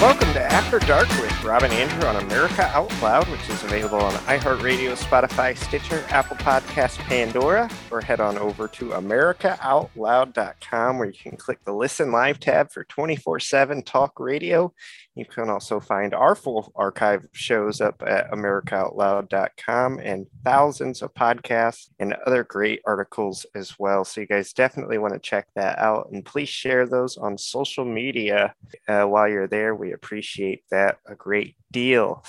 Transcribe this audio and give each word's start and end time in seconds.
Welcome 0.00 0.32
to 0.34 0.40
After 0.40 0.78
Dark 0.78 1.08
with 1.08 1.42
Rob 1.42 1.64
and 1.64 1.72
Andrew 1.72 2.06
on 2.06 2.22
America 2.22 2.70
Out 2.72 2.92
Loud, 3.02 3.28
which 3.30 3.48
is 3.48 3.64
available 3.64 3.98
on 3.98 4.12
iHeartRadio, 4.12 4.96
Spotify, 4.96 5.56
Stitcher, 5.56 6.04
Apple 6.10 6.36
Podcasts, 6.36 6.98
Pandora, 6.98 7.68
or 7.90 8.00
head 8.00 8.20
on 8.20 8.38
over 8.38 8.68
to 8.68 8.90
AmericaOutloud.com 8.90 10.98
where 10.98 11.08
you 11.08 11.18
can 11.20 11.36
click 11.36 11.64
the 11.64 11.72
Listen 11.72 12.12
Live 12.12 12.38
tab 12.38 12.70
for 12.70 12.84
24 12.84 13.40
7 13.40 13.82
talk 13.82 14.20
radio. 14.20 14.72
You 15.18 15.24
can 15.24 15.50
also 15.50 15.80
find 15.80 16.14
our 16.14 16.36
full 16.36 16.70
archive 16.76 17.26
shows 17.32 17.80
up 17.80 18.00
at 18.06 18.30
AmericaOutloud.com 18.30 19.98
and 19.98 20.26
thousands 20.44 21.02
of 21.02 21.12
podcasts 21.12 21.88
and 21.98 22.14
other 22.24 22.44
great 22.44 22.80
articles 22.86 23.44
as 23.56 23.76
well. 23.80 24.04
So 24.04 24.20
you 24.20 24.28
guys 24.28 24.52
definitely 24.52 24.98
want 24.98 25.14
to 25.14 25.18
check 25.18 25.48
that 25.56 25.76
out 25.80 26.10
and 26.12 26.24
please 26.24 26.48
share 26.48 26.86
those 26.86 27.16
on 27.16 27.36
social 27.36 27.84
media 27.84 28.54
uh, 28.86 29.06
while 29.06 29.28
you're 29.28 29.48
there. 29.48 29.74
We 29.74 29.92
appreciate 29.92 30.62
that 30.70 30.98
a 31.08 31.16
great 31.16 31.56
deal. 31.72 32.24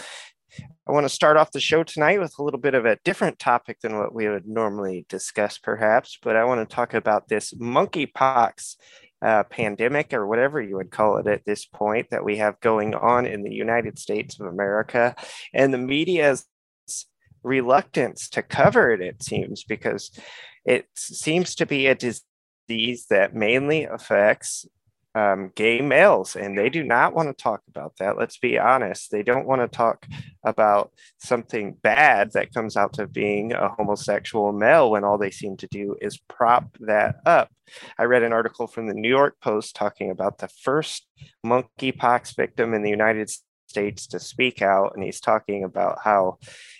I 0.87 0.91
want 0.91 1.05
to 1.05 1.09
start 1.09 1.37
off 1.37 1.51
the 1.51 1.59
show 1.59 1.83
tonight 1.83 2.19
with 2.19 2.39
a 2.39 2.43
little 2.43 2.59
bit 2.59 2.73
of 2.73 2.85
a 2.85 2.97
different 3.05 3.37
topic 3.37 3.81
than 3.81 3.99
what 3.99 4.15
we 4.15 4.27
would 4.27 4.47
normally 4.47 5.05
discuss, 5.09 5.59
perhaps, 5.59 6.17
but 6.23 6.35
I 6.35 6.45
want 6.45 6.67
to 6.67 6.75
talk 6.75 6.95
about 6.95 7.27
this 7.27 7.53
monkeypox 7.53 8.77
uh, 9.21 9.43
pandemic 9.43 10.13
or 10.13 10.25
whatever 10.25 10.61
you 10.61 10.75
would 10.77 10.91
call 10.91 11.17
it 11.17 11.27
at 11.27 11.45
this 11.45 11.65
point 11.65 12.07
that 12.11 12.23
we 12.23 12.37
have 12.37 12.59
going 12.59 12.93
on 12.95 13.25
in 13.25 13.43
the 13.43 13.53
United 13.53 13.99
States 13.99 14.39
of 14.39 14.47
America. 14.47 15.15
And 15.53 15.73
the 15.73 15.77
media's 15.77 16.45
reluctance 17.43 18.29
to 18.29 18.41
cover 18.41 18.91
it, 18.91 19.01
it 19.01 19.23
seems, 19.23 19.63
because 19.63 20.11
it 20.65 20.87
seems 20.95 21.55
to 21.55 21.65
be 21.65 21.87
a 21.87 21.95
disease 21.95 23.07
that 23.09 23.35
mainly 23.35 23.85
affects 23.85 24.65
um, 25.15 25.51
gay 25.55 25.81
males, 25.81 26.35
and 26.35 26.57
they 26.57 26.69
do 26.69 26.83
not 26.83 27.13
want 27.13 27.29
to 27.29 27.43
talk 27.43 27.61
about 27.67 27.93
that. 27.97 28.17
Let's 28.17 28.37
be 28.37 28.59
honest. 28.59 29.11
They 29.11 29.23
don't 29.23 29.47
want 29.47 29.61
to 29.61 29.67
talk 29.67 30.05
about 30.43 30.91
something 31.19 31.75
bad 31.81 32.31
that 32.33 32.53
comes 32.53 32.77
out 32.77 32.93
to 32.93 33.07
being 33.07 33.51
a 33.53 33.69
homosexual 33.69 34.51
male 34.51 34.91
when 34.91 35.03
all 35.03 35.17
they 35.17 35.31
seem 35.31 35.57
to 35.57 35.67
do 35.67 35.95
is 35.99 36.19
prop 36.27 36.77
that 36.81 37.17
up. 37.25 37.49
I 37.97 38.03
read 38.03 38.23
an 38.23 38.33
article 38.33 38.67
from 38.67 38.87
the 38.87 38.93
New 38.93 39.09
York 39.09 39.37
Post 39.41 39.75
talking 39.75 40.11
about 40.11 40.37
the 40.37 40.47
first 40.47 41.07
monkeypox 41.45 42.35
victim 42.35 42.73
in 42.73 42.83
the 42.83 42.89
United 42.89 43.31
States 43.67 44.07
to 44.07 44.19
speak 44.19 44.61
out, 44.61 44.93
and 44.95 45.03
he's 45.03 45.21
talking 45.21 45.63
about 45.63 45.99
how 46.03 46.37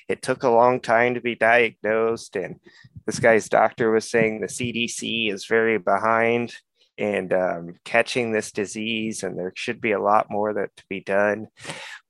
it 0.08 0.22
took 0.22 0.44
a 0.44 0.50
long 0.50 0.80
time 0.80 1.16
to 1.16 1.22
be 1.22 1.36
diagnosed, 1.36 2.36
and 2.36 2.60
this 3.06 3.20
guy's 3.20 3.50
doctor 3.50 3.92
was 3.92 4.10
saying 4.10 4.40
the 4.40 4.48
CDC 4.48 5.32
is 5.32 5.46
very 5.46 5.78
behind 5.78 6.56
and 7.00 7.32
um, 7.32 7.76
catching 7.86 8.32
this 8.32 8.52
disease, 8.52 9.24
and 9.24 9.40
there 9.40 9.54
should 9.56 9.80
be 9.80 9.94
a 9.94 10.02
lot 10.02 10.30
more 10.30 10.54
that 10.54 10.76
to 10.76 10.84
be 10.90 11.00
done. 11.00 11.48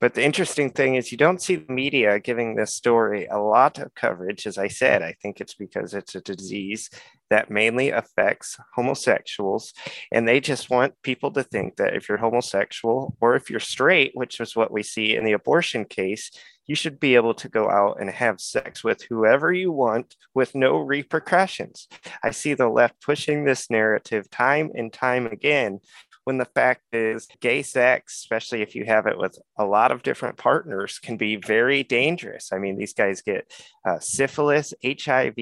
But 0.00 0.14
the 0.14 0.24
interesting 0.24 0.70
thing 0.70 0.96
is, 0.96 1.12
you 1.12 1.18
don't 1.18 1.40
see 1.40 1.56
the 1.56 1.72
media 1.72 2.18
giving 2.18 2.56
this 2.56 2.74
story 2.74 3.26
a 3.26 3.38
lot 3.38 3.78
of 3.78 3.94
coverage. 3.94 4.46
As 4.46 4.58
I 4.58 4.68
said, 4.68 5.02
I 5.02 5.14
think 5.22 5.40
it's 5.40 5.54
because 5.54 5.94
it's 5.94 6.16
a 6.16 6.20
disease 6.20 6.90
that 7.30 7.50
mainly 7.50 7.90
affects 7.90 8.58
homosexuals, 8.74 9.72
and 10.10 10.26
they 10.26 10.40
just 10.40 10.68
want 10.70 11.00
people 11.02 11.30
to 11.32 11.44
think 11.44 11.76
that 11.76 11.94
if 11.94 12.08
you're 12.08 12.18
homosexual 12.18 13.16
or 13.20 13.36
if 13.36 13.48
you're 13.48 13.60
straight, 13.60 14.10
which 14.14 14.40
is 14.40 14.56
what 14.56 14.72
we 14.72 14.82
see 14.82 15.14
in 15.14 15.24
the 15.24 15.32
abortion 15.32 15.84
case, 15.84 16.32
you 16.70 16.76
should 16.76 17.00
be 17.00 17.16
able 17.16 17.34
to 17.34 17.48
go 17.48 17.68
out 17.68 17.96
and 18.00 18.08
have 18.08 18.40
sex 18.40 18.84
with 18.84 19.02
whoever 19.02 19.52
you 19.52 19.72
want 19.72 20.14
with 20.34 20.54
no 20.54 20.78
repercussions. 20.78 21.88
I 22.22 22.30
see 22.30 22.54
the 22.54 22.68
left 22.68 23.02
pushing 23.02 23.44
this 23.44 23.68
narrative 23.70 24.30
time 24.30 24.70
and 24.76 24.92
time 24.92 25.26
again 25.26 25.80
when 26.24 26.38
the 26.38 26.44
fact 26.44 26.82
is 26.92 27.28
gay 27.40 27.62
sex 27.62 28.18
especially 28.20 28.62
if 28.62 28.74
you 28.74 28.84
have 28.84 29.06
it 29.06 29.18
with 29.18 29.38
a 29.58 29.64
lot 29.64 29.90
of 29.90 30.02
different 30.02 30.36
partners 30.36 30.98
can 30.98 31.16
be 31.16 31.36
very 31.36 31.82
dangerous. 31.82 32.52
I 32.52 32.58
mean 32.58 32.76
these 32.76 32.94
guys 32.94 33.22
get 33.22 33.50
uh, 33.86 33.98
syphilis 34.00 34.72
hiv 34.84 35.34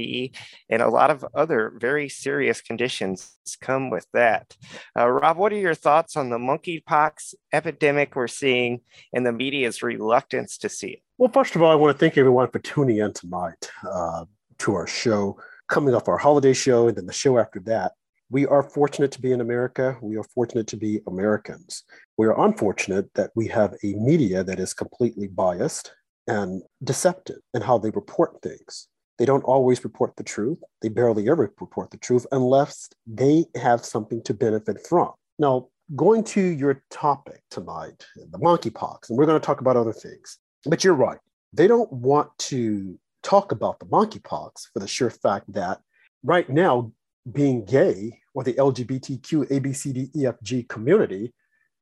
and 0.70 0.82
a 0.82 0.88
lot 0.88 1.10
of 1.10 1.24
other 1.34 1.72
very 1.78 2.08
serious 2.08 2.60
conditions 2.60 3.38
come 3.60 3.90
with 3.90 4.06
that. 4.12 4.56
Uh, 4.96 5.08
rob 5.08 5.36
what 5.36 5.52
are 5.52 5.56
your 5.56 5.74
thoughts 5.74 6.16
on 6.16 6.30
the 6.30 6.38
monkeypox 6.38 7.34
epidemic 7.52 8.14
we're 8.14 8.28
seeing 8.28 8.80
and 9.12 9.26
the 9.26 9.32
media's 9.32 9.82
reluctance 9.82 10.58
to 10.58 10.68
see 10.68 10.88
it? 10.88 11.02
Well, 11.18 11.30
first 11.30 11.56
of 11.56 11.62
all, 11.62 11.72
I 11.72 11.74
want 11.74 11.96
to 11.96 11.98
thank 11.98 12.16
everyone 12.16 12.48
for 12.48 12.60
tuning 12.60 12.98
in 12.98 13.12
tonight 13.12 13.70
uh, 13.82 14.24
to 14.58 14.74
our 14.74 14.86
show, 14.86 15.36
coming 15.68 15.94
off 15.94 16.08
our 16.08 16.16
holiday 16.16 16.52
show 16.52 16.88
and 16.88 16.96
then 16.96 17.06
the 17.06 17.12
show 17.12 17.38
after 17.38 17.58
that. 17.60 17.92
We 18.30 18.46
are 18.46 18.62
fortunate 18.62 19.10
to 19.12 19.20
be 19.20 19.32
in 19.32 19.40
America. 19.40 19.96
We 20.02 20.16
are 20.18 20.24
fortunate 20.24 20.66
to 20.68 20.76
be 20.76 21.00
Americans. 21.06 21.84
We 22.18 22.26
are 22.26 22.38
unfortunate 22.44 23.12
that 23.14 23.30
we 23.34 23.48
have 23.48 23.74
a 23.82 23.94
media 23.94 24.44
that 24.44 24.60
is 24.60 24.74
completely 24.74 25.28
biased 25.28 25.92
and 26.26 26.62
deceptive 26.84 27.38
in 27.54 27.62
how 27.62 27.78
they 27.78 27.90
report 27.90 28.42
things. 28.42 28.88
They 29.18 29.24
don't 29.24 29.44
always 29.44 29.82
report 29.82 30.14
the 30.16 30.24
truth. 30.24 30.62
They 30.82 30.90
barely 30.90 31.28
ever 31.28 31.52
report 31.58 31.90
the 31.90 31.96
truth 31.96 32.26
unless 32.30 32.90
they 33.06 33.46
have 33.56 33.84
something 33.84 34.22
to 34.24 34.34
benefit 34.34 34.86
from. 34.86 35.12
Now, 35.38 35.68
going 35.96 36.22
to 36.24 36.40
your 36.40 36.82
topic 36.90 37.42
tonight, 37.50 38.04
the 38.14 38.38
monkeypox, 38.38 39.08
and 39.08 39.18
we're 39.18 39.26
going 39.26 39.40
to 39.40 39.46
talk 39.46 39.62
about 39.62 39.76
other 39.76 39.92
things. 39.92 40.38
But 40.66 40.84
you're 40.84 40.94
right. 40.94 41.18
They 41.54 41.66
don't 41.66 41.90
want 41.90 42.30
to 42.38 42.98
talk 43.22 43.52
about 43.52 43.80
the 43.80 43.86
monkeypox 43.86 44.68
for 44.72 44.80
the 44.80 44.86
sure 44.86 45.10
fact 45.10 45.50
that 45.54 45.80
right 46.22 46.48
now, 46.48 46.92
being 47.32 47.64
gay 47.64 48.20
or 48.34 48.44
the 48.44 48.54
LGBTQ 48.54 49.48
ABCDEFG 49.50 50.68
community 50.68 51.34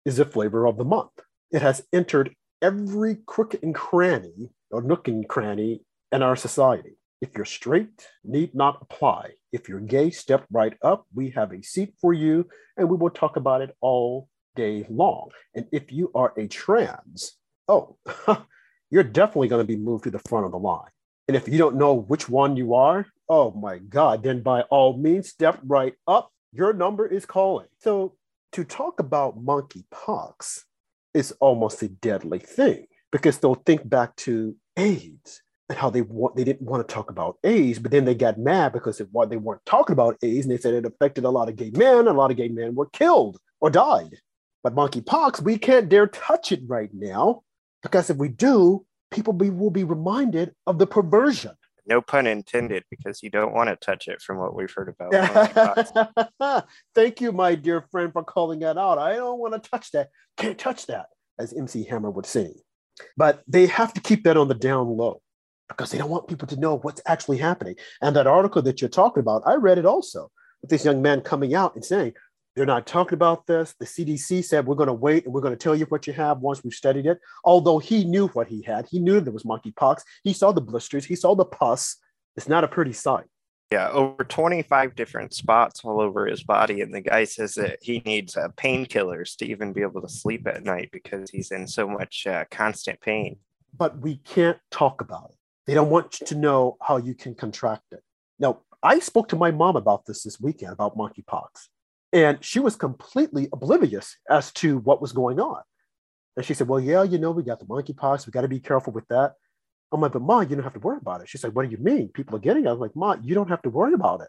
is 0.05 0.19
a 0.19 0.25
flavor 0.25 0.67
of 0.67 0.77
the 0.77 0.84
month. 0.84 1.11
It 1.51 1.62
has 1.62 1.83
entered 1.93 2.34
every 2.62 3.19
crook 3.27 3.55
and 3.62 3.75
cranny 3.75 4.51
or 4.71 4.83
nook 4.83 5.09
and 5.09 5.29
cranny 5.29 5.83
in 6.12 6.23
our 6.23 6.37
society. 6.37 6.99
If 7.21 7.31
you're 7.34 7.45
straight, 7.45 8.09
need 8.25 8.55
not 8.55 8.79
apply. 8.83 9.31
If 9.53 9.69
you're 9.69 9.81
gay, 9.81 10.11
step 10.11 10.45
right 10.51 10.77
up. 10.83 11.07
We 11.15 11.31
have 11.31 11.53
a 11.53 11.63
seat 11.63 11.95
for 12.01 12.13
you, 12.13 12.49
and 12.77 12.89
we 12.89 12.97
will 12.97 13.11
talk 13.11 13.37
about 13.37 13.63
it 13.63 13.75
all 13.81 14.28
day 14.55 14.87
long. 14.91 15.31
And 15.55 15.67
if 15.73 15.93
you 15.93 16.11
are 16.15 16.33
a 16.37 16.47
trans, 16.47 17.37
oh, 17.69 17.97
you're 18.91 19.03
definitely 19.03 19.49
going 19.49 19.67
to 19.67 19.67
be 19.67 19.77
moved 19.77 20.05
to 20.05 20.11
the 20.11 20.19
front 20.28 20.47
of 20.47 20.53
the 20.53 20.59
line. 20.59 20.91
And 21.29 21.37
if 21.37 21.49
you 21.49 21.59
don't 21.59 21.77
know 21.77 21.95
which 21.95 22.29
one 22.29 22.57
you 22.57 22.75
are, 22.75 23.07
oh 23.29 23.51
my 23.53 23.79
God, 23.79 24.23
then 24.23 24.43
by 24.43 24.63
all 24.63 24.97
means, 24.97 25.29
step 25.29 25.59
right 25.65 25.95
up. 26.07 26.31
Your 26.53 26.73
number 26.73 27.07
is 27.07 27.27
calling. 27.27 27.67
So 27.81 28.15
to 28.53 28.65
talk 28.65 29.01
about 29.01 29.45
monkeypox 29.45 30.63
is 31.15 31.33
almost 31.41 31.83
a 31.83 31.89
deadly 31.89 32.39
thing 32.39 32.87
because 33.11 33.39
they'll 33.39 33.55
think 33.55 33.89
back 33.89 34.15
to 34.17 34.57
AIDS 34.77 35.43
and 35.69 35.77
how 35.77 35.91
they 35.91 36.03
want 36.03 36.37
they 36.37 36.45
didn't 36.45 36.69
want 36.69 36.87
to 36.87 36.95
talk 36.95 37.11
about 37.11 37.39
AIDS, 37.43 37.79
but 37.79 37.91
then 37.91 38.05
they 38.05 38.15
got 38.15 38.39
mad 38.39 38.73
because 38.73 39.01
why 39.11 39.27
they 39.27 39.37
weren't 39.37 39.65
talking 39.67 39.95
about 39.95 40.17
AIDS, 40.23 40.47
and 40.47 40.53
they 40.53 40.59
said 40.59 40.75
it 40.75 40.87
affected 40.87 41.25
a 41.25 41.31
lot 41.31 41.49
of 41.49 41.57
gay 41.57 41.71
men. 41.71 42.07
A 42.07 42.13
lot 42.13 42.31
of 42.31 42.37
gay 42.37 42.49
men 42.49 42.75
were 42.75 42.87
killed 42.87 43.39
or 43.61 43.71
died. 43.71 44.15
But 44.63 44.75
monkeypox, 44.75 45.43
we 45.43 45.59
can't 45.59 45.89
dare 45.89 46.07
touch 46.07 46.53
it 46.53 46.61
right 46.67 46.91
now 46.93 47.43
because 47.83 48.11
if 48.11 48.17
we 48.17 48.29
do, 48.29 48.85
people 49.16 49.32
be, 49.32 49.50
will 49.50 49.71
be 49.71 49.82
reminded 49.82 50.54
of 50.66 50.78
the 50.78 50.87
perversion. 50.87 51.53
No 51.88 52.00
pun 52.03 52.27
intended, 52.27 52.84
because 52.91 53.22
you 53.22 53.31
don't 53.31 53.54
want 53.54 53.71
to 53.71 53.77
touch 53.77 54.09
it 54.09 54.21
from 54.21 54.38
what 54.38 54.54
we've 54.54 54.72
heard 54.72 54.94
about. 55.00 56.66
Thank 56.94 57.21
you, 57.21 57.32
my 57.32 57.54
dear 57.54 57.87
friend, 57.91 58.12
for 58.12 58.25
calling 58.25 58.60
that 58.60 58.77
out. 58.77 58.99
I 58.99 59.15
don't 59.15 59.38
want 59.38 59.54
to 59.54 59.71
touch 59.71 59.93
that. 59.93 60.10
Can't 60.37 60.59
touch 60.59 60.87
that, 60.87 61.06
as 61.38 61.53
MC 61.53 61.84
Hammer 61.84 62.10
would 62.10 62.27
say. 62.27 62.54
But 63.16 63.43
they 63.47 63.66
have 63.66 63.94
to 63.94 64.00
keep 64.00 64.25
that 64.25 64.37
on 64.37 64.49
the 64.49 64.54
down 64.54 64.88
low 64.88 65.22
because 65.69 65.91
they 65.91 65.98
don't 65.98 66.10
want 66.10 66.28
people 66.28 66.48
to 66.48 66.56
know 66.56 66.78
what's 66.78 67.03
actually 67.06 67.38
happening. 67.38 67.77
And 68.03 68.16
that 68.16 68.27
article 68.27 68.62
that 68.62 68.81
you're 68.81 68.91
talking 68.91 69.21
about, 69.21 69.43
I 69.47 69.54
read 69.54 69.78
it 69.78 69.87
also 69.87 70.31
with 70.62 70.71
this 70.71 70.84
young 70.84 71.03
man 71.03 71.21
coming 71.21 71.54
out 71.54 71.75
and 71.75 71.84
saying, 71.84 72.15
they're 72.56 72.65
not 72.65 72.87
talking 72.87 73.15
about 73.15 73.47
this. 73.47 73.75
The 73.78 73.84
CDC 73.84 74.42
said 74.42 74.66
we're 74.66 74.77
going 74.77 74.86
to 74.86 74.95
wait 74.95 75.27
and 75.27 75.34
we're 75.34 75.42
going 75.42 75.53
to 75.53 75.59
tell 75.59 75.77
you 75.77 75.84
what 75.86 76.07
you 76.07 76.15
have 76.15 76.39
once 76.39 76.65
we've 76.65 76.72
studied 76.72 77.04
it. 77.04 77.19
Although 77.45 77.78
he 77.78 78.04
knew 78.04 78.28
what 78.28 78.48
he 78.48 78.63
had, 78.63 78.86
he 78.91 78.98
knew 78.98 79.21
there 79.21 79.33
was 79.33 79.45
monkeypox. 79.45 80.01
He 80.25 80.33
saw 80.33 80.53
the 80.53 80.63
blisters, 80.63 81.04
he 81.04 81.16
saw 81.16 81.34
the 81.34 81.45
pus. 81.45 81.97
It's 82.34 82.48
not 82.48 82.65
a 82.65 82.69
pretty 82.69 82.95
sight. 82.95 83.27
Yeah, 83.71 83.91
over 83.91 84.25
25 84.25 84.95
different 84.95 85.34
spots 85.34 85.81
all 85.84 86.01
over 86.01 86.27
his 86.27 86.45
body. 86.45 86.81
And 86.81 86.95
the 86.95 87.01
guy 87.01 87.25
says 87.25 87.54
that 87.54 87.78
he 87.83 88.01
needs 88.07 88.36
uh, 88.36 88.48
painkillers 88.57 89.36
to 89.36 89.47
even 89.47 89.72
be 89.72 89.83
able 89.83 90.01
to 90.03 90.09
sleep 90.09 90.47
at 90.47 90.63
night 90.63 90.91
because 90.92 91.31
he's 91.31 91.51
in 91.51 91.66
so 91.66 91.89
much 91.89 92.27
uh, 92.27 92.45
constant 92.51 93.01
pain. 93.01 93.36
But 93.77 93.98
we 93.98 94.16
can't 94.19 94.59
talk 94.71 95.01
about 95.01 95.31
it. 95.31 95.36
They 95.66 95.75
don't 95.75 95.91
want 95.91 96.21
you 96.21 96.27
to 96.28 96.34
know 96.36 96.77
how 96.81 96.97
you 96.97 97.15
can 97.15 97.34
contract 97.34 97.83
it. 97.91 98.03
Now, 98.39 98.60
I 98.83 99.01
spoke 99.01 99.28
to 99.31 99.36
my 99.36 99.51
mom 99.51 99.75
about 99.77 100.07
this 100.07 100.22
this 100.22 100.41
weekend 100.41 100.72
about 100.72 100.97
monkeypox. 100.97 101.48
And 102.13 102.43
she 102.45 102.61
was 102.61 102.77
completely 102.77 103.49
oblivious 103.53 104.17
as 104.31 104.53
to 104.55 104.79
what 104.79 105.03
was 105.03 105.13
going 105.13 105.41
on. 105.41 105.63
And 106.37 106.45
she 106.45 106.55
said, 106.55 106.69
Well, 106.69 106.81
yeah, 106.81 107.03
you 107.03 107.19
know, 107.19 107.31
we 107.31 107.43
got 107.43 107.61
the 107.61 107.67
monkeypox. 107.67 108.27
We 108.27 108.31
got 108.31 108.43
to 108.43 108.49
be 108.49 108.61
careful 108.61 108.93
with 108.93 109.07
that. 109.09 109.35
I'm 109.93 110.01
like, 110.01 110.13
But 110.13 110.23
Ma, 110.23 110.41
you 110.41 110.55
don't 110.57 110.65
have 110.65 110.75
to 110.75 110.81
worry 110.81 110.99
about 111.01 111.21
it. 111.21 111.29
She 111.29 111.39
said, 111.39 111.55
What 111.55 111.65
do 111.65 111.71
you 111.71 111.79
mean? 111.79 112.09
People 112.09 112.37
are 112.37 112.41
getting 112.41 112.65
it. 112.65 112.69
I 112.69 112.73
was 112.73 112.81
like, 112.81 112.95
Ma, 112.95 113.17
you 113.23 113.35
don't 113.35 113.49
have 113.49 113.63
to 113.63 113.71
worry 113.71 113.95
about 113.95 114.21
it. 114.21 114.29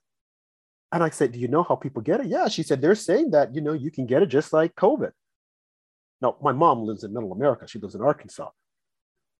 And 0.92 1.04
I 1.04 1.10
said, 1.10 1.32
Do 1.32 1.40
you 1.40 1.48
know 1.48 1.64
how 1.64 1.76
people 1.76 2.02
get 2.02 2.22
it? 2.22 2.28
Yeah. 2.28 2.48
She 2.48 2.64
said, 2.64 2.82
They're 2.82 2.96
saying 2.96 3.32
that, 3.32 3.54
you 3.54 3.62
know, 3.62 3.74
you 3.74 3.92
can 3.92 4.06
get 4.06 4.24
it 4.24 4.28
just 4.28 4.54
like 4.54 4.76
COVID. 4.76 5.12
Now, 6.22 6.36
my 6.42 6.52
mom 6.52 6.84
lives 6.84 7.04
in 7.04 7.14
middle 7.14 7.32
America. 7.32 7.68
She 7.68 7.80
lives 7.80 7.96
in 7.96 8.02
Arkansas. 8.02 8.50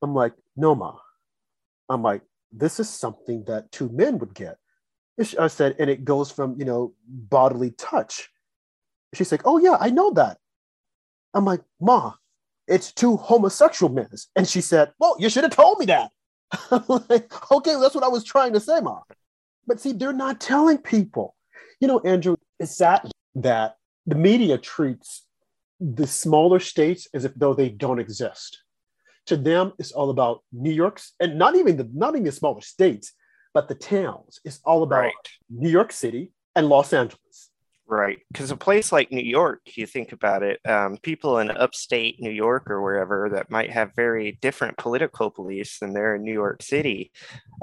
I'm 0.02 0.14
like, 0.14 0.34
no, 0.56 0.76
ma. 0.76 0.96
I'm 1.90 2.04
like, 2.04 2.22
this 2.52 2.80
is 2.80 2.90
something 2.90 3.44
that 3.46 3.72
two 3.72 3.90
men 3.90 4.20
would 4.20 4.34
get. 4.34 4.58
I 5.40 5.48
said, 5.48 5.76
and 5.80 5.90
it 5.90 6.06
goes 6.06 6.32
from, 6.32 6.56
you 6.60 6.66
know, 6.66 6.94
bodily 7.08 7.72
touch. 7.72 8.30
She's 9.14 9.32
like, 9.32 9.42
oh, 9.46 9.58
yeah, 9.58 9.78
I 9.80 9.90
know 9.90 10.12
that. 10.12 10.38
I'm 11.34 11.46
like, 11.46 11.62
ma, 11.80 12.14
it's 12.68 12.92
two 12.92 13.18
homosexual 13.18 13.92
men. 13.92 14.10
And 14.36 14.48
she 14.48 14.62
said, 14.62 14.92
well, 15.00 15.16
you 15.20 15.30
should 15.30 15.44
have 15.44 15.56
told 15.56 15.80
me 15.80 15.86
that. 15.86 16.12
I'm 16.72 16.84
like, 17.10 17.52
okay, 17.52 17.76
that's 17.80 17.96
what 17.96 18.04
I 18.04 18.10
was 18.10 18.24
trying 18.24 18.54
to 18.54 18.60
say, 18.60 18.80
ma. 18.80 19.02
But 19.66 19.80
see, 19.80 19.92
they're 19.92 20.14
not 20.14 20.40
telling 20.40 20.78
people. 20.78 21.36
You 21.80 21.88
know, 21.88 22.00
Andrew, 22.00 22.36
it's 22.60 22.76
sad 22.76 23.10
that 23.36 23.78
the 24.06 24.16
media 24.16 24.58
treats 24.58 25.26
the 25.80 26.08
smaller 26.08 26.60
states 26.60 27.08
as 27.14 27.26
if 27.26 27.34
though 27.36 27.54
they 27.54 27.70
don't 27.70 28.00
exist. 28.00 28.64
To 29.28 29.38
them, 29.38 29.74
it's 29.78 29.92
all 29.92 30.10
about 30.10 30.44
New 30.54 30.72
York's 30.72 31.14
and 31.20 31.38
not 31.38 31.56
even 31.56 31.76
the 31.76 31.90
not 31.94 32.16
even 32.16 32.24
the 32.24 32.32
smaller 32.32 32.62
states, 32.62 33.14
but 33.54 33.68
the 33.68 33.76
towns. 33.76 34.40
It's 34.44 34.60
all 34.64 34.84
about 34.84 35.00
right. 35.00 35.14
New 35.50 35.70
York 35.70 35.92
City 35.92 36.32
and 36.56 36.68
Los 36.68 36.94
Angeles. 36.94 37.52
Right. 37.90 38.20
Because 38.28 38.52
a 38.52 38.58
place 38.58 38.92
like 38.92 39.14
New 39.14 39.24
York, 39.24 39.62
you 39.76 39.86
think 39.86 40.12
about 40.12 40.44
it, 40.44 40.60
um, 40.68 40.98
people 40.98 41.40
in 41.40 41.50
upstate 41.50 42.20
New 42.20 42.32
York 42.32 42.70
or 42.70 42.82
wherever 42.82 43.30
that 43.30 43.50
might 43.50 43.72
have 43.72 43.96
very 43.96 44.38
different 44.42 44.76
political 44.76 45.30
beliefs 45.30 45.80
than 45.80 45.94
they're 45.94 46.16
in 46.16 46.24
New 46.24 46.34
York 46.34 46.62
City, 46.62 47.14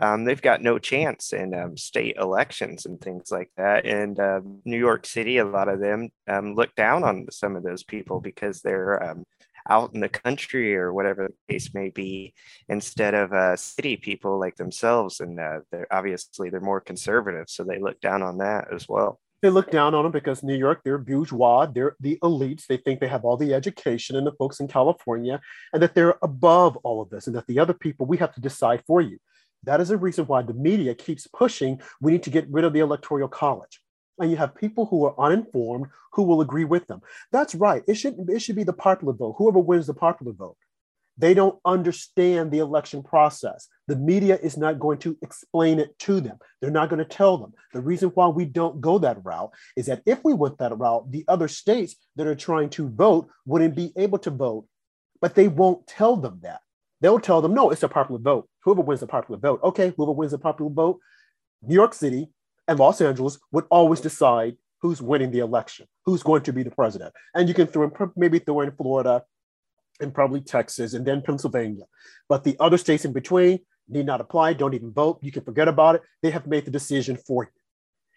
um, 0.00 0.25
they've 0.25 0.40
got 0.40 0.62
no 0.62 0.78
chance 0.78 1.34
in 1.34 1.54
um, 1.54 1.76
state 1.76 2.16
elections 2.16 2.87
and 2.87 2.98
things 3.02 3.30
like 3.30 3.50
that. 3.58 3.84
And 3.84 4.19
uh, 4.19 4.40
New 4.64 4.78
York 4.78 5.04
City, 5.04 5.37
a 5.37 5.44
lot 5.44 5.69
of 5.69 5.78
them 5.78 6.08
um, 6.26 6.54
look 6.54 6.75
down 6.75 7.04
on 7.04 7.26
some 7.30 7.54
of 7.54 7.62
those 7.62 7.84
people 7.84 8.20
because 8.20 8.62
they're 8.62 9.02
um, 9.02 9.25
out 9.69 9.94
in 9.94 10.00
the 10.00 10.08
country 10.08 10.76
or 10.76 10.93
whatever 10.93 11.28
the 11.28 11.52
case 11.52 11.72
may 11.75 11.90
be 11.90 12.34
instead 12.69 13.14
of 13.14 13.32
uh, 13.32 13.56
city 13.56 13.96
people 13.96 14.38
like 14.38 14.56
themselves 14.56 15.20
and 15.20 15.40
uh, 15.40 15.61
they're 15.70 15.87
obviously 15.93 16.50
they're 16.50 16.61
more 16.61 16.81
conservative 16.81 17.44
so 17.49 17.64
they 17.64 17.78
look 17.78 18.00
down 18.00 18.22
on 18.22 18.38
that 18.38 18.66
as 18.72 18.88
well 18.88 19.19
they 19.44 19.50
look 19.50 19.70
down 19.70 19.94
on 19.94 20.05
them 20.05 20.12
because 20.12 20.43
New 20.43 20.56
York, 20.56 20.81
they're 20.82 20.96
bourgeois, 20.96 21.66
they're 21.66 21.96
the 22.00 22.19
elites. 22.22 22.66
They 22.66 22.78
think 22.78 22.99
they 22.99 23.08
have 23.08 23.26
all 23.26 23.37
the 23.37 23.52
education 23.52 24.16
and 24.16 24.26
the 24.26 24.32
folks 24.32 24.58
in 24.58 24.69
California, 24.69 25.38
and 25.75 25.82
that 25.82 25.94
they're 25.94 26.16
above 26.22 26.78
all 26.78 27.02
of 27.02 27.11
this, 27.11 27.26
and 27.26 27.37
that 27.37 27.46
the 27.46 27.58
other 27.58 27.75
people, 27.75 28.06
we 28.06 28.16
have 28.16 28.34
to 28.37 28.40
decide 28.40 28.82
for 28.87 29.02
you. 29.02 29.19
That 29.64 29.82
is 29.82 29.90
a 29.90 29.99
reason 29.99 30.25
why 30.25 30.40
the 30.40 30.55
media 30.55 30.94
keeps 30.94 31.26
pushing 31.26 31.82
we 32.00 32.12
need 32.12 32.22
to 32.22 32.31
get 32.31 32.49
rid 32.50 32.64
of 32.64 32.72
the 32.72 32.81
electoral 32.81 33.28
college. 33.28 33.81
And 34.19 34.31
you 34.31 34.37
have 34.37 34.55
people 34.55 34.87
who 34.87 35.05
are 35.05 35.19
uninformed 35.19 35.87
who 36.12 36.22
will 36.22 36.40
agree 36.40 36.64
with 36.64 36.87
them. 36.87 37.00
That's 37.32 37.55
right. 37.55 37.82
It 37.88 37.94
should, 37.94 38.16
it 38.28 38.40
should 38.40 38.56
be 38.56 38.64
the 38.64 38.72
popular 38.72 39.12
vote. 39.12 39.34
Whoever 39.38 39.58
wins 39.58 39.87
the 39.87 39.94
popular 39.94 40.32
vote. 40.32 40.56
They 41.16 41.32
don't 41.32 41.58
understand 41.64 42.50
the 42.50 42.58
election 42.58 43.02
process. 43.02 43.69
The 43.87 43.94
media 43.96 44.37
is 44.43 44.56
not 44.56 44.81
going 44.81 44.99
to 44.99 45.16
explain 45.22 45.78
it 45.78 45.96
to 46.00 46.20
them. 46.20 46.38
They're 46.61 46.70
not 46.70 46.88
going 46.88 46.99
to 46.99 47.05
tell 47.05 47.38
them. 47.38 47.52
The 47.72 47.81
reason 47.81 48.08
why 48.11 48.28
we 48.28 48.44
don't 48.44 48.81
go 48.81 48.99
that 48.99 49.25
route 49.25 49.52
is 49.76 49.87
that 49.87 50.02
if 50.06 50.25
we 50.25 50.34
went 50.34 50.58
that 50.58 50.76
route, 50.76 51.11
the 51.12 51.25
other 51.28 51.46
states 51.46 51.94
that 52.16 52.26
are 52.26 52.34
trying 52.34 52.70
to 52.70 52.88
vote 52.88 53.28
wouldn't 53.46 53.76
be 53.76 53.93
able 53.96 54.19
to 54.19 54.31
vote, 54.31 54.66
but 55.20 55.37
they 55.37 55.46
won't 55.46 55.87
tell 55.87 56.16
them 56.16 56.40
that. 56.43 56.61
They'll 57.00 57.20
tell 57.20 57.40
them, 57.43 57.55
no, 57.55 57.70
it's 57.70 57.82
a 57.82 57.88
popular 57.88 58.20
vote. 58.20 58.49
Whoever 58.64 58.81
wins 58.81 59.00
the 59.00 59.06
popular 59.06 59.38
vote, 59.38 59.61
okay, 59.62 59.93
whoever 59.96 60.12
wins 60.12 60.32
the 60.32 60.38
popular 60.38 60.70
vote, 60.70 60.99
New 61.62 61.75
York 61.75 61.94
City 61.94 62.28
and 62.69 62.78
Los 62.78 63.00
Angeles 63.00 63.38
would 63.52 63.64
always 63.70 64.00
decide 64.00 64.56
who's 64.81 65.00
winning 65.00 65.31
the 65.31 65.38
election, 65.38 65.87
who's 66.05 66.22
going 66.22 66.43
to 66.43 66.52
be 66.52 66.62
the 66.62 66.70
president. 66.70 67.12
And 67.34 67.49
you 67.49 67.55
can 67.55 67.66
throw 67.66 67.84
in, 67.84 68.11
maybe 68.16 68.38
throw 68.38 68.61
in 68.61 68.72
Florida, 68.72 69.22
and 70.00 70.12
probably 70.12 70.40
Texas 70.40 70.94
and 70.94 71.06
then 71.06 71.22
Pennsylvania. 71.22 71.84
But 72.28 72.44
the 72.44 72.56
other 72.61 72.78
states 72.78 73.05
in 73.05 73.12
between 73.12 73.61
need 73.88 74.06
not 74.06 74.20
apply, 74.20 74.55
don't 74.55 74.75
even 74.75 74.93
vote. 74.93 75.19
You 75.22 75.32
can 75.32 75.44
forget 75.44 75.69
about 75.69 75.96
it. 75.96 76.02
They 76.22 76.31
have 76.31 76.46
made 76.46 76.64
the 76.64 76.70
decision 76.70 77.16
for 77.16 77.44
you. 77.44 77.50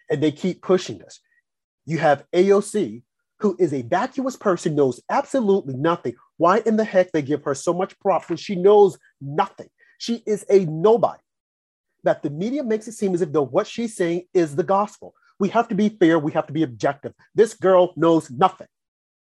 And 0.09 0.23
they 0.23 0.31
keep 0.31 0.61
pushing 0.61 0.97
this. 0.97 1.19
You 1.85 1.99
have 1.99 2.25
AOC, 2.33 3.03
who 3.39 3.55
is 3.59 3.73
a 3.73 3.81
vacuous 3.83 4.35
person, 4.35 4.75
knows 4.75 5.01
absolutely 5.09 5.75
nothing. 5.75 6.15
Why 6.37 6.61
in 6.65 6.77
the 6.77 6.83
heck 6.83 7.11
they 7.11 7.21
give 7.21 7.43
her 7.43 7.53
so 7.53 7.73
much 7.73 7.99
props 7.99 8.29
when 8.29 8.37
she 8.37 8.55
knows 8.55 8.97
nothing? 9.21 9.69
She 9.99 10.23
is 10.25 10.45
a 10.49 10.65
nobody. 10.65 11.19
That 12.07 12.23
the 12.23 12.29
media 12.29 12.63
makes 12.63 12.87
it 12.87 12.93
seem 12.93 13.13
as 13.13 13.21
if 13.21 13.33
though 13.33 13.43
what 13.45 13.67
she's 13.67 13.93
saying 13.93 14.27
is 14.33 14.55
the 14.55 14.63
gospel. 14.63 15.13
We 15.39 15.49
have 15.49 15.67
to 15.67 15.75
be 15.75 15.89
fair, 15.89 16.17
we 16.17 16.31
have 16.31 16.47
to 16.47 16.53
be 16.53 16.63
objective. 16.63 17.11
This 17.35 17.53
girl 17.53 17.91
knows 17.97 18.31
nothing. 18.31 18.67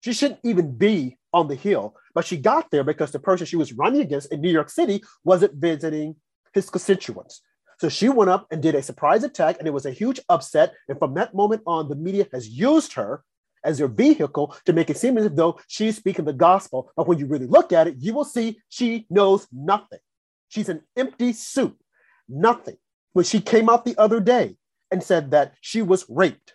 She 0.04 0.12
shouldn't 0.12 0.40
even 0.44 0.76
be 0.76 1.16
on 1.32 1.48
the 1.48 1.54
Hill, 1.54 1.94
but 2.14 2.26
she 2.26 2.36
got 2.36 2.70
there 2.70 2.84
because 2.84 3.10
the 3.10 3.20
person 3.20 3.46
she 3.46 3.56
was 3.56 3.72
running 3.72 4.02
against 4.02 4.30
in 4.30 4.42
New 4.42 4.50
York 4.50 4.68
City 4.68 5.02
wasn't 5.24 5.54
visiting 5.54 6.16
his 6.52 6.68
constituents. 6.68 7.40
So 7.80 7.88
she 7.88 8.10
went 8.10 8.28
up 8.28 8.46
and 8.50 8.62
did 8.62 8.74
a 8.74 8.82
surprise 8.82 9.24
attack, 9.24 9.56
and 9.58 9.66
it 9.66 9.72
was 9.72 9.86
a 9.86 9.90
huge 9.90 10.20
upset. 10.28 10.74
And 10.90 10.98
from 10.98 11.14
that 11.14 11.34
moment 11.34 11.62
on, 11.66 11.88
the 11.88 11.96
media 11.96 12.26
has 12.34 12.50
used 12.50 12.92
her 12.92 13.24
as 13.64 13.78
their 13.78 13.88
vehicle 13.88 14.54
to 14.66 14.74
make 14.74 14.90
it 14.90 14.98
seem 14.98 15.16
as 15.16 15.30
though 15.30 15.58
she's 15.68 15.96
speaking 15.96 16.26
the 16.26 16.34
gospel. 16.34 16.92
But 16.96 17.08
when 17.08 17.18
you 17.18 17.24
really 17.24 17.46
look 17.46 17.72
at 17.72 17.88
it, 17.88 17.94
you 17.98 18.12
will 18.12 18.26
see 18.26 18.60
she 18.68 19.06
knows 19.08 19.48
nothing. 19.50 20.00
She's 20.48 20.68
an 20.68 20.82
empty 20.94 21.32
soup, 21.32 21.78
nothing. 22.28 22.76
When 23.12 23.24
she 23.24 23.40
came 23.40 23.68
out 23.68 23.84
the 23.84 23.98
other 23.98 24.20
day 24.20 24.56
and 24.90 25.02
said 25.02 25.30
that 25.32 25.54
she 25.60 25.82
was 25.82 26.04
raped, 26.08 26.54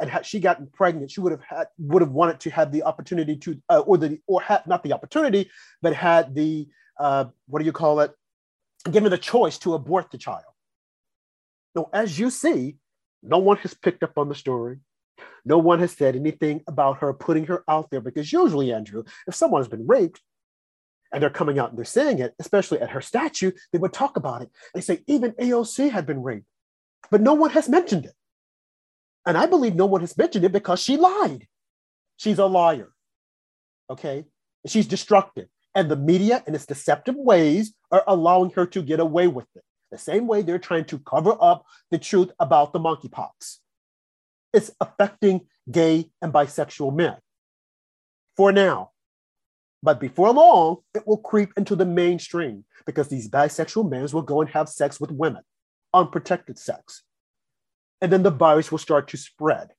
and 0.00 0.08
had 0.08 0.24
she 0.24 0.38
gotten 0.38 0.68
pregnant, 0.68 1.10
she 1.10 1.20
would 1.20 1.32
have 1.32 1.42
had 1.42 1.66
would 1.78 2.02
have 2.02 2.12
wanted 2.12 2.40
to 2.40 2.50
have 2.50 2.70
the 2.70 2.84
opportunity 2.84 3.36
to, 3.36 3.60
uh, 3.68 3.80
or 3.80 3.98
the 3.98 4.18
or 4.26 4.40
had 4.40 4.66
not 4.66 4.82
the 4.82 4.92
opportunity, 4.92 5.50
but 5.82 5.92
had 5.92 6.34
the 6.34 6.68
uh, 6.98 7.24
what 7.46 7.58
do 7.60 7.64
you 7.64 7.72
call 7.72 8.00
it, 8.00 8.12
given 8.90 9.10
the 9.10 9.18
choice 9.18 9.58
to 9.58 9.74
abort 9.74 10.10
the 10.10 10.18
child. 10.18 10.44
Now, 11.74 11.88
as 11.92 12.18
you 12.18 12.30
see, 12.30 12.76
no 13.22 13.38
one 13.38 13.56
has 13.58 13.74
picked 13.74 14.02
up 14.02 14.18
on 14.18 14.28
the 14.28 14.34
story. 14.34 14.78
No 15.44 15.58
one 15.58 15.80
has 15.80 15.92
said 15.92 16.14
anything 16.14 16.62
about 16.66 16.98
her 16.98 17.12
putting 17.12 17.46
her 17.46 17.64
out 17.68 17.90
there 17.90 18.00
because 18.00 18.32
usually, 18.32 18.72
Andrew, 18.72 19.02
if 19.26 19.34
someone 19.34 19.60
has 19.60 19.68
been 19.68 19.86
raped 19.86 20.20
and 21.12 21.22
they're 21.22 21.30
coming 21.30 21.58
out 21.58 21.70
and 21.70 21.78
they're 21.78 21.84
saying 21.84 22.18
it, 22.18 22.34
especially 22.38 22.80
at 22.80 22.90
her 22.90 23.00
statue, 23.00 23.52
they 23.72 23.78
would 23.78 23.92
talk 23.92 24.16
about 24.16 24.42
it. 24.42 24.50
They 24.74 24.80
say 24.80 25.02
even 25.06 25.32
AOC 25.32 25.90
had 25.90 26.06
been 26.06 26.22
raped, 26.22 26.46
but 27.10 27.20
no 27.20 27.34
one 27.34 27.50
has 27.50 27.68
mentioned 27.68 28.04
it. 28.04 28.14
And 29.26 29.36
I 29.36 29.46
believe 29.46 29.74
no 29.74 29.86
one 29.86 30.00
has 30.00 30.16
mentioned 30.16 30.44
it 30.44 30.52
because 30.52 30.80
she 30.80 30.96
lied. 30.96 31.46
She's 32.16 32.38
a 32.38 32.46
liar. 32.46 32.90
Okay. 33.90 34.24
She's 34.66 34.86
destructive. 34.86 35.48
And 35.74 35.90
the 35.90 35.96
media, 35.96 36.42
in 36.46 36.54
its 36.54 36.66
deceptive 36.66 37.14
ways, 37.14 37.72
are 37.90 38.02
allowing 38.06 38.50
her 38.50 38.66
to 38.66 38.82
get 38.82 39.00
away 39.00 39.28
with 39.28 39.46
it. 39.54 39.62
The 39.90 39.98
same 39.98 40.26
way 40.26 40.42
they're 40.42 40.58
trying 40.58 40.84
to 40.86 40.98
cover 40.98 41.36
up 41.40 41.64
the 41.90 41.98
truth 41.98 42.30
about 42.40 42.72
the 42.72 42.80
monkeypox. 42.80 43.58
It's 44.52 44.70
affecting 44.80 45.46
gay 45.70 46.10
and 46.20 46.32
bisexual 46.32 46.94
men 46.94 47.16
for 48.36 48.50
now. 48.50 48.90
But 49.82 50.00
before 50.00 50.32
long, 50.32 50.78
it 50.94 51.06
will 51.06 51.18
creep 51.18 51.52
into 51.56 51.76
the 51.76 51.86
mainstream 51.86 52.64
because 52.84 53.08
these 53.08 53.28
bisexual 53.28 53.88
men 53.88 54.06
will 54.12 54.22
go 54.22 54.40
and 54.40 54.50
have 54.50 54.68
sex 54.68 55.00
with 55.00 55.10
women, 55.10 55.42
unprotected 55.94 56.58
sex 56.58 57.02
and 58.00 58.12
then 58.12 58.22
the 58.22 58.30
virus 58.30 58.70
will 58.70 58.78
start 58.78 59.08
to 59.08 59.16
spread. 59.16 59.70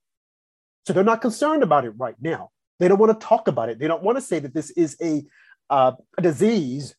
So 0.85 0.93
they're 0.93 1.03
not 1.03 1.21
concerned 1.21 1.63
about 1.63 1.85
it 1.85 1.93
right 1.97 2.15
now. 2.19 2.49
They 2.79 2.87
don't 2.87 2.99
want 2.99 3.19
to 3.19 3.25
talk 3.25 3.47
about 3.47 3.69
it. 3.69 3.79
They 3.79 3.87
don't 3.87 4.03
want 4.03 4.17
to 4.17 4.21
say 4.21 4.39
that 4.39 4.53
this 4.53 4.71
is 4.71 4.97
a, 5.01 5.23
uh, 5.69 5.93
a 6.17 6.21
disease 6.21 6.95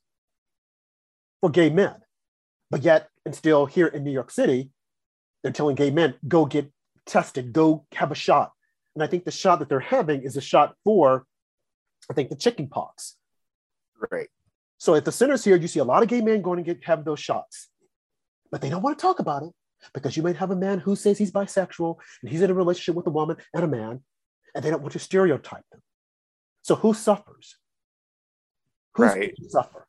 for 1.40 1.50
gay 1.50 1.70
men. 1.70 1.96
But 2.70 2.82
yet, 2.82 3.08
and 3.26 3.34
still 3.34 3.66
here 3.66 3.86
in 3.86 4.04
New 4.04 4.12
York 4.12 4.30
City, 4.30 4.70
they're 5.42 5.52
telling 5.52 5.74
gay 5.74 5.90
men, 5.90 6.14
go 6.28 6.44
get 6.44 6.70
tested, 7.06 7.52
go 7.52 7.86
have 7.92 8.12
a 8.12 8.14
shot. 8.14 8.52
And 8.94 9.02
I 9.02 9.06
think 9.06 9.24
the 9.24 9.30
shot 9.30 9.58
that 9.58 9.68
they're 9.68 9.80
having 9.80 10.22
is 10.22 10.36
a 10.36 10.40
shot 10.40 10.74
for, 10.84 11.26
I 12.10 12.12
think, 12.12 12.28
the 12.28 12.36
chicken 12.36 12.66
pox. 12.66 13.16
Right. 14.10 14.28
So 14.78 14.94
at 14.94 15.04
the 15.04 15.12
centers 15.12 15.44
here, 15.44 15.56
you 15.56 15.68
see 15.68 15.78
a 15.78 15.84
lot 15.84 16.02
of 16.02 16.08
gay 16.08 16.20
men 16.20 16.42
going 16.42 16.56
to 16.56 16.74
get 16.74 16.84
have 16.84 17.04
those 17.04 17.20
shots, 17.20 17.68
but 18.50 18.60
they 18.60 18.70
don't 18.70 18.82
want 18.82 18.98
to 18.98 19.02
talk 19.02 19.18
about 19.20 19.42
it 19.42 19.52
because 19.94 20.16
you 20.16 20.22
might 20.22 20.36
have 20.36 20.50
a 20.50 20.56
man 20.56 20.78
who 20.78 20.96
says 20.96 21.18
he's 21.18 21.30
bisexual 21.30 21.96
and 22.22 22.30
he's 22.30 22.42
in 22.42 22.50
a 22.50 22.54
relationship 22.54 22.94
with 22.94 23.06
a 23.06 23.10
woman 23.10 23.36
and 23.54 23.64
a 23.64 23.68
man, 23.68 24.02
and 24.54 24.64
they 24.64 24.70
don't 24.70 24.82
want 24.82 24.92
to 24.92 24.98
stereotype 24.98 25.64
them. 25.70 25.82
So 26.62 26.74
who 26.74 26.94
suffers? 26.94 27.56
Who's 28.94 29.14
right. 29.14 29.34
suffer? 29.48 29.86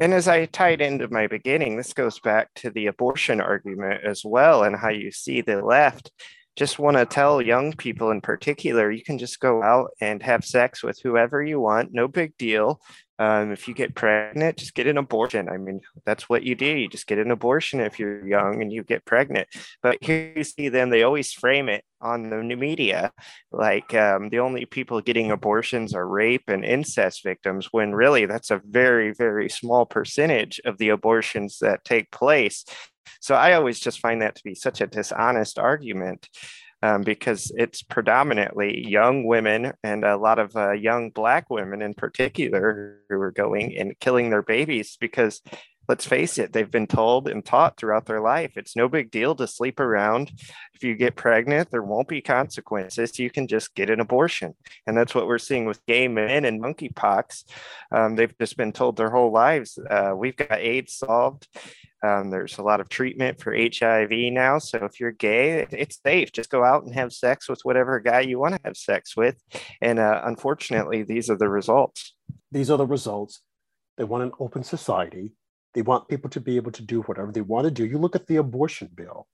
And 0.00 0.14
as 0.14 0.26
I 0.26 0.46
tied 0.46 0.80
into 0.80 1.08
my 1.08 1.26
beginning, 1.26 1.76
this 1.76 1.92
goes 1.92 2.18
back 2.18 2.48
to 2.56 2.70
the 2.70 2.86
abortion 2.86 3.40
argument 3.40 4.02
as 4.04 4.24
well, 4.24 4.64
and 4.64 4.74
how 4.74 4.88
you 4.88 5.10
see 5.10 5.40
the 5.40 5.62
left 5.62 6.10
just 6.56 6.78
want 6.78 6.96
to 6.96 7.06
tell 7.06 7.40
young 7.40 7.72
people 7.72 8.10
in 8.10 8.20
particular 8.20 8.90
you 8.90 9.02
can 9.02 9.18
just 9.18 9.40
go 9.40 9.62
out 9.62 9.90
and 10.00 10.22
have 10.22 10.44
sex 10.44 10.82
with 10.82 11.00
whoever 11.02 11.42
you 11.42 11.60
want, 11.60 11.92
no 11.92 12.08
big 12.08 12.36
deal. 12.36 12.80
Um, 13.18 13.52
if 13.52 13.68
you 13.68 13.74
get 13.74 13.94
pregnant, 13.94 14.56
just 14.56 14.74
get 14.74 14.88
an 14.88 14.98
abortion. 14.98 15.48
I 15.48 15.56
mean, 15.56 15.80
that's 16.04 16.28
what 16.28 16.42
you 16.42 16.56
do. 16.56 16.66
You 16.66 16.88
just 16.88 17.06
get 17.06 17.18
an 17.18 17.30
abortion 17.30 17.78
if 17.78 18.00
you're 18.00 18.26
young 18.26 18.60
and 18.60 18.72
you 18.72 18.82
get 18.82 19.04
pregnant. 19.04 19.46
But 19.80 19.98
here 20.00 20.32
you 20.34 20.42
see 20.42 20.68
them, 20.68 20.90
they 20.90 21.04
always 21.04 21.32
frame 21.32 21.68
it 21.68 21.84
on 22.00 22.30
the 22.30 22.42
new 22.42 22.56
media 22.56 23.12
like 23.52 23.94
um, 23.94 24.30
the 24.30 24.40
only 24.40 24.64
people 24.64 25.00
getting 25.00 25.30
abortions 25.30 25.94
are 25.94 26.08
rape 26.08 26.48
and 26.48 26.64
incest 26.64 27.22
victims, 27.22 27.68
when 27.70 27.94
really 27.94 28.26
that's 28.26 28.50
a 28.50 28.60
very, 28.64 29.12
very 29.12 29.48
small 29.48 29.86
percentage 29.86 30.60
of 30.64 30.78
the 30.78 30.88
abortions 30.88 31.58
that 31.60 31.84
take 31.84 32.10
place. 32.10 32.64
So 33.20 33.34
I 33.34 33.54
always 33.54 33.80
just 33.80 34.00
find 34.00 34.22
that 34.22 34.36
to 34.36 34.44
be 34.44 34.54
such 34.54 34.80
a 34.80 34.86
dishonest 34.86 35.58
argument 35.58 36.28
um, 36.82 37.02
because 37.02 37.52
it's 37.56 37.82
predominantly 37.82 38.86
young 38.88 39.24
women 39.24 39.72
and 39.84 40.04
a 40.04 40.16
lot 40.16 40.38
of 40.38 40.56
uh, 40.56 40.72
young 40.72 41.10
Black 41.10 41.48
women 41.48 41.80
in 41.80 41.94
particular 41.94 42.98
who 43.08 43.20
are 43.20 43.30
going 43.30 43.76
and 43.76 43.98
killing 44.00 44.30
their 44.30 44.42
babies 44.42 44.96
because 45.00 45.40
let's 45.88 46.06
face 46.06 46.38
it, 46.38 46.52
they've 46.52 46.70
been 46.70 46.86
told 46.86 47.28
and 47.28 47.44
taught 47.44 47.76
throughout 47.76 48.06
their 48.06 48.20
life 48.20 48.56
it's 48.56 48.76
no 48.76 48.88
big 48.88 49.10
deal 49.10 49.34
to 49.34 49.46
sleep 49.46 49.80
around. 49.80 50.30
If 50.74 50.82
you 50.82 50.94
get 50.94 51.16
pregnant, 51.16 51.70
there 51.70 51.82
won't 51.82 52.08
be 52.08 52.20
consequences. 52.20 53.18
You 53.18 53.30
can 53.30 53.46
just 53.46 53.74
get 53.74 53.90
an 53.90 54.00
abortion. 54.00 54.54
And 54.86 54.96
that's 54.96 55.14
what 55.14 55.26
we're 55.26 55.38
seeing 55.38 55.66
with 55.66 55.84
gay 55.86 56.08
men 56.08 56.44
and 56.44 56.62
monkeypox. 56.62 57.44
Um, 57.90 58.16
they've 58.16 58.36
just 58.38 58.56
been 58.56 58.72
told 58.72 58.96
their 58.96 59.10
whole 59.10 59.32
lives 59.32 59.78
uh, 59.90 60.14
we've 60.16 60.36
got 60.36 60.58
AIDS 60.58 60.94
solved. 60.94 61.46
Um, 62.02 62.30
there's 62.30 62.58
a 62.58 62.62
lot 62.62 62.80
of 62.80 62.88
treatment 62.88 63.40
for 63.40 63.54
HIV 63.54 64.10
now. 64.32 64.58
So 64.58 64.78
if 64.84 64.98
you're 64.98 65.12
gay, 65.12 65.66
it's 65.70 66.00
safe. 66.04 66.32
Just 66.32 66.50
go 66.50 66.64
out 66.64 66.84
and 66.84 66.94
have 66.94 67.12
sex 67.12 67.48
with 67.48 67.60
whatever 67.62 68.00
guy 68.00 68.20
you 68.20 68.38
want 68.38 68.54
to 68.54 68.60
have 68.64 68.76
sex 68.76 69.16
with. 69.16 69.36
And 69.80 69.98
uh, 69.98 70.22
unfortunately, 70.24 71.04
these 71.04 71.30
are 71.30 71.36
the 71.36 71.48
results. 71.48 72.14
These 72.50 72.70
are 72.70 72.78
the 72.78 72.86
results. 72.86 73.40
They 73.96 74.04
want 74.04 74.24
an 74.24 74.32
open 74.40 74.64
society. 74.64 75.32
They 75.74 75.82
want 75.82 76.08
people 76.08 76.28
to 76.30 76.40
be 76.40 76.56
able 76.56 76.72
to 76.72 76.82
do 76.82 77.02
whatever 77.02 77.30
they 77.30 77.40
want 77.40 77.66
to 77.66 77.70
do. 77.70 77.86
You 77.86 77.98
look 77.98 78.16
at 78.16 78.26
the 78.26 78.36
abortion 78.36 78.90
bill. 78.94 79.26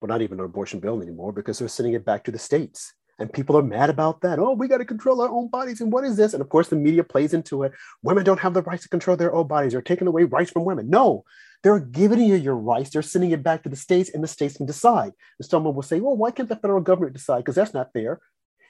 Well, 0.00 0.08
not 0.08 0.22
even 0.22 0.38
an 0.38 0.46
abortion 0.46 0.80
bill 0.80 1.02
anymore 1.02 1.32
because 1.32 1.58
they're 1.58 1.68
sending 1.68 1.94
it 1.94 2.06
back 2.06 2.24
to 2.24 2.30
the 2.30 2.38
states. 2.38 2.94
And 3.20 3.30
people 3.30 3.56
are 3.58 3.62
mad 3.62 3.90
about 3.90 4.22
that. 4.22 4.38
Oh, 4.38 4.54
we 4.54 4.66
got 4.66 4.78
to 4.78 4.84
control 4.86 5.20
our 5.20 5.28
own 5.28 5.48
bodies. 5.48 5.82
And 5.82 5.92
what 5.92 6.04
is 6.04 6.16
this? 6.16 6.32
And 6.32 6.40
of 6.40 6.48
course, 6.48 6.68
the 6.68 6.76
media 6.76 7.04
plays 7.04 7.34
into 7.34 7.64
it. 7.64 7.72
Women 8.02 8.24
don't 8.24 8.40
have 8.40 8.54
the 8.54 8.62
rights 8.62 8.84
to 8.84 8.88
control 8.88 9.16
their 9.16 9.34
own 9.34 9.46
bodies. 9.46 9.72
They're 9.72 9.82
taking 9.82 10.08
away 10.08 10.24
rights 10.24 10.50
from 10.50 10.64
women. 10.64 10.88
No, 10.88 11.24
they're 11.62 11.78
giving 11.78 12.20
you 12.20 12.34
your 12.34 12.56
rights. 12.56 12.88
They're 12.88 13.02
sending 13.02 13.32
it 13.32 13.42
back 13.42 13.62
to 13.62 13.68
the 13.68 13.76
states, 13.76 14.08
and 14.08 14.24
the 14.24 14.28
states 14.28 14.56
can 14.56 14.64
decide. 14.64 15.12
And 15.38 15.46
someone 15.46 15.74
will 15.74 15.82
say, 15.82 16.00
well, 16.00 16.16
why 16.16 16.30
can't 16.30 16.48
the 16.48 16.56
federal 16.56 16.80
government 16.80 17.12
decide? 17.12 17.40
Because 17.40 17.56
that's 17.56 17.74
not 17.74 17.92
fair. 17.92 18.20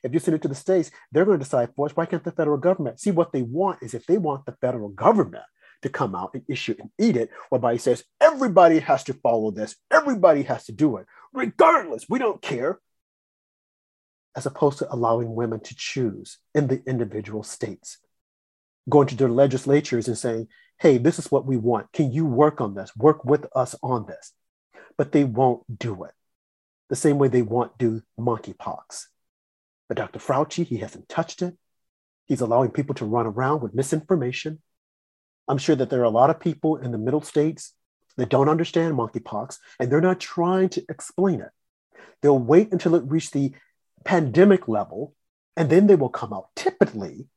If 0.02 0.12
you 0.12 0.18
send 0.18 0.34
it 0.34 0.42
to 0.42 0.48
the 0.48 0.54
states, 0.56 0.90
they're 1.12 1.24
going 1.24 1.38
to 1.38 1.44
decide 1.44 1.68
for 1.76 1.86
us. 1.86 1.94
Why 1.94 2.06
can't 2.06 2.24
the 2.24 2.32
federal 2.32 2.58
government? 2.58 2.98
See, 2.98 3.12
what 3.12 3.32
they 3.32 3.42
want 3.42 3.82
is 3.82 3.94
if 3.94 4.06
they 4.06 4.18
want 4.18 4.46
the 4.46 4.56
federal 4.60 4.88
government 4.88 5.44
to 5.82 5.88
come 5.88 6.16
out 6.16 6.30
and 6.34 6.42
issue 6.48 6.74
and 6.80 6.90
eat 6.98 7.16
it, 7.16 7.30
whereby 7.50 7.74
he 7.74 7.78
says, 7.78 8.02
everybody 8.20 8.80
has 8.80 9.04
to 9.04 9.14
follow 9.14 9.52
this, 9.52 9.76
everybody 9.92 10.42
has 10.42 10.64
to 10.64 10.72
do 10.72 10.96
it, 10.96 11.06
regardless, 11.32 12.06
we 12.08 12.18
don't 12.18 12.42
care. 12.42 12.80
As 14.36 14.46
opposed 14.46 14.78
to 14.78 14.92
allowing 14.92 15.34
women 15.34 15.60
to 15.60 15.74
choose 15.74 16.38
in 16.54 16.68
the 16.68 16.82
individual 16.86 17.42
states, 17.42 17.98
going 18.88 19.08
to 19.08 19.16
their 19.16 19.28
legislatures 19.28 20.08
and 20.08 20.16
saying, 20.16 20.48
hey, 20.78 20.98
this 20.98 21.18
is 21.18 21.30
what 21.30 21.46
we 21.46 21.56
want. 21.56 21.92
Can 21.92 22.12
you 22.12 22.24
work 22.24 22.60
on 22.60 22.74
this? 22.74 22.96
Work 22.96 23.24
with 23.24 23.46
us 23.54 23.74
on 23.82 24.06
this. 24.06 24.32
But 24.96 25.12
they 25.12 25.24
won't 25.24 25.78
do 25.78 26.04
it 26.04 26.12
the 26.90 26.96
same 26.96 27.16
way 27.16 27.28
they 27.28 27.40
won't 27.40 27.78
do 27.78 28.02
monkeypox. 28.18 29.06
But 29.88 29.96
Dr. 29.96 30.18
Fauci, 30.18 30.66
he 30.66 30.78
hasn't 30.78 31.08
touched 31.08 31.40
it. 31.40 31.56
He's 32.26 32.42
allowing 32.42 32.70
people 32.70 32.94
to 32.96 33.06
run 33.06 33.26
around 33.26 33.62
with 33.62 33.74
misinformation. 33.74 34.60
I'm 35.48 35.58
sure 35.58 35.76
that 35.76 35.88
there 35.88 36.00
are 36.00 36.04
a 36.04 36.10
lot 36.10 36.30
of 36.30 36.38
people 36.38 36.76
in 36.76 36.90
the 36.92 36.98
middle 36.98 37.22
states 37.22 37.72
that 38.16 38.28
don't 38.28 38.48
understand 38.48 38.94
monkeypox 38.94 39.58
and 39.78 39.90
they're 39.90 40.00
not 40.00 40.20
trying 40.20 40.68
to 40.70 40.84
explain 40.88 41.40
it. 41.40 41.50
They'll 42.22 42.38
wait 42.38 42.72
until 42.72 42.94
it 42.96 43.04
reaches 43.06 43.30
the 43.30 43.52
pandemic 44.04 44.68
level 44.68 45.14
and 45.56 45.68
then 45.68 45.86
they 45.86 45.96
will 45.96 46.08
come 46.08 46.32
out. 46.32 46.48
Typically, 46.56 47.28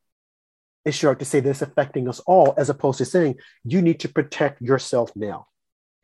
is 0.86 0.96
start 0.96 1.20
to 1.20 1.25
say 1.25 1.39
this 1.39 1.62
affecting 1.62 2.10
us 2.10 2.20
all, 2.22 2.53
as 2.58 2.70
opposed 2.70 2.98
to 2.98 3.05
saying 3.05 3.36
you 3.63 3.82
need 3.82 4.00
to 4.01 4.10
protect 4.10 4.62
yourself 4.62 5.12
now. 5.15 5.48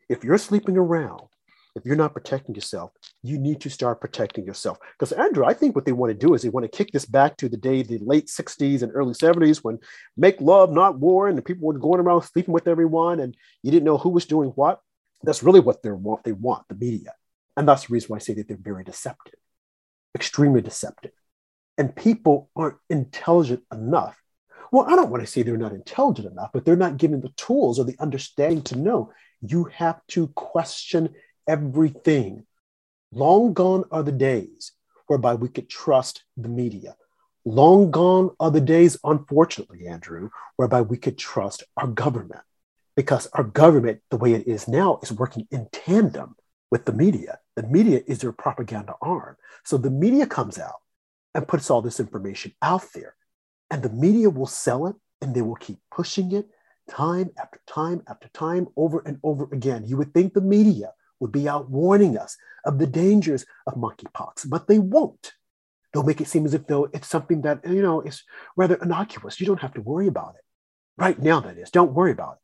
If 0.08 0.24
you're 0.24 0.38
sleeping 0.38 0.76
around, 0.76 1.28
if 1.76 1.84
you're 1.84 1.96
not 1.96 2.14
protecting 2.14 2.54
yourself, 2.54 2.90
you 3.22 3.38
need 3.38 3.60
to 3.60 3.70
start 3.70 4.00
protecting 4.00 4.44
yourself. 4.44 4.78
Because 4.98 5.12
Andrew, 5.12 5.44
I 5.44 5.54
think 5.54 5.76
what 5.76 5.84
they 5.84 5.92
want 5.92 6.10
to 6.10 6.26
do 6.26 6.34
is 6.34 6.42
they 6.42 6.48
want 6.48 6.70
to 6.70 6.76
kick 6.76 6.90
this 6.92 7.04
back 7.04 7.36
to 7.36 7.48
the 7.48 7.56
day, 7.56 7.82
the 7.82 7.98
late 7.98 8.26
60s 8.26 8.82
and 8.82 8.90
early 8.94 9.14
70s, 9.14 9.58
when 9.58 9.78
make 10.16 10.40
love, 10.40 10.72
not 10.72 10.98
war, 10.98 11.28
and 11.28 11.38
the 11.38 11.42
people 11.42 11.68
were 11.68 11.78
going 11.78 12.00
around 12.00 12.22
sleeping 12.22 12.52
with 12.52 12.66
everyone, 12.66 13.20
and 13.20 13.36
you 13.62 13.70
didn't 13.70 13.84
know 13.84 13.98
who 13.98 14.08
was 14.08 14.26
doing 14.26 14.50
what. 14.50 14.80
That's 15.22 15.42
really 15.42 15.60
what 15.60 15.82
they 15.82 15.90
want. 15.90 16.24
They 16.24 16.32
want 16.32 16.66
the 16.68 16.74
media, 16.74 17.12
and 17.56 17.68
that's 17.68 17.86
the 17.86 17.92
reason 17.92 18.08
why 18.08 18.16
I 18.16 18.20
say 18.20 18.34
that 18.34 18.48
they're 18.48 18.56
very 18.56 18.82
deceptive, 18.82 19.38
extremely 20.14 20.60
deceptive, 20.60 21.12
and 21.78 21.94
people 21.94 22.50
aren't 22.56 22.78
intelligent 22.88 23.62
enough 23.72 24.20
well, 24.72 24.86
I 24.86 24.94
don't 24.94 25.10
want 25.10 25.22
to 25.24 25.26
say 25.26 25.42
they're 25.42 25.56
not 25.56 25.72
intelligent 25.72 26.30
enough, 26.30 26.50
but 26.52 26.64
they're 26.64 26.76
not 26.76 26.96
given 26.96 27.20
the 27.20 27.30
tools 27.30 27.78
or 27.78 27.84
the 27.84 27.96
understanding 27.98 28.62
to 28.62 28.78
know 28.78 29.12
you 29.42 29.64
have 29.64 30.00
to 30.08 30.28
question 30.28 31.14
everything. 31.48 32.46
Long 33.12 33.52
gone 33.52 33.84
are 33.90 34.04
the 34.04 34.12
days 34.12 34.72
whereby 35.08 35.34
we 35.34 35.48
could 35.48 35.68
trust 35.68 36.22
the 36.36 36.48
media. 36.48 36.94
Long 37.44 37.90
gone 37.90 38.30
are 38.38 38.50
the 38.50 38.60
days, 38.60 38.96
unfortunately, 39.02 39.88
Andrew, 39.88 40.30
whereby 40.56 40.82
we 40.82 40.98
could 40.98 41.18
trust 41.18 41.64
our 41.76 41.88
government 41.88 42.42
because 42.94 43.26
our 43.32 43.44
government, 43.44 44.02
the 44.10 44.18
way 44.18 44.34
it 44.34 44.46
is 44.46 44.68
now, 44.68 45.00
is 45.02 45.10
working 45.10 45.48
in 45.50 45.68
tandem 45.72 46.36
with 46.70 46.84
the 46.84 46.92
media. 46.92 47.40
The 47.60 47.68
media 47.68 48.00
is 48.06 48.20
their 48.20 48.32
propaganda 48.32 48.94
arm. 49.02 49.36
So 49.64 49.76
the 49.76 49.90
media 49.90 50.26
comes 50.26 50.58
out 50.58 50.80
and 51.34 51.46
puts 51.46 51.68
all 51.68 51.82
this 51.82 52.00
information 52.00 52.54
out 52.62 52.86
there. 52.94 53.16
And 53.70 53.82
the 53.82 53.90
media 53.90 54.30
will 54.30 54.46
sell 54.46 54.86
it 54.86 54.96
and 55.20 55.34
they 55.34 55.42
will 55.42 55.56
keep 55.56 55.76
pushing 55.90 56.32
it 56.32 56.48
time 56.88 57.28
after 57.38 57.60
time 57.66 58.00
after 58.08 58.28
time 58.28 58.68
over 58.78 59.02
and 59.04 59.18
over 59.22 59.46
again. 59.52 59.84
You 59.84 59.98
would 59.98 60.14
think 60.14 60.32
the 60.32 60.40
media 60.40 60.94
would 61.20 61.32
be 61.32 61.50
out 61.50 61.68
warning 61.68 62.16
us 62.16 62.34
of 62.64 62.78
the 62.78 62.86
dangers 62.86 63.44
of 63.66 63.74
monkeypox, 63.74 64.48
but 64.48 64.66
they 64.66 64.78
won't. 64.78 65.34
They'll 65.92 66.02
make 66.02 66.22
it 66.22 66.28
seem 66.28 66.46
as 66.46 66.54
if 66.54 66.66
though 66.66 66.88
it's 66.94 67.08
something 67.08 67.42
that 67.42 67.60
you 67.68 67.82
know 67.82 68.00
is 68.00 68.22
rather 68.56 68.76
innocuous. 68.76 69.38
You 69.38 69.44
don't 69.46 69.60
have 69.60 69.74
to 69.74 69.82
worry 69.82 70.06
about 70.06 70.36
it. 70.36 70.44
Right 70.96 71.18
now, 71.18 71.40
that 71.40 71.58
is. 71.58 71.70
Don't 71.70 71.92
worry 71.92 72.12
about 72.12 72.36
it. 72.36 72.39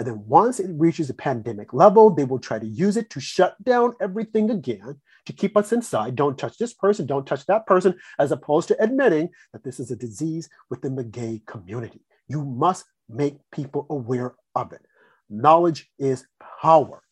And 0.00 0.06
then 0.06 0.24
once 0.26 0.60
it 0.60 0.70
reaches 0.72 1.10
a 1.10 1.14
pandemic 1.14 1.74
level, 1.74 2.08
they 2.08 2.24
will 2.24 2.38
try 2.38 2.58
to 2.58 2.66
use 2.66 2.96
it 2.96 3.10
to 3.10 3.20
shut 3.20 3.62
down 3.62 3.92
everything 4.00 4.50
again, 4.50 4.98
to 5.26 5.32
keep 5.34 5.58
us 5.58 5.74
inside. 5.74 6.16
Don't 6.16 6.38
touch 6.38 6.56
this 6.56 6.72
person, 6.72 7.04
don't 7.04 7.26
touch 7.26 7.44
that 7.44 7.66
person, 7.66 7.94
as 8.18 8.32
opposed 8.32 8.68
to 8.68 8.82
admitting 8.82 9.28
that 9.52 9.62
this 9.62 9.78
is 9.78 9.90
a 9.90 9.96
disease 9.96 10.48
within 10.70 10.96
the 10.96 11.04
gay 11.04 11.42
community. 11.46 12.00
You 12.28 12.46
must 12.46 12.86
make 13.10 13.36
people 13.52 13.86
aware 13.90 14.36
of 14.54 14.72
it. 14.72 14.80
Knowledge 15.28 15.90
is 15.98 16.26
power. 16.62 17.02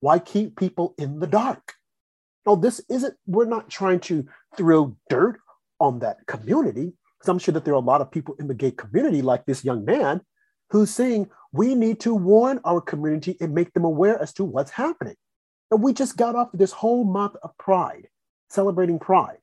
Why 0.00 0.18
keep 0.18 0.56
people 0.56 0.96
in 0.98 1.20
the 1.20 1.28
dark? 1.28 1.74
No, 2.44 2.56
this 2.56 2.80
isn't, 2.90 3.14
we're 3.28 3.44
not 3.44 3.70
trying 3.70 4.00
to 4.00 4.26
throw 4.56 4.96
dirt 5.08 5.38
on 5.78 6.00
that 6.00 6.26
community, 6.26 6.94
because 7.20 7.28
I'm 7.28 7.38
sure 7.38 7.54
that 7.54 7.64
there 7.64 7.74
are 7.74 7.76
a 7.76 7.90
lot 7.92 8.00
of 8.00 8.10
people 8.10 8.34
in 8.40 8.48
the 8.48 8.54
gay 8.54 8.72
community, 8.72 9.22
like 9.22 9.46
this 9.46 9.64
young 9.64 9.84
man, 9.84 10.20
who's 10.72 10.90
saying 10.90 11.28
we 11.52 11.74
need 11.74 12.00
to 12.00 12.14
warn 12.14 12.58
our 12.64 12.80
community 12.80 13.36
and 13.40 13.54
make 13.54 13.74
them 13.74 13.84
aware 13.84 14.20
as 14.20 14.32
to 14.32 14.42
what's 14.42 14.70
happening. 14.70 15.16
And 15.70 15.82
we 15.82 15.92
just 15.92 16.16
got 16.16 16.34
off 16.34 16.48
this 16.54 16.72
whole 16.72 17.04
month 17.04 17.36
of 17.42 17.56
pride, 17.58 18.08
celebrating 18.48 18.98
pride. 18.98 19.36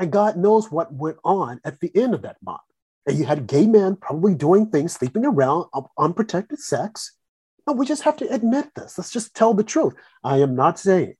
And 0.00 0.10
God 0.10 0.36
knows 0.36 0.72
what 0.72 0.92
went 0.92 1.18
on 1.24 1.60
at 1.64 1.78
the 1.78 1.92
end 1.94 2.12
of 2.12 2.22
that 2.22 2.38
month. 2.44 2.60
And 3.06 3.16
you 3.16 3.24
had 3.24 3.46
gay 3.46 3.66
men 3.66 3.94
probably 3.94 4.34
doing 4.34 4.66
things, 4.66 4.92
sleeping 4.92 5.24
around, 5.24 5.66
unprotected 5.96 6.58
sex. 6.58 7.16
And 7.68 7.78
we 7.78 7.86
just 7.86 8.02
have 8.02 8.16
to 8.16 8.28
admit 8.34 8.74
this. 8.74 8.98
Let's 8.98 9.12
just 9.12 9.36
tell 9.36 9.54
the 9.54 9.62
truth. 9.62 9.94
I 10.24 10.38
am 10.38 10.56
not 10.56 10.80
saying 10.80 11.14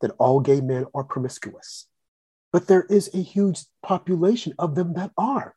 that 0.00 0.12
all 0.18 0.40
gay 0.40 0.62
men 0.62 0.86
are 0.94 1.04
promiscuous, 1.04 1.86
but 2.52 2.68
there 2.68 2.86
is 2.88 3.14
a 3.14 3.22
huge 3.22 3.60
population 3.82 4.54
of 4.58 4.76
them 4.76 4.94
that 4.94 5.10
are. 5.18 5.54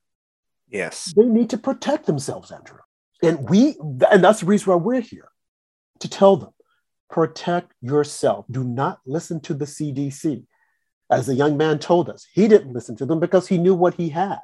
Yes. 0.68 1.14
They 1.16 1.26
need 1.26 1.50
to 1.52 1.58
protect 1.58 2.08
themselves, 2.08 2.52
Andrew. 2.52 2.80
And 3.24 3.50
we, 3.50 3.76
and 3.80 4.24
that's 4.24 4.40
the 4.40 4.46
reason 4.46 4.72
why 4.72 4.78
we're 4.78 5.02
here 5.02 5.30
to 6.00 6.10
tell 6.10 6.38
them 6.38 6.54
protect 7.10 7.74
yourself. 7.82 8.46
Do 8.50 8.64
not 8.64 9.00
listen 9.06 9.42
to 9.42 9.54
the 9.54 9.66
CDC. 9.66 10.46
As 11.12 11.28
the 11.28 11.36
young 11.36 11.58
man 11.58 11.78
told 11.78 12.10
us, 12.10 12.26
he 12.34 12.48
didn't 12.48 12.74
listen 12.74 12.96
to 12.96 13.06
them 13.06 13.20
because 13.20 13.48
he 13.48 13.58
knew 13.58 13.76
what 13.76 13.96
he 13.96 14.10
had. 14.10 14.40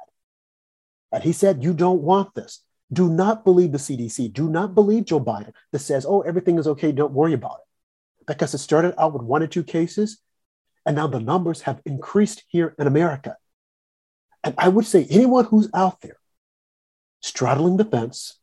And 1.10 1.24
he 1.24 1.32
said, 1.32 1.64
You 1.64 1.72
don't 1.72 2.02
want 2.02 2.34
this. 2.34 2.62
Do 2.92 3.08
not 3.08 3.44
believe 3.44 3.72
the 3.72 3.78
CDC. 3.78 4.32
Do 4.32 4.50
not 4.50 4.74
believe 4.74 5.06
Joe 5.06 5.20
Biden 5.20 5.52
that 5.72 5.78
says, 5.78 6.04
Oh, 6.06 6.20
everything 6.20 6.58
is 6.58 6.66
okay. 6.68 6.92
Don't 6.92 7.14
worry 7.14 7.32
about 7.32 7.60
it. 7.60 8.26
Because 8.26 8.52
it 8.52 8.58
started 8.58 8.94
out 9.00 9.14
with 9.14 9.22
one 9.22 9.42
or 9.42 9.46
two 9.46 9.64
cases, 9.64 10.20
and 10.84 10.96
now 10.96 11.06
the 11.06 11.20
numbers 11.20 11.62
have 11.62 11.80
increased 11.86 12.44
here 12.48 12.74
in 12.78 12.86
America. 12.86 13.36
And 14.44 14.54
I 14.58 14.68
would 14.68 14.86
say, 14.86 15.06
anyone 15.10 15.46
who's 15.46 15.70
out 15.74 16.00
there 16.02 16.18
straddling 17.20 17.78
the 17.78 17.84
fence, 17.84 18.37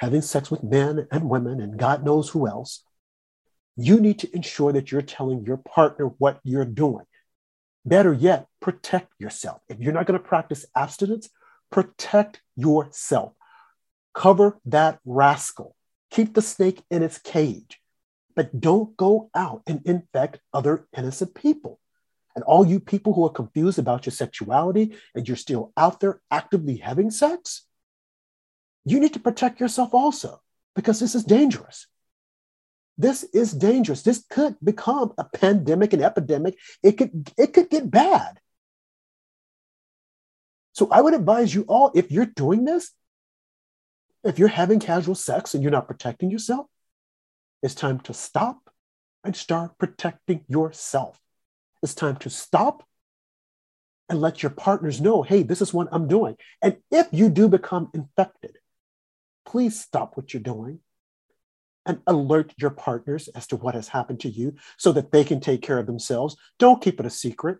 having 0.00 0.22
sex 0.22 0.50
with 0.50 0.62
men 0.62 1.06
and 1.12 1.28
women 1.28 1.60
and 1.60 1.78
God 1.78 2.02
knows 2.02 2.30
who 2.30 2.48
else, 2.48 2.82
you 3.76 4.00
need 4.00 4.18
to 4.20 4.34
ensure 4.34 4.72
that 4.72 4.90
you're 4.90 5.02
telling 5.02 5.44
your 5.44 5.58
partner 5.58 6.06
what 6.06 6.40
you're 6.42 6.64
doing. 6.64 7.04
Better 7.84 8.12
yet, 8.12 8.46
protect 8.60 9.12
yourself. 9.18 9.60
If 9.68 9.78
you're 9.78 9.92
not 9.92 10.06
going 10.06 10.18
to 10.18 10.26
practice 10.26 10.64
abstinence, 10.74 11.28
protect 11.70 12.40
yourself. 12.56 13.34
Cover 14.14 14.58
that 14.64 14.98
rascal. 15.04 15.76
Keep 16.10 16.34
the 16.34 16.42
snake 16.42 16.82
in 16.90 17.02
its 17.02 17.18
cage, 17.18 17.78
but 18.34 18.58
don't 18.58 18.96
go 18.96 19.30
out 19.34 19.62
and 19.66 19.82
infect 19.84 20.40
other 20.52 20.88
innocent 20.96 21.34
people. 21.34 21.78
And 22.34 22.42
all 22.44 22.66
you 22.66 22.80
people 22.80 23.12
who 23.12 23.26
are 23.26 23.30
confused 23.30 23.78
about 23.78 24.06
your 24.06 24.12
sexuality 24.12 24.96
and 25.14 25.28
you're 25.28 25.36
still 25.36 25.72
out 25.76 26.00
there 26.00 26.22
actively 26.30 26.78
having 26.78 27.10
sex, 27.10 27.66
you 28.90 29.00
need 29.00 29.14
to 29.14 29.20
protect 29.20 29.60
yourself 29.60 29.94
also 29.94 30.40
because 30.74 31.00
this 31.00 31.14
is 31.14 31.24
dangerous. 31.24 31.86
This 32.98 33.24
is 33.24 33.52
dangerous. 33.52 34.02
This 34.02 34.24
could 34.28 34.56
become 34.62 35.12
a 35.16 35.24
pandemic, 35.24 35.92
an 35.92 36.02
epidemic. 36.02 36.58
It 36.82 36.92
could, 36.98 37.30
it 37.38 37.54
could 37.54 37.70
get 37.70 37.90
bad. 37.90 38.40
So 40.72 40.88
I 40.90 41.00
would 41.00 41.14
advise 41.14 41.54
you 41.54 41.62
all 41.62 41.90
if 41.94 42.10
you're 42.10 42.26
doing 42.26 42.64
this, 42.64 42.90
if 44.22 44.38
you're 44.38 44.48
having 44.48 44.80
casual 44.80 45.14
sex 45.14 45.54
and 45.54 45.62
you're 45.62 45.72
not 45.72 45.88
protecting 45.88 46.30
yourself, 46.30 46.66
it's 47.62 47.74
time 47.74 48.00
to 48.00 48.14
stop 48.14 48.70
and 49.24 49.34
start 49.34 49.78
protecting 49.78 50.44
yourself. 50.48 51.18
It's 51.82 51.94
time 51.94 52.16
to 52.16 52.30
stop 52.30 52.86
and 54.08 54.20
let 54.20 54.42
your 54.42 54.50
partners 54.50 55.00
know 55.00 55.22
hey, 55.22 55.42
this 55.42 55.62
is 55.62 55.72
what 55.72 55.88
I'm 55.92 56.08
doing. 56.08 56.36
And 56.60 56.76
if 56.90 57.08
you 57.12 57.28
do 57.28 57.48
become 57.48 57.90
infected, 57.94 58.58
please 59.44 59.80
stop 59.80 60.16
what 60.16 60.32
you're 60.32 60.42
doing 60.42 60.80
and 61.86 62.00
alert 62.06 62.52
your 62.58 62.70
partners 62.70 63.28
as 63.34 63.46
to 63.48 63.56
what 63.56 63.74
has 63.74 63.88
happened 63.88 64.20
to 64.20 64.28
you 64.28 64.54
so 64.76 64.92
that 64.92 65.12
they 65.12 65.24
can 65.24 65.40
take 65.40 65.62
care 65.62 65.78
of 65.78 65.86
themselves. 65.86 66.36
Don't 66.58 66.82
keep 66.82 67.00
it 67.00 67.06
a 67.06 67.10
secret. 67.10 67.58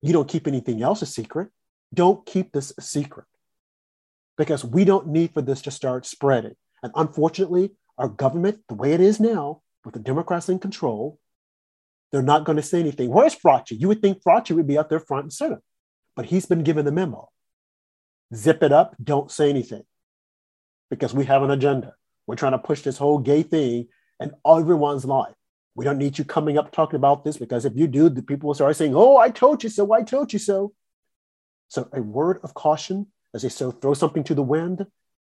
You 0.00 0.12
don't 0.12 0.28
keep 0.28 0.46
anything 0.46 0.82
else 0.82 1.02
a 1.02 1.06
secret. 1.06 1.48
Don't 1.92 2.24
keep 2.24 2.52
this 2.52 2.72
a 2.78 2.80
secret 2.80 3.26
because 4.38 4.64
we 4.64 4.84
don't 4.84 5.08
need 5.08 5.34
for 5.34 5.42
this 5.42 5.62
to 5.62 5.70
start 5.70 6.06
spreading. 6.06 6.54
And 6.82 6.92
unfortunately, 6.96 7.72
our 7.98 8.08
government, 8.08 8.60
the 8.68 8.74
way 8.74 8.92
it 8.92 9.00
is 9.00 9.20
now, 9.20 9.60
with 9.84 9.94
the 9.94 10.00
Democrats 10.00 10.48
in 10.48 10.58
control, 10.58 11.18
they're 12.10 12.22
not 12.22 12.44
going 12.44 12.56
to 12.56 12.62
say 12.62 12.80
anything. 12.80 13.10
Where's 13.10 13.34
Fauci? 13.34 13.78
You 13.78 13.88
would 13.88 14.00
think 14.00 14.22
Fauci 14.22 14.54
would 14.54 14.66
be 14.66 14.78
up 14.78 14.88
there 14.88 15.00
front 15.00 15.24
and 15.24 15.32
center, 15.32 15.60
but 16.16 16.26
he's 16.26 16.46
been 16.46 16.62
given 16.62 16.84
the 16.84 16.92
memo. 16.92 17.28
Zip 18.34 18.62
it 18.62 18.72
up, 18.72 18.96
don't 19.02 19.30
say 19.30 19.50
anything 19.50 19.82
because 20.92 21.14
we 21.14 21.24
have 21.24 21.42
an 21.42 21.50
agenda. 21.50 21.94
We're 22.26 22.36
trying 22.36 22.52
to 22.52 22.58
push 22.58 22.82
this 22.82 22.98
whole 22.98 23.16
gay 23.16 23.42
thing 23.42 23.88
in 24.20 24.32
everyone's 24.46 25.06
life. 25.06 25.34
We 25.74 25.86
don't 25.86 25.96
need 25.96 26.18
you 26.18 26.24
coming 26.26 26.58
up 26.58 26.70
talking 26.70 26.96
about 26.96 27.24
this 27.24 27.38
because 27.38 27.64
if 27.64 27.72
you 27.74 27.86
do, 27.86 28.10
the 28.10 28.22
people 28.22 28.48
will 28.48 28.54
start 28.54 28.76
saying, 28.76 28.94
Oh, 28.94 29.16
I 29.16 29.30
told 29.30 29.64
you 29.64 29.70
so, 29.70 29.90
I 29.94 30.02
told 30.02 30.34
you 30.34 30.38
so. 30.38 30.74
So, 31.68 31.88
a 31.94 32.02
word 32.02 32.40
of 32.42 32.52
caution 32.52 33.06
as 33.32 33.40
they 33.40 33.48
so 33.48 33.70
throw 33.70 33.94
something 33.94 34.22
to 34.24 34.34
the 34.34 34.42
wind, 34.42 34.84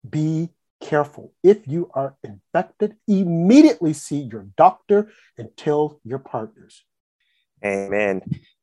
be 0.10 0.48
careful. 0.80 1.34
If 1.44 1.68
you 1.68 1.92
are 1.94 2.16
infected, 2.24 2.96
immediately 3.06 3.92
see 3.92 4.22
your 4.22 4.48
doctor 4.56 5.12
and 5.38 5.50
tell 5.58 6.00
your 6.06 6.20
partners. 6.20 6.86
Amen. 7.66 8.22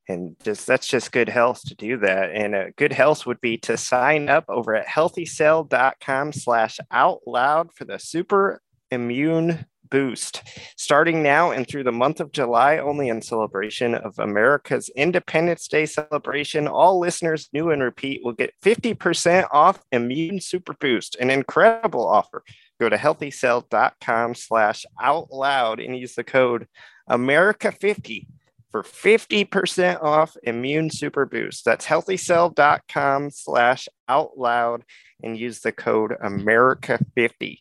And 0.08 0.36
just 0.44 0.66
that's 0.66 0.86
just 0.86 1.12
good 1.12 1.28
health 1.28 1.62
to 1.66 1.74
do 1.74 1.96
that. 1.98 2.30
And 2.30 2.74
good 2.76 2.92
health 2.92 3.26
would 3.26 3.40
be 3.40 3.58
to 3.58 3.76
sign 3.76 4.28
up 4.28 4.44
over 4.48 4.74
at 4.74 4.86
healthycell.com 4.86 6.32
slash 6.32 6.78
out 6.90 7.20
loud 7.26 7.72
for 7.74 7.84
the 7.84 7.98
super 7.98 8.60
immune 8.90 9.66
boost 9.90 10.42
starting 10.76 11.22
now 11.22 11.50
and 11.50 11.66
through 11.66 11.84
the 11.84 11.92
month 11.92 12.20
of 12.20 12.32
July, 12.32 12.78
only 12.78 13.08
in 13.08 13.22
celebration 13.22 13.94
of 13.94 14.18
America's 14.18 14.90
Independence 14.96 15.68
Day 15.68 15.86
celebration. 15.86 16.68
All 16.68 16.98
listeners, 16.98 17.48
new 17.52 17.70
and 17.70 17.82
repeat, 17.82 18.22
will 18.24 18.32
get 18.32 18.54
50% 18.62 19.46
off 19.52 19.82
Immune 19.92 20.40
Super 20.40 20.74
Boost, 20.74 21.16
an 21.16 21.30
incredible 21.30 22.06
offer. 22.06 22.42
Go 22.80 22.88
to 22.88 22.96
healthycell.com 22.96 24.34
slash 24.34 24.84
out 25.00 25.32
loud 25.32 25.80
and 25.80 25.96
use 25.96 26.14
the 26.14 26.24
code 26.24 26.66
America50 27.08 28.26
for 28.70 28.82
50% 28.82 30.02
off 30.02 30.36
Immune 30.42 30.90
Super 30.90 31.26
Boost. 31.26 31.64
That's 31.64 31.86
healthycell.com 31.86 33.30
slash 33.30 33.88
out 34.08 34.36
loud 34.36 34.84
and 35.22 35.38
use 35.38 35.60
the 35.60 35.72
code 35.72 36.12
America50. 36.22 37.58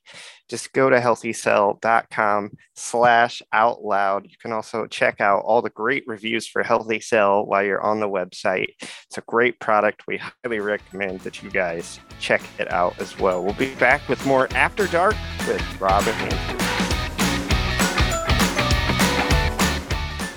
Just 0.50 0.74
go 0.74 0.90
to 0.90 1.00
healthycell.com 1.00 2.52
slash 2.76 3.42
out 3.52 3.84
loud. 3.84 4.26
You 4.26 4.36
can 4.40 4.52
also 4.52 4.86
check 4.88 5.22
out 5.22 5.44
all 5.44 5.62
the 5.62 5.70
great 5.70 6.04
reviews 6.06 6.48
for 6.48 6.64
Healthy 6.64 7.00
Cell 7.00 7.46
while 7.46 7.64
you're 7.64 7.82
on 7.82 8.00
the 8.00 8.10
website. 8.10 8.74
It's 8.82 9.18
a 9.18 9.24
great 9.28 9.60
product. 9.60 10.04
We 10.08 10.18
highly 10.18 10.60
recommend 10.60 11.22
that 11.22 11.42
you 11.42 11.50
guys 11.50 12.00
check 12.20 12.42
it 12.60 12.72
out 12.72 13.00
as 13.00 13.18
well. 13.18 13.44
We'll 13.44 13.54
be 13.54 13.74
back 13.76 14.08
with 14.08 14.24
more 14.26 14.48
After 14.52 14.88
Dark 14.88 15.16
with 15.48 15.82
Rob 15.82 16.04
and 16.06 16.34
Andrew. 16.34 16.65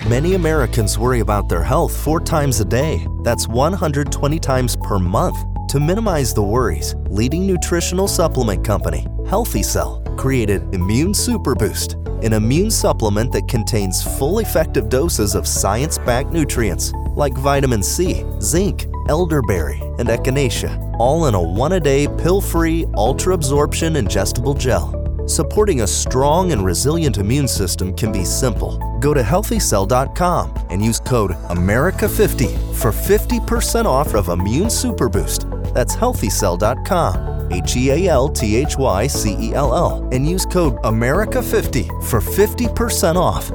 Many 0.09 0.37
Americans 0.37 0.99
worry 0.99 1.21
about 1.21 1.51
their 1.51 1.63
health 1.63 1.95
four 1.95 2.19
times 2.19 2.61
a 2.61 2.65
day. 2.65 3.07
That's 3.25 3.47
120 3.47 4.39
times 4.39 4.75
per 4.75 4.99
month. 4.99 5.37
To 5.69 5.79
minimize 5.79 6.33
the 6.33 6.43
worries, 6.43 6.95
leading 7.11 7.47
nutritional 7.47 8.09
supplement 8.09 8.65
company, 8.65 9.07
Healthy 9.27 9.63
Cell, 9.65 10.01
created 10.17 10.63
Immune 10.75 11.13
Super 11.13 11.55
Boost, 11.55 11.97
an 12.23 12.33
immune 12.33 12.71
supplement 12.71 13.33
that 13.33 13.49
contains 13.49 14.03
full 14.17 14.39
effective 14.39 14.89
doses 14.89 15.35
of 15.35 15.47
science 15.47 15.99
backed 15.99 16.33
nutrients 16.33 16.91
like 17.15 17.35
vitamin 17.35 17.83
C, 17.83 18.25
zinc, 18.41 18.87
elderberry, 19.11 19.79
and 19.99 20.09
echinacea, 20.09 20.97
all 20.99 21.27
in 21.27 21.35
a 21.35 21.43
one 21.43 21.73
a 21.73 21.81
day 21.81 22.09
pill 22.17 22.41
free, 22.41 22.87
ultra 22.95 23.35
absorption 23.35 23.93
ingestible 23.93 24.59
gel. 24.59 24.98
Supporting 25.29 25.83
a 25.83 25.87
strong 25.87 26.53
and 26.53 26.65
resilient 26.65 27.19
immune 27.19 27.49
system 27.49 27.95
can 27.95 28.11
be 28.11 28.25
simple. 28.25 28.79
Go 28.99 29.13
to 29.13 29.21
healthycell.com 29.21 30.55
and 30.71 30.83
use 30.83 31.01
code 31.01 31.33
AMERICA50 31.51 32.75
for 32.75 32.91
50% 32.93 33.85
off 33.85 34.15
of 34.15 34.31
Immune 34.31 34.71
Super 34.71 35.11
Boost. 35.11 35.47
That's 35.75 35.95
healthycell.com, 35.95 37.53
H 37.53 37.77
E 37.77 37.91
A 37.91 38.09
L 38.09 38.31
T 38.31 38.57
H 38.57 38.79
Y 38.79 39.07
C 39.07 39.37
E 39.39 39.53
L 39.53 39.75
L, 39.75 40.09
and 40.13 40.27
use 40.27 40.47
code 40.47 40.77
AMERICA50 40.77 42.05
for 42.05 42.21
50% 42.21 43.17
off. 43.17 43.51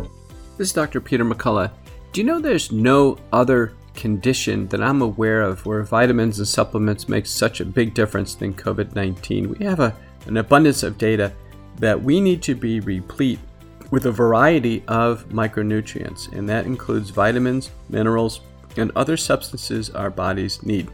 This 0.60 0.68
is 0.68 0.74
Dr. 0.74 1.02
Peter 1.02 1.26
McCullough. 1.26 1.72
Do 2.12 2.22
you 2.22 2.28
know 2.28 2.40
there's 2.40 2.72
no 2.72 3.18
other 3.32 3.74
condition 3.96 4.68
that 4.68 4.84
I'm 4.84 5.02
aware 5.02 5.42
of 5.42 5.66
where 5.66 5.82
vitamins 5.82 6.38
and 6.38 6.48
supplements 6.48 7.10
make 7.10 7.26
such 7.26 7.62
a 7.62 7.66
big 7.66 7.96
difference 7.96 8.36
than 8.36 8.54
COVID 8.54 8.94
19? 8.94 9.56
We 9.58 9.66
have 9.66 9.80
a, 9.80 9.96
an 10.28 10.38
abundance 10.38 10.84
of 10.84 11.00
data 11.00 11.34
that 11.80 12.02
we 12.02 12.22
need 12.22 12.42
to 12.44 12.56
be 12.56 12.80
replete 12.80 13.40
with 13.92 14.06
a 14.08 14.12
variety 14.12 14.84
of 14.88 15.28
micronutrients, 15.30 16.32
and 16.32 16.50
that 16.50 16.66
includes 16.66 17.10
vitamins, 17.10 17.72
minerals, 17.90 18.42
and 18.78 18.92
other 18.96 19.18
substances 19.18 19.90
our 19.92 20.10
bodies 20.10 20.64
need. 20.64 20.90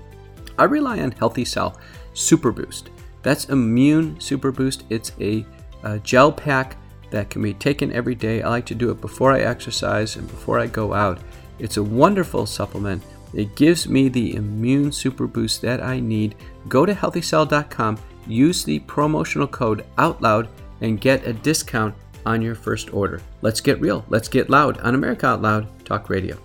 I 0.57 0.65
rely 0.65 0.99
on 0.99 1.11
Healthy 1.11 1.45
Cell 1.45 1.79
Super 2.13 2.51
Boost. 2.51 2.89
That's 3.21 3.45
Immune 3.45 4.19
Super 4.19 4.51
Boost. 4.51 4.83
It's 4.89 5.13
a, 5.21 5.45
a 5.83 5.99
gel 5.99 6.31
pack 6.31 6.77
that 7.11 7.29
can 7.29 7.41
be 7.41 7.53
taken 7.53 7.91
every 7.93 8.15
day. 8.15 8.41
I 8.41 8.49
like 8.49 8.65
to 8.67 8.75
do 8.75 8.91
it 8.91 9.01
before 9.01 9.31
I 9.31 9.41
exercise 9.41 10.15
and 10.15 10.27
before 10.27 10.59
I 10.59 10.67
go 10.67 10.93
out. 10.93 11.19
It's 11.57 11.77
a 11.77 11.83
wonderful 11.83 12.45
supplement. 12.45 13.03
It 13.33 13.55
gives 13.55 13.87
me 13.87 14.09
the 14.09 14.35
immune 14.35 14.91
super 14.91 15.27
boost 15.27 15.61
that 15.61 15.81
I 15.81 15.99
need. 15.99 16.35
Go 16.67 16.85
to 16.85 16.93
healthycell.com, 16.93 17.97
use 18.27 18.63
the 18.63 18.79
promotional 18.79 19.47
code 19.47 19.85
OUTLOUD 19.97 20.47
and 20.81 20.99
get 20.99 21.27
a 21.27 21.33
discount 21.33 21.95
on 22.25 22.41
your 22.41 22.55
first 22.55 22.93
order. 22.93 23.21
Let's 23.41 23.61
get 23.61 23.79
real. 23.79 24.05
Let's 24.09 24.27
get 24.27 24.49
loud 24.49 24.79
on 24.79 24.95
America 24.95 25.27
Out 25.27 25.41
Loud 25.41 25.85
Talk 25.85 26.09
Radio. 26.09 26.37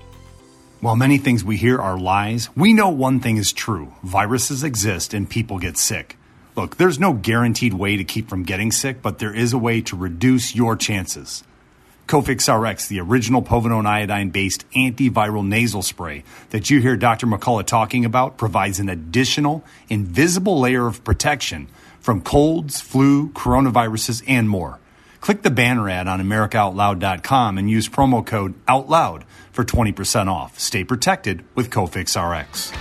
While 0.80 0.96
many 0.96 1.18
things 1.18 1.44
we 1.44 1.56
hear 1.56 1.80
are 1.80 1.98
lies, 1.98 2.54
we 2.54 2.72
know 2.72 2.90
one 2.90 3.20
thing 3.20 3.38
is 3.38 3.52
true 3.52 3.94
viruses 4.02 4.62
exist 4.62 5.14
and 5.14 5.28
people 5.28 5.58
get 5.58 5.78
sick. 5.78 6.18
Look, 6.56 6.76
there's 6.76 7.00
no 7.00 7.14
guaranteed 7.14 7.74
way 7.74 7.96
to 7.96 8.04
keep 8.04 8.28
from 8.28 8.44
getting 8.44 8.70
sick, 8.70 9.02
but 9.02 9.18
there 9.18 9.34
is 9.34 9.52
a 9.52 9.58
way 9.58 9.80
to 9.80 9.96
reduce 9.96 10.54
your 10.54 10.76
chances. 10.76 11.42
Cofix 12.06 12.52
RX, 12.52 12.86
the 12.86 13.00
original 13.00 13.42
povidone 13.42 13.86
iodine 13.86 14.28
based 14.28 14.70
antiviral 14.72 15.46
nasal 15.46 15.80
spray 15.80 16.22
that 16.50 16.68
you 16.68 16.80
hear 16.80 16.96
Dr. 16.96 17.26
McCullough 17.26 17.66
talking 17.66 18.04
about, 18.04 18.36
provides 18.36 18.78
an 18.78 18.90
additional 18.90 19.64
invisible 19.88 20.60
layer 20.60 20.86
of 20.86 21.02
protection 21.02 21.66
from 22.04 22.20
colds, 22.20 22.82
flu, 22.82 23.30
coronaviruses, 23.30 24.22
and 24.28 24.46
more. 24.46 24.78
Click 25.22 25.40
the 25.40 25.50
banner 25.50 25.88
ad 25.88 26.06
on 26.06 26.20
AmericaOutloud.com 26.20 27.56
and 27.56 27.70
use 27.70 27.88
promo 27.88 28.24
code 28.24 28.52
OUTLOUD 28.68 29.24
for 29.50 29.64
20% 29.64 30.28
off. 30.28 30.58
Stay 30.58 30.84
protected 30.84 31.42
with 31.54 31.70
Cofix 31.70 32.12
RX. 32.14 32.72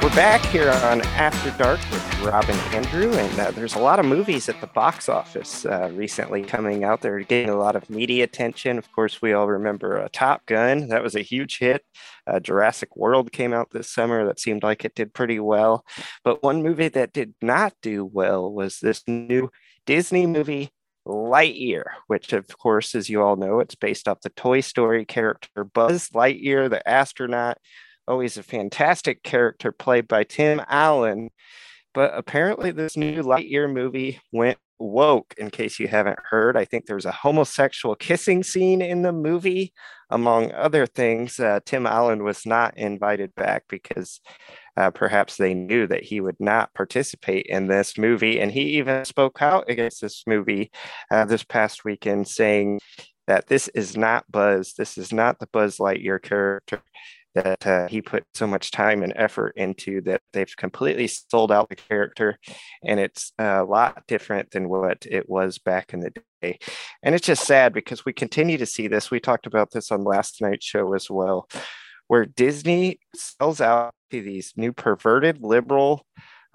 We're 0.00 0.14
back 0.14 0.40
here 0.52 0.70
on 0.70 1.00
After 1.00 1.50
Dark 1.60 1.80
with 1.90 2.11
Rob 2.22 2.44
and 2.48 2.74
Andrew, 2.74 3.12
and 3.12 3.40
uh, 3.40 3.50
there's 3.50 3.74
a 3.74 3.80
lot 3.80 3.98
of 3.98 4.06
movies 4.06 4.48
at 4.48 4.60
the 4.60 4.68
box 4.68 5.08
office 5.08 5.66
uh, 5.66 5.90
recently 5.92 6.42
coming 6.42 6.84
out. 6.84 7.00
They're 7.00 7.18
getting 7.20 7.50
a 7.50 7.56
lot 7.56 7.74
of 7.74 7.90
media 7.90 8.22
attention. 8.22 8.78
Of 8.78 8.92
course, 8.92 9.20
we 9.20 9.32
all 9.32 9.48
remember 9.48 10.00
uh, 10.00 10.08
Top 10.12 10.46
Gun. 10.46 10.86
That 10.86 11.02
was 11.02 11.16
a 11.16 11.22
huge 11.22 11.58
hit. 11.58 11.84
Uh, 12.24 12.38
Jurassic 12.38 12.94
World 12.96 13.32
came 13.32 13.52
out 13.52 13.70
this 13.70 13.90
summer. 13.90 14.24
That 14.24 14.38
seemed 14.38 14.62
like 14.62 14.84
it 14.84 14.94
did 14.94 15.12
pretty 15.12 15.40
well. 15.40 15.84
But 16.22 16.44
one 16.44 16.62
movie 16.62 16.88
that 16.88 17.12
did 17.12 17.34
not 17.42 17.74
do 17.82 18.04
well 18.04 18.52
was 18.52 18.78
this 18.78 19.02
new 19.08 19.50
Disney 19.84 20.24
movie, 20.26 20.70
Lightyear, 21.04 21.84
which, 22.06 22.32
of 22.32 22.46
course, 22.56 22.94
as 22.94 23.10
you 23.10 23.20
all 23.20 23.34
know, 23.34 23.58
it's 23.58 23.74
based 23.74 24.06
off 24.06 24.20
the 24.20 24.30
Toy 24.30 24.60
Story 24.60 25.04
character 25.04 25.64
Buzz 25.64 26.10
Lightyear, 26.10 26.70
the 26.70 26.88
astronaut 26.88 27.58
always 28.08 28.36
a 28.36 28.42
fantastic 28.42 29.22
character 29.22 29.72
played 29.72 30.08
by 30.08 30.24
Tim 30.24 30.60
Allen. 30.68 31.30
But 31.94 32.12
apparently, 32.14 32.70
this 32.70 32.96
new 32.96 33.22
Lightyear 33.22 33.72
movie 33.72 34.20
went 34.32 34.58
woke. 34.78 35.34
In 35.38 35.50
case 35.50 35.78
you 35.78 35.88
haven't 35.88 36.18
heard, 36.30 36.56
I 36.56 36.64
think 36.64 36.86
there's 36.86 37.04
a 37.04 37.12
homosexual 37.12 37.94
kissing 37.94 38.42
scene 38.42 38.82
in 38.82 39.02
the 39.02 39.12
movie, 39.12 39.72
among 40.10 40.52
other 40.52 40.86
things. 40.86 41.38
Uh, 41.38 41.60
Tim 41.64 41.86
Allen 41.86 42.24
was 42.24 42.44
not 42.44 42.76
invited 42.76 43.34
back 43.34 43.64
because 43.68 44.20
uh, 44.76 44.90
perhaps 44.90 45.36
they 45.36 45.54
knew 45.54 45.86
that 45.86 46.02
he 46.02 46.20
would 46.20 46.40
not 46.40 46.72
participate 46.74 47.46
in 47.46 47.68
this 47.68 47.96
movie. 47.98 48.40
And 48.40 48.50
he 48.50 48.78
even 48.78 49.04
spoke 49.04 49.40
out 49.40 49.68
against 49.68 50.00
this 50.00 50.24
movie 50.26 50.70
uh, 51.10 51.24
this 51.24 51.44
past 51.44 51.84
weekend, 51.84 52.28
saying 52.28 52.80
that 53.26 53.46
this 53.46 53.68
is 53.68 53.96
not 53.96 54.30
Buzz. 54.30 54.74
This 54.76 54.98
is 54.98 55.12
not 55.12 55.38
the 55.38 55.48
Buzz 55.52 55.76
Lightyear 55.78 56.20
character 56.20 56.82
that 57.34 57.66
uh, 57.66 57.88
he 57.88 58.02
put 58.02 58.24
so 58.34 58.46
much 58.46 58.70
time 58.70 59.02
and 59.02 59.12
effort 59.16 59.54
into 59.56 60.00
that 60.02 60.20
they've 60.32 60.56
completely 60.56 61.06
sold 61.06 61.50
out 61.50 61.68
the 61.68 61.76
character. 61.76 62.38
And 62.84 63.00
it's 63.00 63.32
a 63.38 63.64
lot 63.64 64.04
different 64.06 64.50
than 64.50 64.68
what 64.68 65.06
it 65.10 65.28
was 65.28 65.58
back 65.58 65.94
in 65.94 66.00
the 66.00 66.12
day. 66.42 66.58
And 67.02 67.14
it's 67.14 67.26
just 67.26 67.46
sad 67.46 67.72
because 67.72 68.04
we 68.04 68.12
continue 68.12 68.58
to 68.58 68.66
see 68.66 68.88
this. 68.88 69.10
We 69.10 69.20
talked 69.20 69.46
about 69.46 69.70
this 69.70 69.90
on 69.90 70.04
last 70.04 70.40
night's 70.40 70.66
show 70.66 70.94
as 70.94 71.10
well 71.10 71.48
where 72.08 72.26
disney 72.26 73.00
sells 73.14 73.58
out 73.60 73.94
to 74.10 74.20
these 74.20 74.52
new 74.54 74.70
perverted 74.70 75.38
liberal 75.40 76.04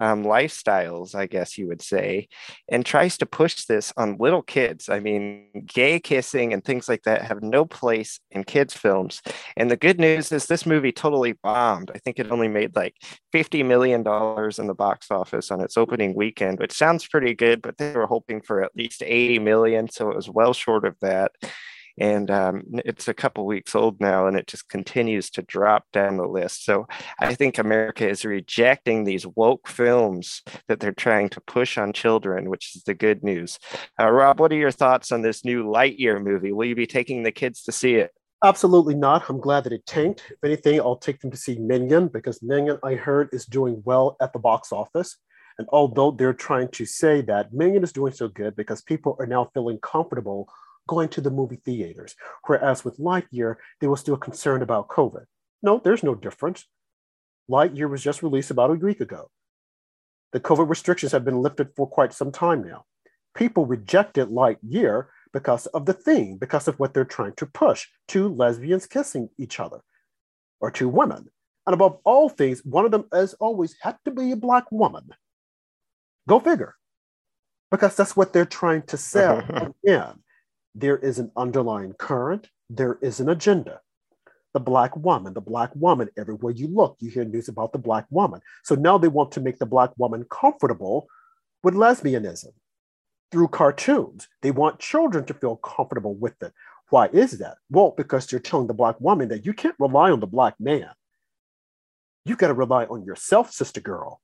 um, 0.00 0.24
lifestyles, 0.24 1.14
I 1.14 1.26
guess 1.26 1.58
you 1.58 1.66
would 1.68 1.82
say, 1.82 2.28
and 2.68 2.84
tries 2.84 3.18
to 3.18 3.26
push 3.26 3.64
this 3.64 3.92
on 3.96 4.16
little 4.18 4.42
kids. 4.42 4.88
I 4.88 5.00
mean, 5.00 5.64
gay 5.66 6.00
kissing 6.00 6.52
and 6.52 6.64
things 6.64 6.88
like 6.88 7.02
that 7.02 7.22
have 7.22 7.42
no 7.42 7.64
place 7.64 8.20
in 8.30 8.44
kids' 8.44 8.74
films. 8.74 9.20
And 9.56 9.70
the 9.70 9.76
good 9.76 9.98
news 9.98 10.32
is 10.32 10.46
this 10.46 10.66
movie 10.66 10.92
totally 10.92 11.32
bombed. 11.32 11.90
I 11.94 11.98
think 11.98 12.18
it 12.18 12.30
only 12.30 12.48
made 12.48 12.76
like 12.76 12.94
$50 13.34 13.64
million 13.64 14.00
in 14.00 14.66
the 14.66 14.74
box 14.74 15.10
office 15.10 15.50
on 15.50 15.60
its 15.60 15.76
opening 15.76 16.14
weekend, 16.14 16.58
which 16.58 16.72
sounds 16.72 17.06
pretty 17.06 17.34
good, 17.34 17.62
but 17.62 17.78
they 17.78 17.92
were 17.92 18.06
hoping 18.06 18.40
for 18.40 18.62
at 18.62 18.76
least 18.76 19.02
80 19.04 19.40
million. 19.40 19.88
So 19.90 20.10
it 20.10 20.16
was 20.16 20.28
well 20.28 20.52
short 20.52 20.84
of 20.84 20.96
that 21.00 21.32
and 22.00 22.30
um, 22.30 22.62
it's 22.84 23.08
a 23.08 23.14
couple 23.14 23.46
weeks 23.46 23.74
old 23.74 24.00
now 24.00 24.26
and 24.26 24.36
it 24.36 24.46
just 24.46 24.68
continues 24.68 25.30
to 25.30 25.42
drop 25.42 25.84
down 25.92 26.16
the 26.16 26.26
list 26.26 26.64
so 26.64 26.86
i 27.20 27.34
think 27.34 27.58
america 27.58 28.08
is 28.08 28.24
rejecting 28.24 29.04
these 29.04 29.26
woke 29.26 29.68
films 29.68 30.42
that 30.68 30.80
they're 30.80 30.92
trying 30.92 31.28
to 31.28 31.40
push 31.40 31.78
on 31.78 31.92
children 31.92 32.50
which 32.50 32.76
is 32.76 32.82
the 32.84 32.94
good 32.94 33.22
news 33.22 33.58
uh, 34.00 34.10
rob 34.10 34.40
what 34.40 34.52
are 34.52 34.56
your 34.56 34.70
thoughts 34.70 35.12
on 35.12 35.22
this 35.22 35.44
new 35.44 35.64
lightyear 35.64 36.22
movie 36.22 36.52
will 36.52 36.66
you 36.66 36.76
be 36.76 36.86
taking 36.86 37.22
the 37.22 37.32
kids 37.32 37.62
to 37.62 37.72
see 37.72 37.94
it 37.94 38.12
Absolutely 38.44 38.94
not. 38.94 39.28
I'm 39.28 39.40
glad 39.40 39.64
that 39.64 39.72
it 39.72 39.84
tanked. 39.84 40.22
If 40.30 40.44
anything, 40.44 40.80
I'll 40.80 40.96
take 40.96 41.20
them 41.20 41.32
to 41.32 41.36
see 41.36 41.58
Minion 41.58 42.06
because 42.06 42.40
Minion, 42.40 42.78
I 42.84 42.94
heard, 42.94 43.30
is 43.32 43.44
doing 43.44 43.82
well 43.84 44.16
at 44.20 44.32
the 44.32 44.38
box 44.38 44.70
office. 44.70 45.16
And 45.58 45.66
although 45.72 46.12
they're 46.12 46.32
trying 46.32 46.68
to 46.68 46.86
say 46.86 47.20
that 47.22 47.52
Minion 47.52 47.82
is 47.82 47.92
doing 47.92 48.12
so 48.12 48.28
good 48.28 48.54
because 48.54 48.80
people 48.80 49.16
are 49.18 49.26
now 49.26 49.50
feeling 49.54 49.78
comfortable 49.80 50.48
going 50.88 51.08
to 51.10 51.20
the 51.20 51.30
movie 51.30 51.60
theaters. 51.64 52.16
Whereas 52.46 52.84
with 52.84 52.98
Lightyear, 52.98 53.56
they 53.80 53.86
were 53.86 53.96
still 53.96 54.16
concerned 54.16 54.64
about 54.64 54.88
COVID. 54.88 55.26
No, 55.62 55.80
there's 55.82 56.02
no 56.02 56.16
difference. 56.16 56.66
Lightyear 57.48 57.88
was 57.88 58.02
just 58.02 58.22
released 58.22 58.50
about 58.50 58.70
a 58.70 58.74
week 58.74 59.00
ago. 59.00 59.30
The 60.32 60.40
COVID 60.40 60.68
restrictions 60.68 61.12
have 61.12 61.24
been 61.24 61.40
lifted 61.40 61.68
for 61.76 61.86
quite 61.86 62.12
some 62.12 62.32
time 62.32 62.66
now. 62.66 62.84
People 63.34 63.66
rejected 63.66 64.28
Lightyear 64.28 65.06
because 65.32 65.66
of 65.66 65.86
the 65.86 65.92
theme, 65.92 66.36
because 66.38 66.66
of 66.66 66.78
what 66.78 66.92
they're 66.92 67.04
trying 67.04 67.34
to 67.34 67.46
push 67.46 67.86
two 68.08 68.28
lesbians 68.28 68.86
kissing 68.86 69.28
each 69.38 69.60
other 69.60 69.80
or 70.60 70.70
two 70.70 70.88
women. 70.88 71.28
And 71.66 71.74
above 71.74 71.98
all 72.04 72.28
things, 72.28 72.64
one 72.64 72.84
of 72.84 72.90
them, 72.90 73.04
as 73.12 73.34
always, 73.34 73.76
had 73.80 73.96
to 74.04 74.10
be 74.10 74.32
a 74.32 74.36
Black 74.36 74.70
woman. 74.72 75.10
Go 76.26 76.40
figure. 76.40 76.74
Because 77.70 77.94
that's 77.94 78.16
what 78.16 78.32
they're 78.32 78.46
trying 78.46 78.82
to 78.82 78.96
sell 78.96 79.38
again 79.84 80.22
there 80.80 80.98
is 80.98 81.18
an 81.18 81.30
underlying 81.36 81.92
current, 81.94 82.48
there 82.70 82.98
is 83.02 83.18
an 83.20 83.28
agenda. 83.28 83.80
The 84.54 84.60
Black 84.60 84.96
woman, 84.96 85.34
the 85.34 85.40
Black 85.40 85.70
woman, 85.74 86.08
everywhere 86.16 86.52
you 86.52 86.68
look, 86.68 86.96
you 87.00 87.10
hear 87.10 87.24
news 87.24 87.48
about 87.48 87.72
the 87.72 87.78
Black 87.78 88.06
woman. 88.10 88.40
So 88.64 88.74
now 88.74 88.96
they 88.96 89.08
want 89.08 89.32
to 89.32 89.40
make 89.40 89.58
the 89.58 89.66
Black 89.66 89.90
woman 89.98 90.24
comfortable 90.30 91.08
with 91.62 91.74
lesbianism 91.74 92.52
through 93.30 93.48
cartoons. 93.48 94.28
They 94.40 94.52
want 94.52 94.78
children 94.78 95.24
to 95.26 95.34
feel 95.34 95.56
comfortable 95.56 96.14
with 96.14 96.40
it. 96.42 96.52
Why 96.90 97.06
is 97.08 97.38
that? 97.38 97.56
Well, 97.70 97.92
because 97.96 98.26
they're 98.26 98.38
telling 98.38 98.68
the 98.68 98.74
Black 98.74 99.00
woman 99.00 99.28
that 99.28 99.44
you 99.44 99.52
can't 99.52 99.76
rely 99.78 100.10
on 100.10 100.20
the 100.20 100.26
Black 100.26 100.54
man. 100.58 100.90
You've 102.24 102.38
got 102.38 102.48
to 102.48 102.54
rely 102.54 102.84
on 102.84 103.04
yourself, 103.04 103.52
sister 103.52 103.80
girl. 103.80 104.20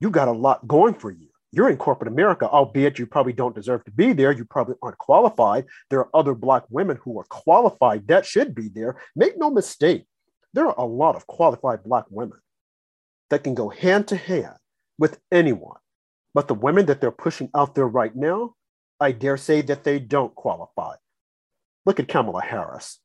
You 0.00 0.10
got 0.10 0.28
a 0.28 0.32
lot 0.32 0.66
going 0.66 0.94
for 0.94 1.10
you 1.10 1.29
you're 1.52 1.68
in 1.68 1.76
corporate 1.76 2.12
America, 2.12 2.48
albeit 2.48 2.98
you 2.98 3.06
probably 3.06 3.32
don't 3.32 3.54
deserve 3.54 3.84
to 3.84 3.90
be 3.90 4.12
there. 4.12 4.32
You 4.32 4.44
probably 4.44 4.76
aren't 4.82 4.98
qualified. 4.98 5.66
There 5.88 6.00
are 6.00 6.10
other 6.14 6.34
Black 6.34 6.64
women 6.70 6.98
who 7.02 7.18
are 7.18 7.24
qualified 7.24 8.06
that 8.08 8.24
should 8.24 8.54
be 8.54 8.68
there. 8.68 9.00
Make 9.16 9.36
no 9.36 9.50
mistake, 9.50 10.06
there 10.52 10.66
are 10.66 10.78
a 10.78 10.84
lot 10.84 11.16
of 11.16 11.26
qualified 11.26 11.82
Black 11.84 12.04
women 12.10 12.38
that 13.30 13.44
can 13.44 13.54
go 13.54 13.68
hand 13.68 14.08
to 14.08 14.16
hand 14.16 14.54
with 14.98 15.18
anyone. 15.32 15.78
But 16.34 16.46
the 16.46 16.54
women 16.54 16.86
that 16.86 17.00
they're 17.00 17.10
pushing 17.10 17.50
out 17.54 17.74
there 17.74 17.88
right 17.88 18.14
now, 18.14 18.54
I 19.00 19.12
dare 19.12 19.36
say 19.36 19.62
that 19.62 19.82
they 19.82 19.98
don't 19.98 20.34
qualify. 20.34 20.94
Look 21.84 21.98
at 21.98 22.08
Kamala 22.08 22.42
Harris. 22.42 22.98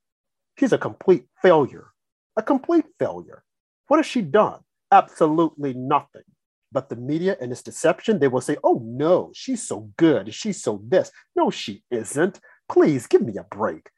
She's 0.60 0.74
a 0.74 0.78
complete 0.78 1.26
failure, 1.42 1.88
a 2.36 2.44
complete 2.44 2.86
failure. 3.00 3.44
What 3.88 3.98
has 3.98 4.06
she 4.06 4.22
done? 4.22 4.60
Absolutely 4.92 5.74
nothing. 5.74 6.24
But 6.72 6.90
the 6.90 6.96
media 6.96 7.38
and 7.40 7.52
its 7.52 7.62
deception, 7.62 8.20
they 8.20 8.28
will 8.28 8.42
say, 8.42 8.58
oh 8.64 8.82
no, 8.84 9.32
she's 9.34 9.66
so 9.66 9.92
good. 9.98 10.34
She's 10.34 10.62
so 10.62 10.82
this. 10.88 11.12
No, 11.36 11.50
she 11.50 11.84
isn't. 11.92 12.40
Please 12.68 13.08
give 13.08 13.22
me 13.22 13.38
a 13.38 13.44
break. 13.44 13.90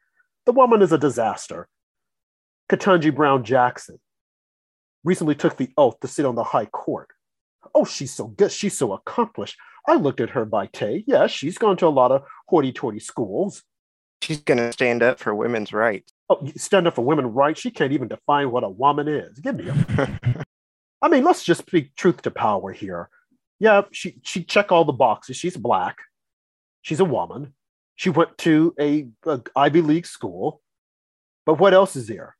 The 0.46 0.52
woman 0.52 0.82
is 0.82 0.92
a 0.92 0.98
disaster. 0.98 1.68
Ketanji 2.70 3.14
Brown 3.14 3.44
Jackson 3.44 3.98
recently 5.04 5.34
took 5.34 5.56
the 5.56 5.70
oath 5.76 5.98
to 6.00 6.08
sit 6.08 6.26
on 6.26 6.34
the 6.34 6.44
high 6.44 6.66
court. 6.66 7.08
Oh, 7.74 7.84
she's 7.84 8.14
so 8.14 8.26
good. 8.26 8.52
She's 8.52 8.76
so 8.76 8.92
accomplished. 8.92 9.56
I 9.86 9.94
looked 9.94 10.20
at 10.20 10.30
her 10.30 10.44
by 10.44 10.66
Tay. 10.66 11.04
Yeah, 11.06 11.26
she's 11.26 11.58
gone 11.58 11.76
to 11.78 11.86
a 11.86 11.88
lot 11.88 12.12
of 12.12 12.22
hoity 12.46 12.72
toity 12.72 13.00
schools. 13.00 13.62
She's 14.20 14.40
going 14.40 14.58
to 14.58 14.72
stand 14.72 15.02
up 15.02 15.18
for 15.18 15.34
women's 15.34 15.72
rights. 15.72 16.12
Oh, 16.28 16.46
stand 16.56 16.86
up 16.86 16.96
for 16.96 17.04
women's 17.04 17.32
rights? 17.32 17.60
She 17.60 17.70
can't 17.70 17.92
even 17.92 18.08
define 18.08 18.50
what 18.50 18.64
a 18.64 18.68
woman 18.68 19.08
is. 19.08 19.38
Give 19.38 19.56
me 19.56 19.68
a. 19.68 20.44
I 21.00 21.08
mean, 21.08 21.24
let's 21.24 21.44
just 21.44 21.62
speak 21.62 21.94
truth 21.94 22.22
to 22.22 22.30
power 22.30 22.72
here. 22.72 23.08
Yeah, 23.60 23.82
she 23.92 24.20
she 24.22 24.44
checked 24.44 24.70
all 24.70 24.84
the 24.84 24.92
boxes. 24.92 25.36
She's 25.36 25.56
black. 25.56 25.98
She's 26.82 27.00
a 27.00 27.04
woman. 27.04 27.54
She 27.96 28.10
went 28.10 28.38
to 28.38 28.74
a, 28.78 29.08
a 29.26 29.42
Ivy 29.56 29.82
League 29.82 30.06
school. 30.06 30.62
But 31.44 31.58
what 31.58 31.74
else 31.74 31.96
is 31.96 32.06
there? 32.06 32.36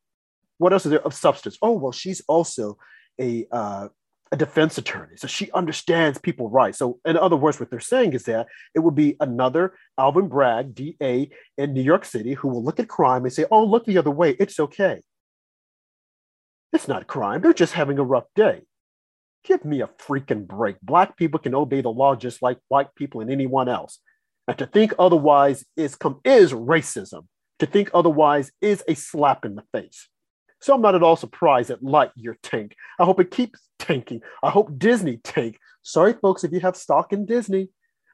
What 0.58 0.72
else 0.72 0.86
is 0.86 0.90
there 0.90 1.04
of 1.04 1.14
substance? 1.14 1.58
Oh 1.62 1.72
well, 1.72 1.92
she's 1.92 2.22
also 2.28 2.78
a 3.20 3.46
uh, 3.50 3.88
a 4.30 4.36
defense 4.36 4.76
attorney, 4.76 5.16
so 5.16 5.26
she 5.26 5.50
understands 5.52 6.18
people 6.18 6.50
rights. 6.50 6.78
So, 6.78 7.00
in 7.06 7.16
other 7.16 7.36
words, 7.36 7.58
what 7.58 7.70
they're 7.70 7.80
saying 7.80 8.12
is 8.12 8.24
that 8.24 8.46
it 8.74 8.80
would 8.80 8.94
be 8.94 9.16
another 9.20 9.74
Alvin 9.96 10.28
Bragg, 10.28 10.74
DA 10.74 11.30
in 11.56 11.72
New 11.72 11.82
York 11.82 12.04
City, 12.04 12.34
who 12.34 12.48
will 12.48 12.62
look 12.62 12.78
at 12.78 12.88
crime 12.88 13.24
and 13.24 13.32
say, 13.32 13.46
"Oh, 13.50 13.64
look 13.64 13.86
the 13.86 13.98
other 13.98 14.10
way. 14.10 14.36
It's 14.38 14.60
okay." 14.60 15.02
It's 16.72 16.88
not 16.88 17.02
a 17.02 17.06
crime. 17.06 17.40
They're 17.40 17.52
just 17.52 17.72
having 17.72 17.98
a 17.98 18.04
rough 18.04 18.26
day. 18.34 18.62
Give 19.44 19.64
me 19.64 19.80
a 19.80 19.86
freaking 19.86 20.46
break. 20.46 20.80
Black 20.82 21.16
people 21.16 21.40
can 21.40 21.54
obey 21.54 21.80
the 21.80 21.88
law 21.88 22.14
just 22.14 22.42
like 22.42 22.58
white 22.68 22.94
people 22.94 23.20
and 23.20 23.30
anyone 23.30 23.68
else. 23.68 24.00
And 24.46 24.58
to 24.58 24.66
think 24.66 24.94
otherwise 24.98 25.64
is 25.76 25.94
com- 25.94 26.20
is 26.24 26.52
racism. 26.52 27.26
To 27.60 27.66
think 27.66 27.90
otherwise 27.92 28.50
is 28.60 28.82
a 28.88 28.94
slap 28.94 29.44
in 29.44 29.54
the 29.54 29.64
face. 29.72 30.08
So 30.60 30.74
I'm 30.74 30.82
not 30.82 30.94
at 30.94 31.02
all 31.02 31.16
surprised 31.16 31.70
that 31.70 31.82
Lightyear 31.82 32.34
tank. 32.42 32.74
I 32.98 33.04
hope 33.04 33.20
it 33.20 33.30
keeps 33.30 33.60
tanking. 33.78 34.22
I 34.42 34.50
hope 34.50 34.78
Disney 34.78 35.18
tank. 35.18 35.58
Sorry, 35.82 36.12
folks, 36.12 36.44
if 36.44 36.52
you 36.52 36.60
have 36.60 36.76
stock 36.76 37.12
in 37.12 37.26
Disney, 37.26 37.68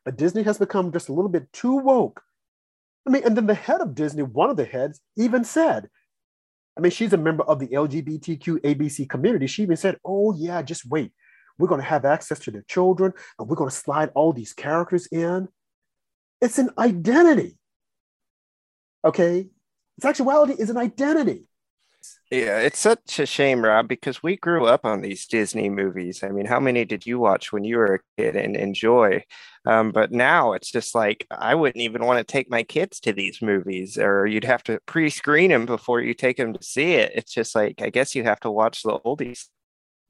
but 0.05 0.17
Disney 0.17 0.43
has 0.43 0.59
become 0.59 0.93
just 0.93 1.09
a 1.09 1.13
little 1.13 1.31
bit 1.31 1.53
too 1.53 1.77
woke. 1.77 2.23
I 3.07 3.11
mean, 3.11 3.25
and 3.25 3.37
then 3.37 3.47
the 3.47 3.55
head 3.55 3.81
of 3.81 3.95
Disney, 3.95 4.23
one 4.23 4.51
of 4.51 4.57
the 4.57 4.65
heads, 4.65 5.01
even 5.17 5.45
said 5.45 5.89
I 6.77 6.81
mean, 6.81 6.91
she's 6.91 7.13
a 7.13 7.19
member 7.19 7.45
of 7.45 7.61
the 7.61 7.69
LGBTQ 7.69 8.61
ABC 8.61 9.09
community. 9.09 9.47
She 9.47 9.63
even 9.63 9.77
said, 9.77 9.99
Oh, 10.05 10.35
yeah, 10.37 10.61
just 10.63 10.87
wait. 10.87 11.13
We're 11.59 11.69
going 11.69 11.81
to 11.81 11.87
have 11.87 12.05
access 12.05 12.41
to 12.41 12.51
their 12.51 12.65
children 12.69 13.13
and 13.39 13.49
we're 13.49 13.57
going 13.57 13.71
to 13.71 13.77
slide 13.77 14.11
all 14.15 14.33
these 14.33 14.53
characters 14.53 15.07
in. 15.07 15.49
It's 16.41 16.59
an 16.59 16.71
identity. 16.77 17.59
Okay. 19.05 19.49
Sexuality 20.01 20.55
is 20.55 20.71
an 20.71 20.77
identity. 20.77 21.45
Yeah, 22.31 22.59
it's 22.59 22.79
such 22.79 23.19
a 23.19 23.27
shame, 23.27 23.63
Rob, 23.63 23.87
because 23.87 24.23
we 24.23 24.37
grew 24.37 24.67
up 24.67 24.85
on 24.85 25.03
these 25.03 25.27
Disney 25.27 25.69
movies. 25.69 26.23
I 26.25 26.29
mean, 26.31 26.47
how 26.47 26.59
many 26.59 26.85
did 26.85 27.07
you 27.07 27.19
watch 27.19 27.53
when 27.53 27.65
you 27.65 27.77
were 27.77 27.95
a 27.95 28.01
kid 28.21 28.35
and 28.37 28.57
enjoy? 28.57 29.23
Um, 29.67 29.93
but 29.93 30.11
now 30.11 30.53
it's 30.53 30.71
just 30.71 30.95
like 30.95 31.27
I 31.31 31.55
wouldn't 31.55 31.83
even 31.83 32.05
want 32.05 32.19
to 32.19 32.33
take 32.33 32.51
my 32.51 32.63
kids 32.63 33.01
to 33.01 33.13
these 33.13 33.41
movies, 33.41 33.99
or 33.99 34.27
you'd 34.27 34.45
have 34.45 34.63
to 34.65 34.81
pre-screen 34.87 35.51
them 35.51 35.67
before 35.67 36.01
you 36.01 36.15
take 36.15 36.37
them 36.37 36.53
to 36.53 36.63
see 36.63 36.95
it. 36.95 37.13
It's 37.15 37.33
just 37.33 37.55
like 37.55 37.81
I 37.81 37.91
guess 37.91 38.15
you 38.15 38.25
have 38.25 38.41
to 38.41 38.51
watch 38.51 38.83
the 38.83 38.99
oldies. 39.05 39.47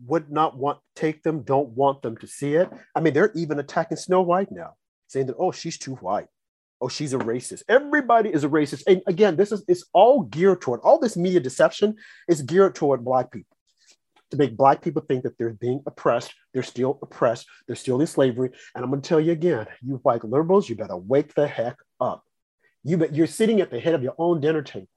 Would 0.07 0.31
not 0.31 0.57
want 0.57 0.79
take 0.97 1.23
them, 1.23 1.43
don't 1.43 1.71
want 1.71 2.03
them 2.03 2.17
to 2.19 2.27
see 2.27 2.55
it. 2.55 2.71
I 2.95 3.01
mean, 3.01 3.13
they're 3.13 3.33
even 3.35 3.59
attacking 3.59 3.99
Snow 3.99 4.23
White 4.23 4.51
now, 4.51 4.75
saying 5.09 5.27
that 5.27 5.37
oh, 5.39 5.53
she's 5.53 5.79
too 5.79 5.95
white 5.97 6.29
oh, 6.81 6.89
she's 6.89 7.15
a 7.15 7.19
racist. 7.19 7.63
Everybody 7.69 8.31
is 8.31 8.45
a 8.45 8.49
racist. 8.49 8.83
And 8.87 9.03
again, 9.07 9.37
this 9.37 9.53
is 9.53 9.65
it's 9.69 9.85
all 9.93 10.23
geared 10.23 10.61
toward 10.61 10.81
all 10.81 10.99
this 10.99 11.17
media 11.17 11.41
deception 11.41 11.97
is 12.29 12.43
geared 12.43 12.75
toward 12.75 13.05
black 13.05 13.31
people 13.31 13.57
to 14.31 14.37
make 14.37 14.57
black 14.57 14.83
people 14.83 15.03
think 15.03 15.23
that 15.23 15.39
they're 15.39 15.53
being 15.53 15.83
oppressed. 15.87 16.35
They're 16.53 16.63
still 16.63 16.99
oppressed. 17.03 17.47
They're 17.67 17.77
still 17.77 18.01
in 18.01 18.07
slavery. 18.07 18.51
And 18.75 18.85
I'm 18.85 18.91
going 18.91 19.03
to 19.03 19.09
tell 19.09 19.21
you 19.21 19.33
again, 19.33 19.67
you 19.83 20.01
white 20.03 20.25
liberals, 20.25 20.69
you 20.69 20.77
better 20.77 20.97
wake 20.97 21.35
the 21.35 21.47
heck 21.47 21.77
up. 22.01 22.25
You 22.83 22.99
bet 22.99 23.15
you're 23.15 23.27
sitting 23.27 23.61
at 23.61 23.71
the 23.71 23.81
head 23.81 23.95
of 23.95 24.03
your 24.03 24.15
own 24.19 24.41
dinner 24.41 24.63
table 24.63 24.89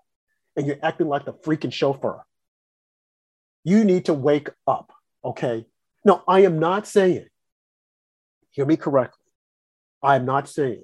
and 0.55 0.67
you're 0.67 0.79
acting 0.83 1.07
like 1.07 1.25
the 1.25 1.33
freaking 1.33 1.71
chauffeur. 1.71 2.23
You 3.63 3.83
need 3.85 4.05
to 4.05 4.13
wake 4.13 4.49
up. 4.65 4.91
Okay. 5.23 5.65
No, 6.03 6.23
I 6.27 6.41
am 6.41 6.59
not 6.59 6.87
saying, 6.87 7.27
hear 8.51 8.65
me 8.65 8.77
correctly. 8.77 9.23
I'm 10.01 10.25
not 10.25 10.49
saying 10.49 10.83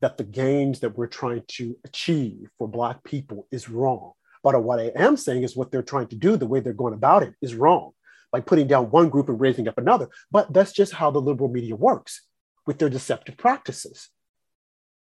that 0.00 0.16
the 0.16 0.24
gains 0.24 0.80
that 0.80 0.96
we're 0.96 1.06
trying 1.06 1.42
to 1.48 1.76
achieve 1.84 2.48
for 2.58 2.66
Black 2.68 3.04
people 3.04 3.46
is 3.50 3.68
wrong. 3.68 4.12
But 4.42 4.62
what 4.62 4.80
I 4.80 4.90
am 4.96 5.16
saying 5.16 5.42
is 5.42 5.56
what 5.56 5.70
they're 5.70 5.82
trying 5.82 6.08
to 6.08 6.16
do, 6.16 6.36
the 6.36 6.46
way 6.46 6.60
they're 6.60 6.72
going 6.72 6.94
about 6.94 7.22
it, 7.22 7.34
is 7.42 7.54
wrong 7.54 7.92
by 8.32 8.40
putting 8.40 8.66
down 8.66 8.90
one 8.90 9.10
group 9.10 9.28
and 9.28 9.40
raising 9.40 9.68
up 9.68 9.76
another. 9.78 10.08
But 10.30 10.52
that's 10.52 10.72
just 10.72 10.92
how 10.92 11.10
the 11.10 11.20
liberal 11.20 11.50
media 11.50 11.76
works 11.76 12.22
with 12.66 12.78
their 12.78 12.88
deceptive 12.88 13.36
practices. 13.36 14.08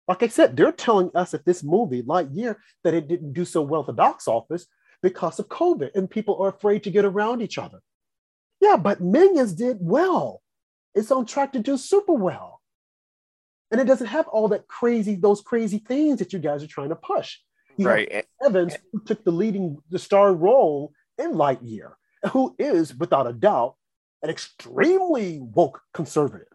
Like 0.08 0.22
I 0.24 0.28
said, 0.28 0.56
they're 0.56 0.72
telling 0.72 1.10
us 1.14 1.32
at 1.32 1.44
this 1.44 1.62
movie, 1.62 2.02
Lightyear, 2.02 2.56
that 2.82 2.94
it 2.94 3.06
didn't 3.06 3.34
do 3.34 3.44
so 3.44 3.62
well 3.62 3.82
at 3.82 3.86
the 3.86 3.92
box 3.92 4.26
office 4.26 4.66
because 5.00 5.38
of 5.38 5.48
COVID 5.48 5.90
and 5.94 6.10
people 6.10 6.42
are 6.42 6.48
afraid 6.48 6.82
to 6.84 6.90
get 6.90 7.04
around 7.04 7.40
each 7.40 7.58
other. 7.58 7.80
Yeah, 8.60 8.76
but 8.76 9.00
Minions 9.00 9.52
did 9.52 9.78
well. 9.80 10.42
It's 10.94 11.10
on 11.10 11.26
track 11.26 11.52
to 11.52 11.60
do 11.60 11.76
super 11.76 12.12
well. 12.12 12.51
And 13.72 13.80
it 13.80 13.84
doesn't 13.84 14.08
have 14.08 14.28
all 14.28 14.48
that 14.48 14.68
crazy, 14.68 15.14
those 15.14 15.40
crazy 15.40 15.78
things 15.78 16.18
that 16.18 16.32
you 16.32 16.38
guys 16.38 16.62
are 16.62 16.68
trying 16.68 16.90
to 16.90 16.96
push. 16.96 17.38
You 17.78 17.88
right. 17.88 18.26
Evans, 18.44 18.76
who 18.92 19.00
took 19.00 19.24
the 19.24 19.32
leading, 19.32 19.78
the 19.88 19.98
star 19.98 20.34
role 20.34 20.92
in 21.18 21.32
Lightyear, 21.32 21.92
who 22.32 22.54
is, 22.58 22.94
without 22.94 23.26
a 23.26 23.32
doubt, 23.32 23.76
an 24.22 24.28
extremely 24.28 25.40
woke 25.40 25.80
conservative. 25.94 26.46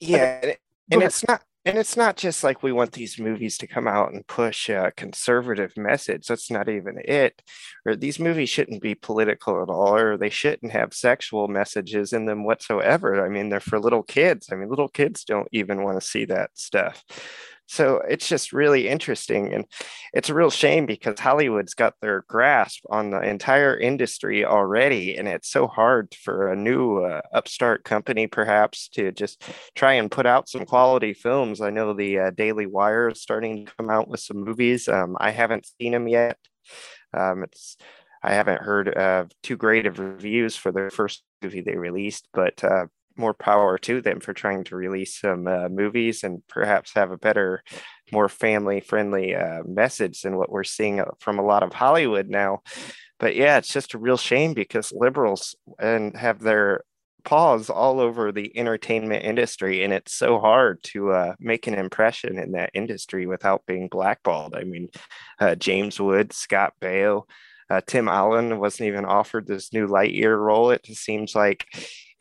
Yeah, 0.00 0.40
and, 0.42 0.56
and 0.90 1.02
it's 1.02 1.26
not 1.28 1.42
and 1.66 1.78
it's 1.78 1.96
not 1.96 2.16
just 2.16 2.44
like 2.44 2.62
we 2.62 2.72
want 2.72 2.92
these 2.92 3.18
movies 3.18 3.56
to 3.58 3.66
come 3.66 3.88
out 3.88 4.12
and 4.12 4.26
push 4.26 4.68
a 4.68 4.92
conservative 4.96 5.76
message. 5.76 6.26
That's 6.26 6.50
not 6.50 6.68
even 6.68 6.98
it. 7.04 7.40
Or 7.86 7.96
these 7.96 8.18
movies 8.18 8.50
shouldn't 8.50 8.82
be 8.82 8.94
political 8.94 9.62
at 9.62 9.70
all, 9.70 9.96
or 9.96 10.18
they 10.18 10.28
shouldn't 10.28 10.72
have 10.72 10.92
sexual 10.92 11.48
messages 11.48 12.12
in 12.12 12.26
them 12.26 12.44
whatsoever. 12.44 13.24
I 13.24 13.30
mean, 13.30 13.48
they're 13.48 13.60
for 13.60 13.80
little 13.80 14.02
kids. 14.02 14.48
I 14.52 14.56
mean, 14.56 14.68
little 14.68 14.88
kids 14.88 15.24
don't 15.24 15.48
even 15.52 15.82
want 15.82 15.98
to 16.00 16.06
see 16.06 16.26
that 16.26 16.50
stuff. 16.54 17.02
So 17.66 18.02
it's 18.08 18.28
just 18.28 18.52
really 18.52 18.88
interesting. 18.88 19.52
And 19.52 19.64
it's 20.12 20.28
a 20.28 20.34
real 20.34 20.50
shame 20.50 20.86
because 20.86 21.18
Hollywood's 21.18 21.74
got 21.74 21.94
their 22.00 22.24
grasp 22.28 22.84
on 22.90 23.10
the 23.10 23.20
entire 23.20 23.78
industry 23.78 24.44
already. 24.44 25.16
And 25.16 25.26
it's 25.26 25.50
so 25.50 25.66
hard 25.66 26.14
for 26.22 26.48
a 26.48 26.56
new 26.56 26.98
uh, 26.98 27.22
upstart 27.32 27.84
company, 27.84 28.26
perhaps, 28.26 28.88
to 28.90 29.12
just 29.12 29.42
try 29.74 29.94
and 29.94 30.10
put 30.10 30.26
out 30.26 30.48
some 30.48 30.66
quality 30.66 31.14
films. 31.14 31.60
I 31.60 31.70
know 31.70 31.94
the 31.94 32.18
uh, 32.18 32.30
Daily 32.30 32.66
Wire 32.66 33.08
is 33.08 33.22
starting 33.22 33.66
to 33.66 33.72
come 33.76 33.90
out 33.90 34.08
with 34.08 34.20
some 34.20 34.44
movies. 34.44 34.88
Um, 34.88 35.16
I 35.18 35.30
haven't 35.30 35.68
seen 35.80 35.92
them 35.92 36.06
yet. 36.06 36.38
Um, 37.12 37.44
it's 37.44 37.76
I 38.24 38.32
haven't 38.32 38.62
heard 38.62 38.96
uh, 38.96 39.26
too 39.42 39.56
great 39.56 39.86
of 39.86 39.98
reviews 39.98 40.56
for 40.56 40.72
the 40.72 40.90
first 40.90 41.22
movie 41.42 41.60
they 41.60 41.76
released, 41.76 42.26
but 42.32 42.64
uh, 42.64 42.86
more 43.16 43.34
power 43.34 43.78
to 43.78 44.00
them 44.00 44.20
for 44.20 44.32
trying 44.32 44.64
to 44.64 44.76
release 44.76 45.20
some 45.20 45.46
uh, 45.46 45.68
movies 45.68 46.24
and 46.24 46.42
perhaps 46.48 46.92
have 46.94 47.10
a 47.10 47.18
better, 47.18 47.62
more 48.12 48.28
family 48.28 48.80
friendly 48.80 49.34
uh, 49.34 49.62
message 49.66 50.22
than 50.22 50.36
what 50.36 50.50
we're 50.50 50.64
seeing 50.64 51.00
uh, 51.00 51.06
from 51.20 51.38
a 51.38 51.44
lot 51.44 51.62
of 51.62 51.72
Hollywood 51.72 52.28
now. 52.28 52.60
But 53.18 53.36
yeah, 53.36 53.58
it's 53.58 53.72
just 53.72 53.94
a 53.94 53.98
real 53.98 54.16
shame 54.16 54.54
because 54.54 54.92
liberals 54.92 55.54
and 55.78 56.16
have 56.16 56.40
their 56.40 56.84
paws 57.24 57.70
all 57.70 58.00
over 58.00 58.30
the 58.30 58.56
entertainment 58.56 59.24
industry 59.24 59.82
and 59.82 59.92
it's 59.92 60.14
so 60.14 60.38
hard 60.38 60.82
to 60.82 61.10
uh, 61.10 61.34
make 61.40 61.66
an 61.66 61.74
impression 61.74 62.38
in 62.38 62.52
that 62.52 62.70
industry 62.74 63.26
without 63.26 63.64
being 63.66 63.88
blackballed 63.88 64.54
i 64.54 64.62
mean 64.62 64.88
uh, 65.40 65.54
james 65.54 65.98
wood 65.98 66.32
scott 66.32 66.74
baio 66.82 67.22
uh, 67.70 67.80
tim 67.86 68.08
allen 68.08 68.58
wasn't 68.58 68.86
even 68.86 69.06
offered 69.06 69.46
this 69.46 69.72
new 69.72 69.86
lightyear 69.86 70.38
role 70.38 70.70
it 70.70 70.82
just 70.84 71.02
seems 71.02 71.34
like 71.34 71.66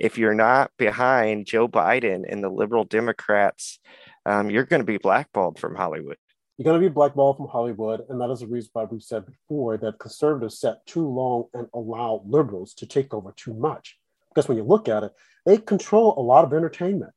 if 0.04 0.18
you're 0.18 0.36
not 0.36 0.70
behind 0.78 1.46
Joe 1.46 1.70
Biden 1.70 2.26
and 2.28 2.44
the 2.44 2.50
liberal 2.50 2.84
Democrats, 2.84 3.80
um, 4.26 4.50
you're 4.50 4.66
going 4.66 4.82
to 4.82 4.86
be 4.86 4.98
blackballed 4.98 5.58
from 5.58 5.76
Hollywood. 5.76 6.18
You're 6.58 6.66
going 6.66 6.82
to 6.82 6.90
be 6.90 6.94
blackballed 6.94 7.38
from 7.38 7.48
Hollywood. 7.48 8.02
And 8.10 8.20
that 8.20 8.30
is 8.30 8.42
the 8.42 8.48
reason 8.48 8.70
why 8.74 8.84
we've 8.84 9.02
said 9.02 9.26
before 9.26 9.78
that 9.78 10.00
conservatives 10.00 10.60
sat 10.60 10.86
too 10.86 11.08
long 11.08 11.46
and 11.54 11.68
allowed 11.74 12.24
liberals 12.26 12.74
to 12.76 12.86
take 12.86 13.14
over 13.14 13.34
too 13.38 13.54
much. 13.54 13.98
Because 14.30 14.50
when 14.50 14.58
you 14.58 14.66
look 14.66 14.90
at 14.90 15.04
it, 15.04 15.14
they 15.46 15.58
control 15.58 16.14
a 16.18 16.22
lot 16.22 16.44
of 16.44 16.52
entertainment. 16.52 17.14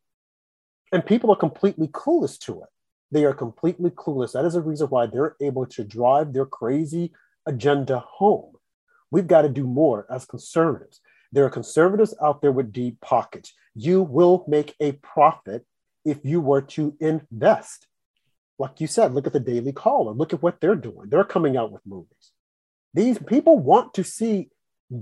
And 0.93 1.05
people 1.05 1.33
are 1.33 1.37
completely 1.37 1.89
clueless 1.89 2.39
to 2.47 2.63
it. 2.63 2.69
They 3.11 3.25
are 3.25 3.35
completely 3.35 3.91
clueless. 3.91 4.33
That 4.33 4.45
is 4.45 4.55
the 4.55 4.61
reason 4.61 4.87
why 4.91 5.07
they're 5.07 5.35
able 5.43 5.67
to 5.67 5.83
drive 5.83 6.33
their 6.33 6.47
crazy 6.47 7.13
agenda 7.47 7.99
home. 7.99 8.53
We've 9.11 9.27
got 9.27 9.43
to 9.43 9.49
do 9.49 9.67
more 9.67 10.07
as 10.09 10.25
conservatives. 10.25 11.01
There 11.33 11.45
are 11.45 11.51
conservatives 11.51 12.15
out 12.23 12.41
there 12.41 12.53
with 12.53 12.73
deep 12.73 13.01
pockets. 13.01 13.53
You 13.75 14.03
will 14.03 14.45
make 14.49 14.75
a 14.81 14.93
profit 14.93 15.67
if 16.05 16.19
you 16.25 16.41
were 16.41 16.63
to 16.63 16.97
invest. 17.01 17.87
Like 18.59 18.81
you 18.81 18.87
said, 18.87 19.13
look 19.13 19.27
at 19.27 19.33
the 19.33 19.41
Daily 19.41 19.73
Caller. 19.73 20.13
Look 20.13 20.33
at 20.33 20.43
what 20.43 20.61
they're 20.61 20.77
doing. 20.77 21.09
They're 21.09 21.25
coming 21.25 21.57
out 21.57 21.73
with 21.73 21.83
movies. 21.85 22.33
These 22.95 23.19
people 23.19 23.59
want 23.59 23.93
to 23.95 24.05
see 24.05 24.49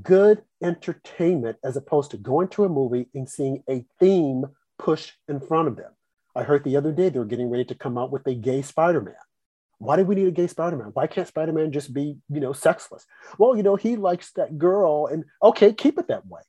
good 0.03 0.43
entertainment 0.63 1.59
as 1.63 1.77
opposed 1.77 2.11
to 2.11 2.17
going 2.17 2.49
to 2.49 2.65
a 2.65 2.69
movie 2.69 3.09
and 3.15 3.29
seeing 3.29 3.63
a 3.69 3.85
theme 4.01 4.47
pushed 4.79 5.13
in 5.29 5.41
front 5.41 5.69
of 5.69 5.77
them. 5.77 5.93
I 6.35 6.43
heard 6.43 6.65
the 6.65 6.77
other 6.77 6.91
day 6.91 7.09
they 7.11 7.19
were 7.19 7.25
getting 7.25 7.51
ready 7.51 7.65
to 7.67 7.75
come 7.75 7.97
out 7.97 8.11
with 8.11 8.27
a 8.27 8.35
gay 8.35 8.63
Spider 8.63 9.01
Man. 9.01 9.15
Why 9.85 9.97
do 9.97 10.05
we 10.05 10.15
need 10.15 10.29
a 10.29 10.31
gay 10.31 10.47
Spider-Man? 10.47 10.91
Why 10.95 11.07
can't 11.07 11.29
Spider-Man 11.29 11.71
just 11.71 11.93
be, 11.93 12.17
you 12.31 12.41
know, 12.41 12.53
sexless? 12.53 13.05
Well, 13.39 13.57
you 13.57 13.63
know, 13.63 13.77
he 13.77 13.97
likes 13.97 14.33
that 14.33 14.57
girl, 14.57 15.07
and 15.07 15.25
okay, 15.43 15.73
keep 15.73 15.99
it 15.99 16.09
that 16.09 16.27
way. 16.27 16.41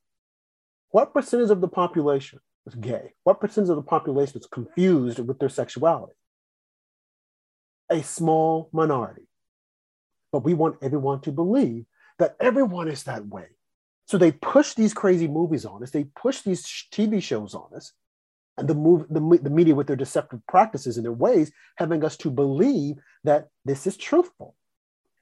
What 0.91 1.13
percentage 1.13 1.49
of 1.49 1.59
the 1.59 1.67
population 1.67 2.39
is 2.65 2.75
gay? 2.75 3.13
What 3.23 3.41
percentage 3.41 3.69
of 3.69 3.75
the 3.75 3.81
population 3.81 4.39
is 4.39 4.47
confused 4.47 5.19
with 5.19 5.39
their 5.39 5.49
sexuality? 5.49 6.13
A 7.89 8.01
small 8.01 8.69
minority. 8.71 9.27
But 10.31 10.43
we 10.43 10.53
want 10.53 10.77
everyone 10.81 11.19
to 11.21 11.31
believe 11.31 11.85
that 12.19 12.37
everyone 12.39 12.87
is 12.87 13.03
that 13.03 13.27
way. 13.27 13.47
So 14.07 14.17
they 14.17 14.31
push 14.31 14.75
these 14.75 14.93
crazy 14.93 15.27
movies 15.27 15.65
on 15.65 15.83
us, 15.83 15.91
they 15.91 16.05
push 16.05 16.41
these 16.41 16.63
TV 16.63 17.21
shows 17.21 17.53
on 17.53 17.67
us, 17.75 17.91
the, 18.57 18.73
move, 18.73 19.05
the, 19.09 19.39
the 19.41 19.49
media 19.49 19.75
with 19.75 19.87
their 19.87 19.95
deceptive 19.95 20.45
practices 20.47 20.97
and 20.97 21.05
their 21.05 21.13
ways, 21.13 21.51
having 21.77 22.03
us 22.03 22.15
to 22.17 22.29
believe 22.29 22.95
that 23.23 23.47
this 23.65 23.85
is 23.85 23.97
truthful. 23.97 24.55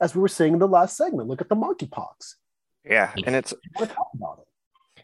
As 0.01 0.15
we 0.15 0.21
were 0.21 0.27
saying 0.27 0.53
in 0.53 0.59
the 0.59 0.67
last 0.67 0.97
segment, 0.97 1.29
look 1.29 1.41
at 1.41 1.49
the 1.49 1.55
monkeypox. 1.55 2.35
Yeah, 2.85 3.13
and 3.25 3.35
it's 3.35 3.53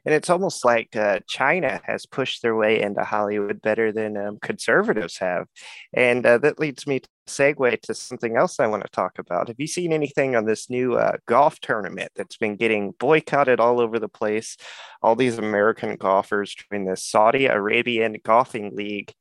and 0.05 0.13
it's 0.13 0.29
almost 0.29 0.65
like 0.65 0.95
uh, 0.95 1.19
China 1.27 1.81
has 1.83 2.05
pushed 2.05 2.41
their 2.41 2.55
way 2.55 2.81
into 2.81 3.03
Hollywood 3.03 3.61
better 3.61 3.91
than 3.91 4.17
um, 4.17 4.39
conservatives 4.41 5.17
have. 5.17 5.47
And 5.93 6.25
uh, 6.25 6.37
that 6.39 6.59
leads 6.59 6.87
me 6.87 6.99
to 6.99 7.09
segue 7.27 7.81
to 7.81 7.93
something 7.93 8.37
else 8.37 8.59
I 8.59 8.67
want 8.67 8.83
to 8.83 8.89
talk 8.89 9.19
about. 9.19 9.47
Have 9.47 9.59
you 9.59 9.67
seen 9.67 9.93
anything 9.93 10.35
on 10.35 10.45
this 10.45 10.69
new 10.69 10.95
uh, 10.95 11.17
golf 11.27 11.59
tournament 11.59 12.11
that's 12.15 12.37
been 12.37 12.55
getting 12.55 12.91
boycotted 12.99 13.59
all 13.59 13.79
over 13.79 13.99
the 13.99 14.09
place? 14.09 14.57
All 15.01 15.15
these 15.15 15.37
American 15.37 15.95
golfers 15.95 16.55
join 16.55 16.85
the 16.85 16.97
Saudi 16.97 17.45
Arabian 17.45 18.17
Golfing 18.23 18.75
League. 18.75 19.13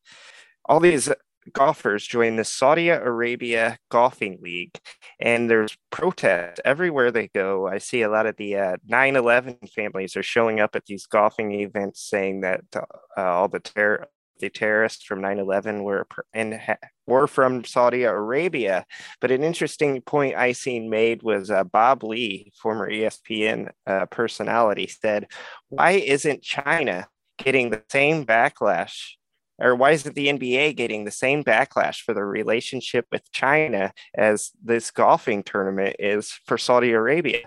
All 0.64 0.80
these 0.80 1.10
golfers 1.48 2.06
join 2.06 2.36
the 2.36 2.44
Saudi 2.44 2.88
Arabia 2.88 3.78
Golfing 3.90 4.38
League, 4.40 4.78
and 5.20 5.50
there's 5.50 5.76
protests 5.90 6.60
everywhere 6.64 7.10
they 7.10 7.28
go. 7.28 7.66
I 7.66 7.78
see 7.78 8.02
a 8.02 8.10
lot 8.10 8.26
of 8.26 8.36
the 8.36 8.56
uh, 8.56 8.76
9 8.86 9.16
11 9.16 9.58
families 9.74 10.16
are 10.16 10.22
showing 10.22 10.60
up 10.60 10.76
at 10.76 10.86
these 10.86 11.06
golfing 11.06 11.52
events 11.52 12.02
saying 12.02 12.40
that 12.42 12.62
uh, 12.74 12.82
all 13.16 13.48
the 13.48 13.60
terror 13.60 14.08
the 14.40 14.50
terrorists 14.50 15.04
from 15.04 15.20
9-11 15.20 15.82
were 15.82 16.06
and 16.32 16.60
were 17.06 17.26
from 17.26 17.64
Saudi 17.64 18.04
Arabia. 18.04 18.84
But 19.20 19.30
an 19.30 19.42
interesting 19.42 20.00
point 20.02 20.36
I 20.36 20.52
seen 20.52 20.90
made 20.90 21.22
was 21.22 21.50
uh, 21.50 21.64
Bob 21.64 22.04
Ley, 22.04 22.52
former 22.60 22.90
ESPN 22.90 23.70
uh, 23.86 24.06
personality, 24.06 24.86
said, 24.86 25.26
"Why 25.68 25.92
isn't 25.92 26.42
China 26.42 27.08
getting 27.38 27.70
the 27.70 27.82
same 27.90 28.24
backlash?" 28.24 29.17
Or 29.60 29.74
why 29.74 29.90
isn't 29.90 30.14
the 30.14 30.28
NBA 30.28 30.76
getting 30.76 31.04
the 31.04 31.10
same 31.10 31.42
backlash 31.42 32.00
for 32.02 32.14
the 32.14 32.24
relationship 32.24 33.06
with 33.10 33.30
China 33.32 33.92
as 34.14 34.52
this 34.62 34.90
golfing 34.90 35.42
tournament 35.42 35.96
is 35.98 36.30
for 36.46 36.56
Saudi 36.58 36.92
Arabia? 36.92 37.40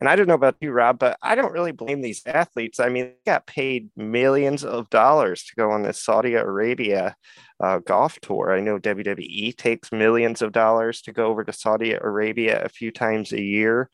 And 0.00 0.08
I 0.08 0.16
don't 0.16 0.28
know 0.28 0.34
about 0.34 0.56
you, 0.60 0.70
Rob, 0.70 0.98
but 0.98 1.18
I 1.22 1.34
don't 1.34 1.52
really 1.52 1.72
blame 1.72 2.00
these 2.00 2.22
athletes. 2.24 2.78
I 2.78 2.88
mean, 2.88 3.06
they 3.06 3.32
got 3.32 3.46
paid 3.46 3.90
millions 3.96 4.64
of 4.64 4.88
dollars 4.90 5.44
to 5.44 5.54
go 5.56 5.70
on 5.70 5.82
this 5.82 6.02
Saudi 6.02 6.34
Arabia 6.34 7.16
uh, 7.60 7.78
golf 7.78 8.20
tour. 8.20 8.52
I 8.52 8.60
know 8.60 8.78
WWE 8.78 9.56
takes 9.56 9.90
millions 9.90 10.40
of 10.40 10.52
dollars 10.52 11.02
to 11.02 11.12
go 11.12 11.26
over 11.26 11.42
to 11.44 11.52
Saudi 11.52 11.92
Arabia 11.92 12.62
a 12.64 12.68
few 12.68 12.92
times 12.92 13.32
a 13.32 13.42
year. 13.42 13.90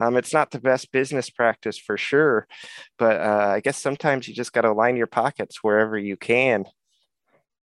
Um, 0.00 0.16
it's 0.16 0.32
not 0.32 0.50
the 0.50 0.60
best 0.60 0.90
business 0.90 1.30
practice 1.30 1.78
for 1.78 1.96
sure, 1.96 2.48
but 2.98 3.20
uh, 3.20 3.52
I 3.54 3.60
guess 3.60 3.78
sometimes 3.78 4.26
you 4.26 4.34
just 4.34 4.52
got 4.52 4.62
to 4.62 4.72
line 4.72 4.96
your 4.96 5.06
pockets 5.06 5.62
wherever 5.62 5.96
you 5.96 6.16
can. 6.16 6.64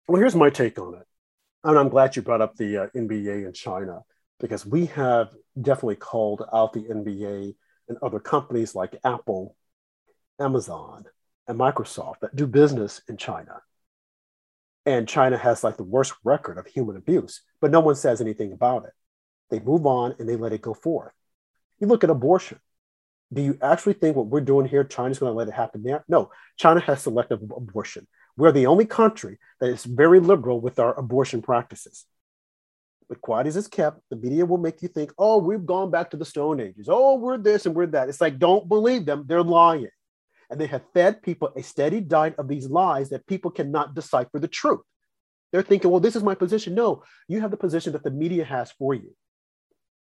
Well, 0.08 0.20
here's 0.20 0.34
my 0.34 0.50
take 0.50 0.78
on 0.78 0.94
it. 0.94 1.06
And 1.64 1.78
I'm 1.78 1.88
glad 1.88 2.16
you 2.16 2.22
brought 2.22 2.40
up 2.40 2.56
the 2.56 2.76
uh, 2.76 2.86
NBA 2.96 3.46
in 3.46 3.52
China 3.52 4.00
because 4.40 4.66
we 4.66 4.86
have 4.86 5.30
definitely 5.60 5.96
called 5.96 6.42
out 6.52 6.72
the 6.72 6.80
NBA 6.80 7.54
and 7.88 7.98
other 8.02 8.18
companies 8.18 8.74
like 8.74 8.96
Apple, 9.04 9.56
Amazon, 10.40 11.04
and 11.46 11.58
Microsoft 11.58 12.20
that 12.20 12.34
do 12.34 12.46
business 12.46 13.00
in 13.08 13.16
China. 13.16 13.62
And 14.84 15.06
China 15.06 15.38
has 15.38 15.62
like 15.62 15.76
the 15.76 15.84
worst 15.84 16.14
record 16.24 16.58
of 16.58 16.66
human 16.66 16.96
abuse, 16.96 17.42
but 17.60 17.70
no 17.70 17.78
one 17.78 17.94
says 17.94 18.20
anything 18.20 18.52
about 18.52 18.84
it. 18.84 18.92
They 19.50 19.60
move 19.60 19.86
on 19.86 20.16
and 20.18 20.28
they 20.28 20.34
let 20.34 20.52
it 20.52 20.62
go 20.62 20.74
forth. 20.74 21.12
You 21.78 21.86
look 21.86 22.02
at 22.02 22.10
abortion. 22.10 22.58
Do 23.32 23.40
you 23.40 23.56
actually 23.62 23.94
think 23.94 24.16
what 24.16 24.26
we're 24.26 24.40
doing 24.40 24.66
here, 24.66 24.82
China's 24.84 25.18
going 25.20 25.30
to 25.30 25.36
let 25.36 25.48
it 25.48 25.54
happen 25.54 25.82
there? 25.82 26.04
No, 26.08 26.30
China 26.58 26.80
has 26.80 27.02
selective 27.02 27.40
abortion. 27.42 28.06
We're 28.36 28.52
the 28.52 28.66
only 28.66 28.86
country 28.86 29.38
that 29.60 29.70
is 29.70 29.84
very 29.84 30.20
liberal 30.20 30.60
with 30.60 30.78
our 30.78 30.98
abortion 30.98 31.42
practices. 31.42 32.06
But 33.08 33.20
quiet 33.20 33.46
as 33.46 33.56
it's 33.56 33.68
kept, 33.68 34.00
the 34.08 34.16
media 34.16 34.46
will 34.46 34.58
make 34.58 34.80
you 34.80 34.88
think, 34.88 35.12
oh, 35.18 35.38
we've 35.38 35.66
gone 35.66 35.90
back 35.90 36.10
to 36.10 36.16
the 36.16 36.24
Stone 36.24 36.60
Ages. 36.60 36.88
Oh, 36.90 37.16
we're 37.16 37.36
this 37.36 37.66
and 37.66 37.74
we're 37.74 37.86
that. 37.88 38.08
It's 38.08 38.20
like, 38.20 38.38
don't 38.38 38.68
believe 38.68 39.04
them. 39.04 39.24
They're 39.26 39.42
lying. 39.42 39.88
And 40.48 40.60
they 40.60 40.66
have 40.66 40.82
fed 40.94 41.22
people 41.22 41.50
a 41.56 41.62
steady 41.62 42.00
diet 42.00 42.36
of 42.38 42.48
these 42.48 42.68
lies 42.68 43.10
that 43.10 43.26
people 43.26 43.50
cannot 43.50 43.94
decipher 43.94 44.38
the 44.38 44.48
truth. 44.48 44.80
They're 45.50 45.62
thinking, 45.62 45.90
well, 45.90 46.00
this 46.00 46.16
is 46.16 46.22
my 46.22 46.34
position. 46.34 46.74
No, 46.74 47.02
you 47.28 47.40
have 47.42 47.50
the 47.50 47.56
position 47.58 47.92
that 47.92 48.02
the 48.02 48.10
media 48.10 48.44
has 48.44 48.72
for 48.72 48.94
you. 48.94 49.14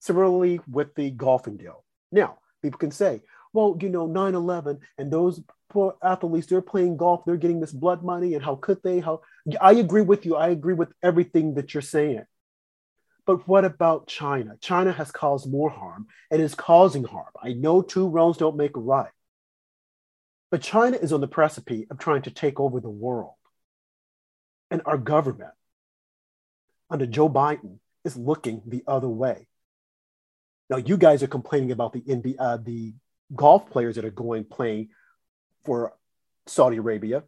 Similarly, 0.00 0.60
with 0.70 0.94
the 0.94 1.10
golfing 1.10 1.56
deal. 1.56 1.84
Now, 2.12 2.38
people 2.62 2.78
can 2.78 2.92
say, 2.92 3.22
well, 3.54 3.78
you 3.80 3.88
know, 3.88 4.06
9 4.06 4.34
11 4.34 4.80
and 4.98 5.10
those 5.10 5.40
poor 5.70 5.96
athletes, 6.02 6.48
they're 6.48 6.60
playing 6.60 6.98
golf, 6.98 7.24
they're 7.24 7.36
getting 7.36 7.60
this 7.60 7.72
blood 7.72 8.04
money, 8.04 8.34
and 8.34 8.44
how 8.44 8.56
could 8.56 8.82
they? 8.82 9.00
How 9.00 9.22
I 9.60 9.72
agree 9.74 10.02
with 10.02 10.26
you. 10.26 10.36
I 10.36 10.48
agree 10.48 10.74
with 10.74 10.92
everything 11.02 11.54
that 11.54 11.72
you're 11.72 11.80
saying. 11.80 12.24
But 13.26 13.48
what 13.48 13.64
about 13.64 14.06
China? 14.06 14.56
China 14.60 14.92
has 14.92 15.10
caused 15.10 15.50
more 15.50 15.70
harm 15.70 16.08
and 16.30 16.42
is 16.42 16.54
causing 16.54 17.04
harm. 17.04 17.30
I 17.42 17.54
know 17.54 17.80
two 17.80 18.08
wrongs 18.08 18.36
don't 18.36 18.56
make 18.56 18.76
a 18.76 18.80
right. 18.80 19.10
But 20.50 20.60
China 20.60 20.98
is 20.98 21.12
on 21.12 21.20
the 21.20 21.28
precipice 21.28 21.86
of 21.90 21.98
trying 21.98 22.22
to 22.22 22.30
take 22.30 22.60
over 22.60 22.80
the 22.80 22.90
world. 22.90 23.34
And 24.70 24.82
our 24.84 24.98
government, 24.98 25.52
under 26.90 27.06
Joe 27.06 27.30
Biden, 27.30 27.78
is 28.04 28.16
looking 28.16 28.62
the 28.66 28.84
other 28.86 29.08
way. 29.08 29.46
Now, 30.68 30.76
you 30.76 30.96
guys 30.96 31.22
are 31.22 31.28
complaining 31.28 31.72
about 31.72 31.92
the, 31.92 32.00
NBA, 32.02 32.36
uh, 32.38 32.58
the 32.58 32.94
golf 33.34 33.70
players 33.70 33.96
that 33.96 34.04
are 34.04 34.10
going 34.10 34.44
playing 34.44 34.88
for 35.64 35.94
Saudi 36.46 36.76
Arabia. 36.78 37.22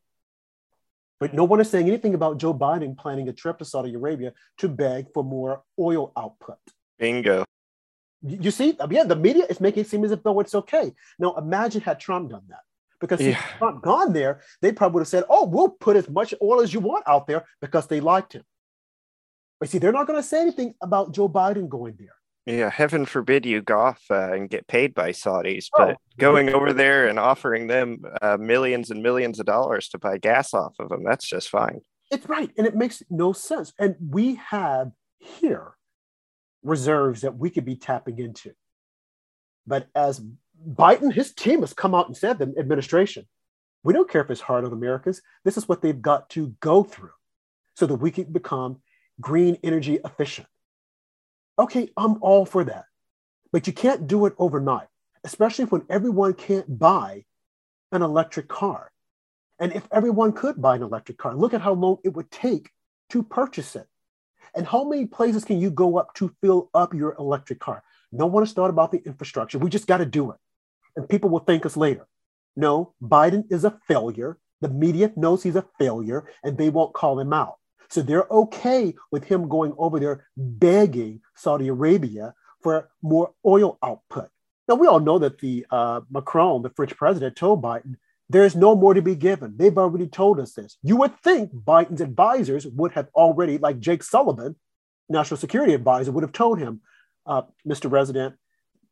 But 1.19 1.33
no 1.33 1.45
one 1.45 1.61
is 1.61 1.71
saying 1.71 1.89
anything 1.89 2.15
about 2.15 2.39
Joe 2.39 2.53
Biden 2.53 2.97
planning 2.97 3.29
a 3.29 3.33
trip 3.33 3.59
to 3.59 3.65
Saudi 3.65 3.95
Arabia 3.95 4.35
to 4.59 4.69
beg 4.69 5.07
for 5.15 5.25
more 5.25 5.63
oil 5.79 6.13
output. 6.17 6.59
Bingo. 6.99 7.45
You 8.23 8.51
see, 8.51 8.77
yeah, 8.91 9.05
the 9.05 9.17
media 9.17 9.45
is 9.49 9.61
making 9.61 9.83
it 9.83 9.89
seem 9.89 10.05
as 10.05 10.11
if 10.11 10.23
though 10.23 10.41
it's 10.41 10.55
okay. 10.55 10.93
Now 11.19 11.35
imagine 11.37 11.81
had 11.81 12.01
Trump 12.01 12.31
done 12.31 12.43
that. 12.49 12.61
Because 13.01 13.21
yeah. 13.21 13.31
if 13.31 13.39
Trump 13.59 13.83
gone 13.83 14.13
there, 14.13 14.41
they 14.63 14.73
probably 14.73 14.95
would 14.95 15.01
have 15.03 15.09
said, 15.09 15.25
oh, 15.29 15.47
we'll 15.47 15.69
put 15.69 15.97
as 15.97 16.09
much 16.09 16.33
oil 16.43 16.61
as 16.61 16.73
you 16.73 16.81
want 16.81 17.05
out 17.07 17.27
there 17.27 17.45
because 17.61 17.87
they 17.87 18.01
liked 18.01 18.33
him. 18.33 18.43
But 19.61 19.69
see, 19.69 19.79
they're 19.79 19.93
not 19.93 20.07
going 20.07 20.19
to 20.19 20.27
say 20.27 20.41
anything 20.41 20.75
about 20.83 21.13
Joe 21.13 21.29
Biden 21.29 21.69
going 21.69 21.97
there. 21.99 22.15
Yeah, 22.47 22.71
heaven 22.71 23.07
forbid 23.07 23.45
you 23.45 23.61
golf 23.61 24.01
uh, 24.09 24.33
and 24.33 24.49
get 24.49 24.69
paid 24.69 24.95
by 24.95 25.11
Saudis, 25.11 25.67
oh. 25.75 25.87
but 25.87 25.97
going 26.17 26.49
over 26.51 26.73
there 26.73 27.09
and 27.09 27.19
offering 27.19 27.67
them 27.67 28.03
uh, 28.23 28.37
millions 28.39 28.91
and 28.91 29.03
millions 29.03 29.41
of 29.41 29.47
dollars 29.47 29.89
to 29.89 29.99
buy 29.99 30.19
gas 30.19 30.55
off 30.55 30.77
of 30.79 30.89
them, 30.89 31.03
that's 31.03 31.27
just 31.27 31.49
fine. 31.49 31.81
It's 32.13 32.29
right. 32.29 32.51
And 32.57 32.65
it 32.65 32.77
makes 32.77 33.03
no 33.11 33.33
sense. 33.33 33.73
And 33.81 33.97
we 34.01 34.37
have 34.37 34.93
here 35.19 35.73
reserves 36.63 37.23
that 37.23 37.37
we 37.37 37.51
could 37.51 37.65
be 37.65 37.75
tapping 37.75 38.21
into. 38.21 38.53
But 39.67 39.89
as 39.97 40.23
Biden, 40.65 41.13
his 41.13 41.35
team 41.35 41.61
has 41.61 41.75
come 41.75 41.97
out 41.97 42.07
and 42.07 42.17
said, 42.17 42.39
the 42.39 42.55
administration, 42.59 43.27
we 43.83 43.93
don't 43.93 44.09
care 44.09 44.23
if 44.23 44.31
it's 44.31 44.41
hard 44.41 44.65
on 44.65 44.73
Americans. 44.73 45.21
This 45.45 45.57
is 45.57 45.69
what 45.69 45.83
they've 45.83 46.01
got 46.01 46.31
to 46.31 46.55
go 46.61 46.85
through 46.85 47.11
so 47.75 47.87
that 47.87 47.97
we 47.97 48.13
can 48.13 48.33
become 48.33 48.79
green 49.21 49.59
energy 49.65 49.99
efficient. 50.05 50.47
Okay, 51.59 51.91
I'm 51.97 52.23
all 52.23 52.45
for 52.45 52.65
that. 52.65 52.85
But 53.53 53.67
you 53.67 53.73
can't 53.73 54.07
do 54.07 54.27
it 54.27 54.35
overnight, 54.39 54.89
especially 55.25 55.65
when 55.67 55.87
everyone 55.89 56.35
can't 56.35 56.79
buy 56.79 57.25
an 57.93 58.03
electric 58.03 58.49
car. 58.49 58.93
And 59.59 59.73
if 59.73 59.89
everyone 59.91 60.33
could 60.33 60.61
buy 60.61 60.77
an 60.77 60.83
electric 60.83 61.19
car, 61.19 61.35
look 61.35 61.55
at 61.55 61.63
how 61.63 61.73
long 61.73 61.99
it 62.05 62.13
would 62.15 62.31
take 62.31 62.71
to 63.11 63.23
purchase 63.23 63.77
it. 63.77 63.87
And 64.55 64.67
how 64.67 64.85
many 64.85 65.07
places 65.07 65.45
can 65.45 65.61
you 65.61 65.71
go 65.71 65.97
up 65.97 66.15
to 66.15 66.35
fill 66.43 66.71
up 66.75 66.95
your 66.95 67.15
electric 67.19 67.61
car? 67.61 67.83
No 68.13 68.27
one 68.27 68.43
has 68.43 68.53
thought 68.53 68.71
about 68.71 68.93
the 68.93 69.03
infrastructure. 69.05 69.59
We 69.59 69.71
just 69.71 69.87
got 69.87 69.99
to 69.99 70.07
do 70.07 70.31
it. 70.31 70.39
And 70.97 71.09
people 71.09 71.31
will 71.31 71.41
thank 71.41 71.67
us 71.67 71.77
later. 71.77 72.07
No, 72.55 72.95
Biden 73.03 73.45
is 73.51 73.65
a 73.65 73.79
failure. 73.87 74.39
The 74.61 74.69
media 74.69 75.13
knows 75.17 75.43
he's 75.43 75.57
a 75.57 75.67
failure 75.79 76.27
and 76.43 76.57
they 76.57 76.71
won't 76.71 76.95
call 76.95 77.21
him 77.21 77.33
out. 77.33 77.57
So 77.89 78.03
they're 78.03 78.27
okay 78.31 78.95
with 79.11 79.25
him 79.25 79.49
going 79.49 79.75
over 79.79 80.01
there 80.01 80.27
begging 80.37 81.21
Saudi 81.35 81.69
Arabia 81.69 82.35
for 82.63 82.89
more 83.03 83.33
oil 83.45 83.79
output. 83.83 84.29
Now, 84.69 84.75
we 84.75 84.89
all 84.89 85.01
know 85.01 85.19
that 85.19 85.39
the 85.39 85.65
uh, 85.71 86.01
Macron, 86.11 86.63
the 86.63 86.71
French 86.71 86.97
president, 86.97 87.37
told 87.37 87.63
Biden, 87.63 87.95
there's 88.29 88.57
no 88.57 88.75
more 88.75 88.95
to 88.95 89.03
be 89.03 89.15
given. 89.15 89.55
They've 89.57 89.79
already 89.79 90.09
told 90.09 90.41
us 90.41 90.53
this. 90.55 90.77
You 90.83 90.97
would 90.97 91.17
think 91.21 91.53
Biden's 91.53 92.01
advisors 92.01 92.67
would 92.67 92.93
have 92.93 93.09
already, 93.15 93.59
like 93.59 93.79
Jake 93.79 94.03
Sullivan, 94.03 94.57
national 95.09 95.39
security 95.39 95.75
advisor, 95.75 96.11
would 96.11 96.25
have 96.25 96.33
told 96.33 96.59
him, 96.59 96.81
uh, 97.25 97.43
Mr. 97.67 97.89
President, 97.89 98.35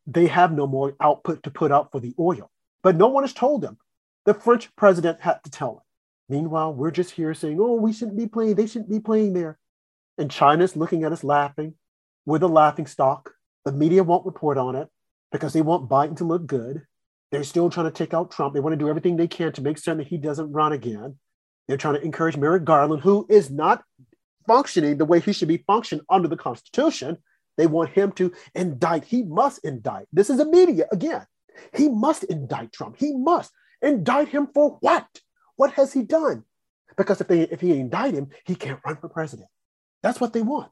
they 0.06 0.26
have 0.28 0.52
no 0.52 0.66
more 0.66 0.94
output 1.00 1.42
to 1.42 1.50
put 1.50 1.72
out 1.72 1.90
for 1.90 1.98
the 1.98 2.14
oil. 2.18 2.50
But 2.82 2.96
no 2.96 3.08
one 3.08 3.24
has 3.24 3.32
told 3.32 3.64
him. 3.64 3.78
The 4.24 4.34
French 4.34 4.74
president 4.76 5.20
had 5.20 5.42
to 5.44 5.50
tell 5.50 5.76
him. 5.76 5.83
Meanwhile, 6.28 6.74
we're 6.74 6.90
just 6.90 7.12
here 7.12 7.34
saying, 7.34 7.58
oh, 7.60 7.74
we 7.74 7.92
shouldn't 7.92 8.16
be 8.16 8.26
playing, 8.26 8.54
they 8.54 8.66
shouldn't 8.66 8.90
be 8.90 9.00
playing 9.00 9.34
there. 9.34 9.58
And 10.16 10.30
China's 10.30 10.76
looking 10.76 11.04
at 11.04 11.12
us 11.12 11.24
laughing. 11.24 11.74
We're 12.24 12.38
the 12.38 12.48
laughing 12.48 12.86
stock. 12.86 13.32
The 13.64 13.72
media 13.72 14.02
won't 14.02 14.26
report 14.26 14.56
on 14.56 14.76
it 14.76 14.88
because 15.32 15.52
they 15.52 15.62
want 15.62 15.88
Biden 15.88 16.16
to 16.18 16.24
look 16.24 16.46
good. 16.46 16.82
They're 17.30 17.44
still 17.44 17.68
trying 17.68 17.86
to 17.86 17.92
take 17.92 18.14
out 18.14 18.30
Trump. 18.30 18.54
They 18.54 18.60
want 18.60 18.72
to 18.74 18.78
do 18.78 18.88
everything 18.88 19.16
they 19.16 19.26
can 19.26 19.52
to 19.52 19.62
make 19.62 19.78
certain 19.78 19.98
that 19.98 20.06
he 20.06 20.16
doesn't 20.16 20.52
run 20.52 20.72
again. 20.72 21.18
They're 21.66 21.76
trying 21.76 21.94
to 21.94 22.02
encourage 22.02 22.36
Merrick 22.36 22.64
Garland, 22.64 23.02
who 23.02 23.26
is 23.28 23.50
not 23.50 23.82
functioning 24.46 24.98
the 24.98 25.04
way 25.04 25.20
he 25.20 25.32
should 25.32 25.48
be 25.48 25.64
functioning 25.66 26.04
under 26.08 26.28
the 26.28 26.36
Constitution. 26.36 27.18
They 27.56 27.66
want 27.66 27.90
him 27.90 28.12
to 28.12 28.32
indict. 28.54 29.04
He 29.04 29.22
must 29.22 29.64
indict. 29.64 30.06
This 30.12 30.30
is 30.30 30.38
the 30.38 30.44
media 30.44 30.86
again. 30.92 31.26
He 31.74 31.88
must 31.88 32.24
indict 32.24 32.72
Trump. 32.72 32.96
He 32.98 33.12
must 33.14 33.52
indict 33.80 34.28
him 34.28 34.48
for 34.52 34.78
what? 34.80 35.06
What 35.56 35.72
has 35.74 35.92
he 35.92 36.02
done? 36.02 36.44
Because 36.96 37.20
if 37.20 37.28
they 37.28 37.42
if 37.42 37.60
he 37.60 37.72
indict 37.72 38.14
him, 38.14 38.30
he 38.44 38.54
can't 38.54 38.80
run 38.84 38.96
for 38.96 39.08
president. 39.08 39.48
That's 40.02 40.20
what 40.20 40.32
they 40.32 40.42
want. 40.42 40.70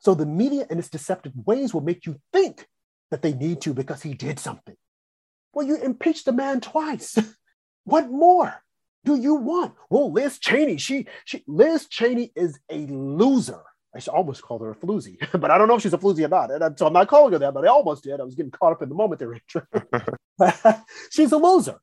So 0.00 0.14
the 0.14 0.26
media 0.26 0.66
and 0.68 0.78
its 0.78 0.90
deceptive 0.90 1.32
ways 1.44 1.72
will 1.72 1.80
make 1.80 2.06
you 2.06 2.20
think 2.32 2.66
that 3.10 3.22
they 3.22 3.32
need 3.32 3.60
to 3.62 3.74
because 3.74 4.02
he 4.02 4.14
did 4.14 4.38
something. 4.38 4.76
Well, 5.52 5.66
you 5.66 5.76
impeached 5.76 6.26
the 6.26 6.32
man 6.32 6.60
twice. 6.60 7.18
what 7.84 8.10
more? 8.10 8.62
do 9.06 9.16
you 9.16 9.36
want? 9.36 9.74
Well, 9.88 10.12
Liz 10.12 10.38
Cheney, 10.38 10.76
she, 10.76 11.06
she 11.24 11.42
Liz 11.46 11.86
Cheney 11.86 12.32
is 12.36 12.58
a 12.68 12.86
loser. 12.86 13.62
I 13.94 14.00
should 14.00 14.12
almost 14.12 14.42
call 14.42 14.58
her 14.58 14.72
a 14.72 14.74
floozy, 14.74 15.16
but 15.40 15.50
I 15.50 15.56
don't 15.56 15.68
know 15.68 15.76
if 15.76 15.82
she's 15.82 15.94
a 15.94 15.98
floozy 15.98 16.24
or 16.24 16.28
not. 16.28 16.50
And 16.50 16.78
so 16.78 16.86
I'm 16.86 16.92
not 16.92 17.08
calling 17.08 17.32
her 17.32 17.38
that, 17.38 17.54
but 17.54 17.64
I 17.64 17.68
almost 17.68 18.04
did. 18.04 18.20
I 18.20 18.24
was 18.24 18.34
getting 18.34 18.50
caught 18.50 18.72
up 18.72 18.82
in 18.82 18.90
the 18.90 18.94
moment 18.94 19.20
there. 19.20 20.84
she's 21.10 21.32
a 21.32 21.38
loser, 21.38 21.80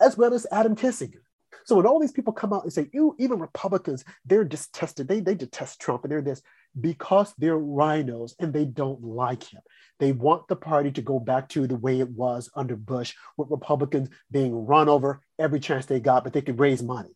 as 0.00 0.16
well 0.16 0.34
as 0.34 0.48
Adam 0.50 0.74
Kinzinger. 0.74 1.20
So 1.64 1.76
when 1.76 1.86
all 1.86 1.98
these 1.98 2.12
people 2.12 2.32
come 2.32 2.52
out 2.52 2.64
and 2.64 2.72
say, 2.72 2.88
you, 2.92 3.16
even 3.18 3.38
Republicans, 3.38 4.04
they're 4.24 4.44
detested, 4.44 5.08
they, 5.08 5.20
they 5.20 5.34
detest 5.34 5.80
Trump 5.80 6.04
and 6.04 6.12
they're 6.12 6.22
this 6.22 6.42
because 6.78 7.32
they're 7.38 7.58
RINOs 7.58 8.34
and 8.38 8.52
they 8.52 8.64
don't 8.64 9.02
like 9.02 9.44
him. 9.44 9.62
They 9.98 10.12
want 10.12 10.48
the 10.48 10.56
party 10.56 10.90
to 10.92 11.02
go 11.02 11.18
back 11.18 11.48
to 11.50 11.66
the 11.66 11.76
way 11.76 12.00
it 12.00 12.10
was 12.10 12.50
under 12.54 12.76
Bush, 12.76 13.14
with 13.36 13.50
Republicans 13.50 14.10
being 14.30 14.66
run 14.66 14.88
over 14.88 15.20
every 15.38 15.60
chance 15.60 15.86
they 15.86 16.00
got, 16.00 16.24
but 16.24 16.32
they 16.32 16.42
could 16.42 16.58
raise 16.58 16.82
money. 16.82 17.10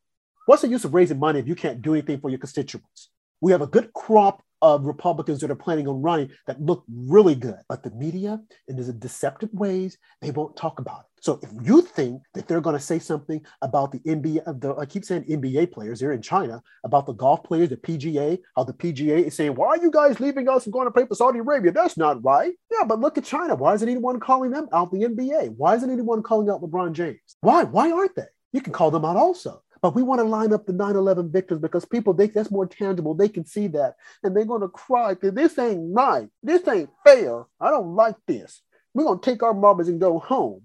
What's 0.47 0.63
the 0.63 0.69
use 0.69 0.85
of 0.85 0.95
raising 0.95 1.19
money 1.19 1.41
if 1.41 1.49
you 1.49 1.55
can't 1.55 1.83
do 1.83 1.93
anything 1.93 2.21
for 2.21 2.31
your 2.31 2.39
constituents? 2.39 3.11
We 3.41 3.53
have 3.53 3.63
a 3.63 3.67
good 3.67 3.93
crop 3.93 4.43
of 4.63 4.87
Republicans 4.87 5.41
that 5.41 5.51
are 5.51 5.57
planning 5.57 5.87
on 5.87 6.03
running 6.03 6.31
that 6.47 6.61
look 6.61 6.85
really 6.89 7.35
good. 7.35 7.59
But 7.69 7.83
the 7.83 7.91
media, 7.91 8.41
in 8.67 8.77
these 8.77 8.89
deceptive 8.89 9.51
ways, 9.53 9.99
they 10.21 10.31
won't 10.31 10.57
talk 10.57 10.81
about 10.81 11.01
it. 11.01 11.08
So 11.21 11.41
if 11.43 11.51
you 11.63 11.83
think 11.83 12.23
that 12.35 12.47
they're 12.47 12.61
going 12.61 12.77
to 12.77 12.83
say 12.83 12.99
something 12.99 13.45
about 13.63 13.93
the 13.93 13.99
NBA, 14.01 14.43
uh, 14.47 14.53
the, 14.53 14.75
I 14.77 14.87
keep 14.87 15.05
saying 15.05 15.25
NBA 15.25 15.73
players, 15.73 16.01
they're 16.01 16.13
in 16.13 16.23
China, 16.23 16.63
about 16.85 17.07
the 17.07 17.13
golf 17.13 17.43
players, 17.45 17.71
the 17.71 17.77
PGA, 17.77 18.39
how 18.57 18.65
the 18.65 18.73
PGA 18.73 19.25
is 19.25 19.35
saying, 19.35 19.55
why 19.55 19.69
are 19.69 19.79
you 19.79 19.91
guys 19.91 20.21
leaving 20.21 20.49
us 20.49 20.65
and 20.65 20.73
going 20.73 20.87
to 20.87 20.91
play 20.91 21.07
for 21.07 21.15
Saudi 21.15 21.39
Arabia? 21.39 21.73
That's 21.73 21.97
not 21.97 22.23
right. 22.25 22.55
Yeah, 22.71 22.85
but 22.85 23.01
look 23.01 23.19
at 23.19 23.25
China. 23.25 23.55
Why 23.55 23.75
isn't 23.75 23.89
anyone 23.89 24.21
calling 24.21 24.51
them 24.51 24.69
out 24.73 24.91
the 24.91 24.99
NBA? 24.99 25.55
Why 25.57 25.75
isn't 25.77 25.91
anyone 25.91 26.23
calling 26.23 26.49
out 26.49 26.63
LeBron 26.63 26.93
James? 26.93 27.19
Why? 27.41 27.65
Why 27.65 27.91
aren't 27.91 28.15
they? 28.17 28.27
You 28.53 28.61
can 28.61 28.73
call 28.73 28.91
them 28.91 29.05
out 29.05 29.17
also. 29.17 29.63
But 29.81 29.95
we 29.95 30.03
want 30.03 30.21
to 30.21 30.25
line 30.25 30.53
up 30.53 30.67
the 30.67 30.73
9-11 30.73 31.31
victims 31.31 31.61
because 31.61 31.85
people, 31.85 32.13
that's 32.13 32.51
more 32.51 32.67
tangible. 32.67 33.15
They 33.15 33.29
can 33.29 33.47
see 33.47 33.69
that. 33.69 33.95
And 34.23 34.37
they're 34.37 34.45
going 34.45 34.63
to 34.63 34.69
cry 34.69 35.15
this 35.21 35.59
ain't 35.59 35.95
right. 35.95 36.29
This 36.43 36.67
ain't 36.67 36.91
fair. 37.05 37.45
I 37.61 37.71
don't 37.71 37.95
like 37.95 38.17
this. 38.27 38.63
We're 38.95 39.05
going 39.05 39.21
to 39.21 39.25
take 39.25 39.43
our 39.43 39.55
marbles 39.55 39.89
and 39.89 40.01
go 40.01 40.19
home. 40.19 40.63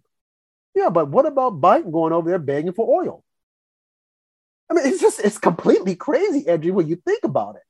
Yeah, 0.76 0.90
but 0.90 1.10
what 1.10 1.26
about 1.26 1.62
Biden 1.62 1.92
going 1.92 2.14
over 2.14 2.30
there 2.30 2.40
begging 2.40 2.74
for 2.74 3.02
oil? 3.02 3.24
I 4.70 4.74
mean, 4.74 4.86
it's 4.88 5.02
just, 5.02 5.20
it's 5.20 5.38
completely 5.38 5.96
crazy, 5.96 6.48
Andrew, 6.48 6.74
when 6.74 6.88
you 6.88 6.96
think 6.96 7.24
about 7.24 7.56
it. 7.56 7.62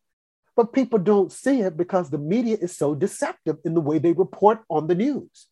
But 0.55 0.71
people 0.71 0.99
don't 0.99 1.31
see 1.31 1.61
it 1.61 1.75
because 1.75 2.09
the 2.09 2.17
media 2.17 2.57
is 2.61 2.77
so 2.77 2.93
deceptive 2.93 3.57
in 3.65 3.73
the 3.73 3.81
way 3.81 3.97
they 3.97 4.13
report 4.13 4.61
on 4.69 4.87
the 4.87 4.95
news. 4.95 5.47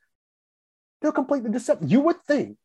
They're 1.02 1.12
completely 1.12 1.49
deceptive. 1.49 1.91
You 1.91 2.02
would 2.02 2.22
think 2.28 2.58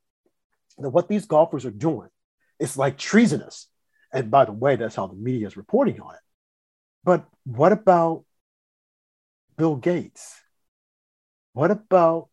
that 0.79 0.91
what 0.91 1.09
these 1.09 1.25
golfers 1.25 1.65
are 1.65 1.71
doing 1.71 2.11
is 2.59 2.77
like 2.77 2.99
treasonous. 2.99 3.69
And 4.13 4.31
by 4.31 4.45
the 4.45 4.53
way, 4.53 4.77
that's 4.77 4.95
how 4.95 5.07
the 5.07 5.17
media 5.17 5.47
is 5.47 5.57
reporting 5.57 6.01
on 6.01 6.15
it. 6.15 6.21
But 7.03 7.27
what 7.45 7.73
about 7.73 8.25
Bill 9.57 9.77
Gates? 9.77 10.39
What 11.55 11.71
about 11.71 12.29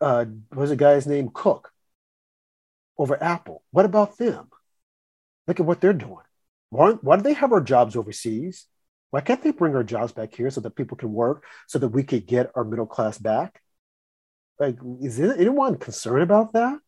uh, 0.00 0.24
was 0.54 0.70
a 0.70 0.76
guy's 0.76 1.06
name 1.06 1.30
Cook 1.32 1.72
over 2.98 3.22
Apple? 3.22 3.62
What 3.70 3.84
about 3.84 4.18
them? 4.18 4.48
Look 5.46 5.60
at 5.60 5.66
what 5.66 5.80
they're 5.80 5.92
doing. 5.92 6.24
Why, 6.70 6.92
why 6.92 7.16
do 7.16 7.22
they 7.22 7.34
have 7.34 7.52
our 7.52 7.60
jobs 7.60 7.96
overseas? 7.96 8.66
Why 9.10 9.20
can't 9.20 9.42
they 9.42 9.52
bring 9.52 9.76
our 9.76 9.84
jobs 9.84 10.12
back 10.12 10.34
here 10.34 10.50
so 10.50 10.60
that 10.62 10.74
people 10.74 10.96
can 10.96 11.12
work, 11.12 11.44
so 11.68 11.78
that 11.78 11.88
we 11.88 12.02
could 12.02 12.26
get 12.26 12.50
our 12.54 12.64
middle 12.64 12.86
class 12.86 13.18
back? 13.18 13.62
Like, 14.58 14.78
is 15.00 15.20
anyone 15.20 15.76
concerned 15.76 16.22
about 16.22 16.54
that? 16.54 16.78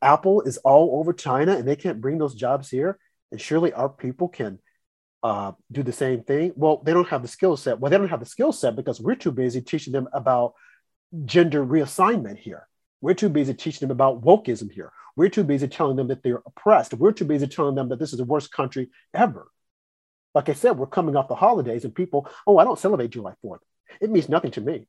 Apple 0.00 0.42
is 0.42 0.58
all 0.58 0.98
over 1.00 1.12
China 1.12 1.56
and 1.56 1.66
they 1.66 1.76
can't 1.76 2.00
bring 2.00 2.18
those 2.18 2.34
jobs 2.34 2.70
here. 2.70 2.98
And 3.30 3.40
surely 3.40 3.72
our 3.72 3.88
people 3.88 4.28
can 4.28 4.58
uh, 5.22 5.52
do 5.72 5.82
the 5.82 5.92
same 5.92 6.22
thing. 6.22 6.52
Well, 6.54 6.82
they 6.84 6.92
don't 6.92 7.08
have 7.08 7.22
the 7.22 7.28
skill 7.28 7.56
set. 7.56 7.80
Well, 7.80 7.90
they 7.90 7.96
don't 7.96 8.08
have 8.08 8.20
the 8.20 8.26
skill 8.26 8.52
set 8.52 8.76
because 8.76 9.00
we're 9.00 9.14
too 9.14 9.32
busy 9.32 9.60
teaching 9.60 9.92
them 9.92 10.08
about 10.12 10.54
gender 11.24 11.64
reassignment 11.64 12.38
here. 12.38 12.66
We're 13.00 13.14
too 13.14 13.28
busy 13.28 13.54
teaching 13.54 13.88
them 13.88 13.94
about 13.94 14.22
wokeism 14.22 14.70
here. 14.70 14.92
We're 15.16 15.28
too 15.28 15.44
busy 15.44 15.68
telling 15.68 15.96
them 15.96 16.08
that 16.08 16.22
they're 16.22 16.42
oppressed. 16.46 16.94
We're 16.94 17.12
too 17.12 17.24
busy 17.24 17.46
telling 17.46 17.74
them 17.74 17.88
that 17.90 17.98
this 17.98 18.12
is 18.12 18.18
the 18.18 18.24
worst 18.24 18.52
country 18.52 18.90
ever. 19.12 19.46
Like 20.34 20.48
I 20.48 20.54
said, 20.54 20.76
we're 20.76 20.86
coming 20.86 21.14
off 21.14 21.28
the 21.28 21.36
holidays 21.36 21.84
and 21.84 21.94
people, 21.94 22.28
oh, 22.46 22.58
I 22.58 22.64
don't 22.64 22.78
celebrate 22.78 23.10
July 23.10 23.34
4th. 23.44 23.60
It 24.00 24.10
means 24.10 24.28
nothing 24.28 24.50
to 24.52 24.60
me. 24.60 24.88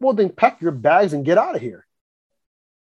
Well, 0.00 0.14
then 0.14 0.30
pack 0.30 0.62
your 0.62 0.72
bags 0.72 1.12
and 1.12 1.24
get 1.24 1.36
out 1.36 1.56
of 1.56 1.60
here. 1.60 1.86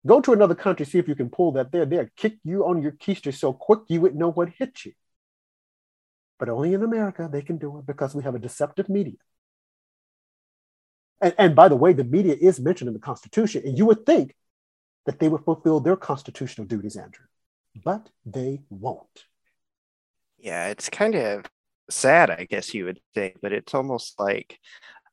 Go 0.06 0.20
to 0.20 0.32
another 0.32 0.54
country, 0.54 0.86
see 0.86 0.98
if 0.98 1.08
you 1.08 1.14
can 1.14 1.28
pull 1.28 1.52
that 1.52 1.70
there. 1.70 1.84
They'll 1.84 2.08
kick 2.16 2.38
you 2.44 2.64
on 2.66 2.82
your 2.82 2.92
keister 2.92 3.34
so 3.34 3.52
quick 3.52 3.80
you 3.88 4.00
wouldn't 4.00 4.18
know 4.18 4.30
what 4.30 4.48
hit 4.48 4.84
you. 4.84 4.92
But 6.38 6.48
only 6.48 6.74
in 6.74 6.82
America 6.82 7.28
they 7.30 7.42
can 7.42 7.58
do 7.58 7.78
it 7.78 7.86
because 7.86 8.14
we 8.14 8.24
have 8.24 8.34
a 8.34 8.40
deceptive 8.40 8.88
media. 8.88 9.18
And, 11.22 11.34
and 11.38 11.56
by 11.56 11.68
the 11.68 11.76
way, 11.76 11.92
the 11.92 12.04
media 12.04 12.36
is 12.38 12.60
mentioned 12.60 12.88
in 12.88 12.94
the 12.94 13.00
Constitution, 13.00 13.62
and 13.64 13.78
you 13.78 13.86
would 13.86 14.04
think 14.04 14.34
that 15.06 15.20
they 15.20 15.28
would 15.28 15.44
fulfill 15.44 15.80
their 15.80 15.96
constitutional 15.96 16.66
duties, 16.66 16.96
Andrew, 16.96 17.26
but 17.84 18.10
they 18.26 18.60
won't. 18.68 19.24
Yeah, 20.38 20.68
it's 20.68 20.90
kind 20.90 21.14
of 21.14 21.46
sad, 21.88 22.30
I 22.30 22.44
guess 22.50 22.74
you 22.74 22.84
would 22.86 23.00
say, 23.14 23.34
but 23.40 23.52
it's 23.52 23.74
almost 23.74 24.18
like 24.18 24.58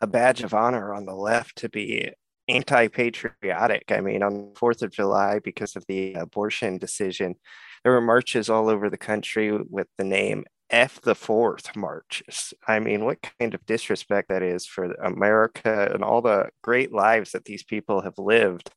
a 0.02 0.08
badge 0.08 0.42
of 0.42 0.54
honor 0.54 0.94
on 0.94 1.06
the 1.06 1.16
left 1.16 1.58
to 1.58 1.70
be 1.70 2.12
anti-patriotic. 2.48 3.92
I 3.92 4.02
mean, 4.02 4.24
on 4.24 4.34
the 4.34 4.60
Fourth 4.60 4.82
of 4.82 4.92
July, 4.92 5.40
because 5.44 5.76
of 5.76 5.86
the 5.88 6.16
abortion 6.16 6.80
decision, 6.80 7.36
there 7.84 7.94
were 7.94 8.02
marches 8.02 8.50
all 8.50 8.70
over 8.70 8.90
the 8.90 8.98
country 8.98 9.52
with 9.52 9.88
the 9.98 10.04
name 10.04 10.46
F 10.70 11.02
the 11.02 11.16
Fourth 11.16 11.76
marches. 11.76 12.54
I 12.68 12.80
mean, 12.80 13.06
what 13.06 13.28
kind 13.40 13.54
of 13.54 13.66
disrespect 13.66 14.30
that 14.30 14.44
is 14.44 14.66
for 14.66 14.92
America 14.94 15.90
and 15.94 16.04
all 16.04 16.22
the 16.22 16.50
great 16.62 16.92
lives 16.94 17.32
that 17.32 17.46
these 17.46 17.64
people 17.64 18.02
have 18.02 18.18
lived. 18.18 18.72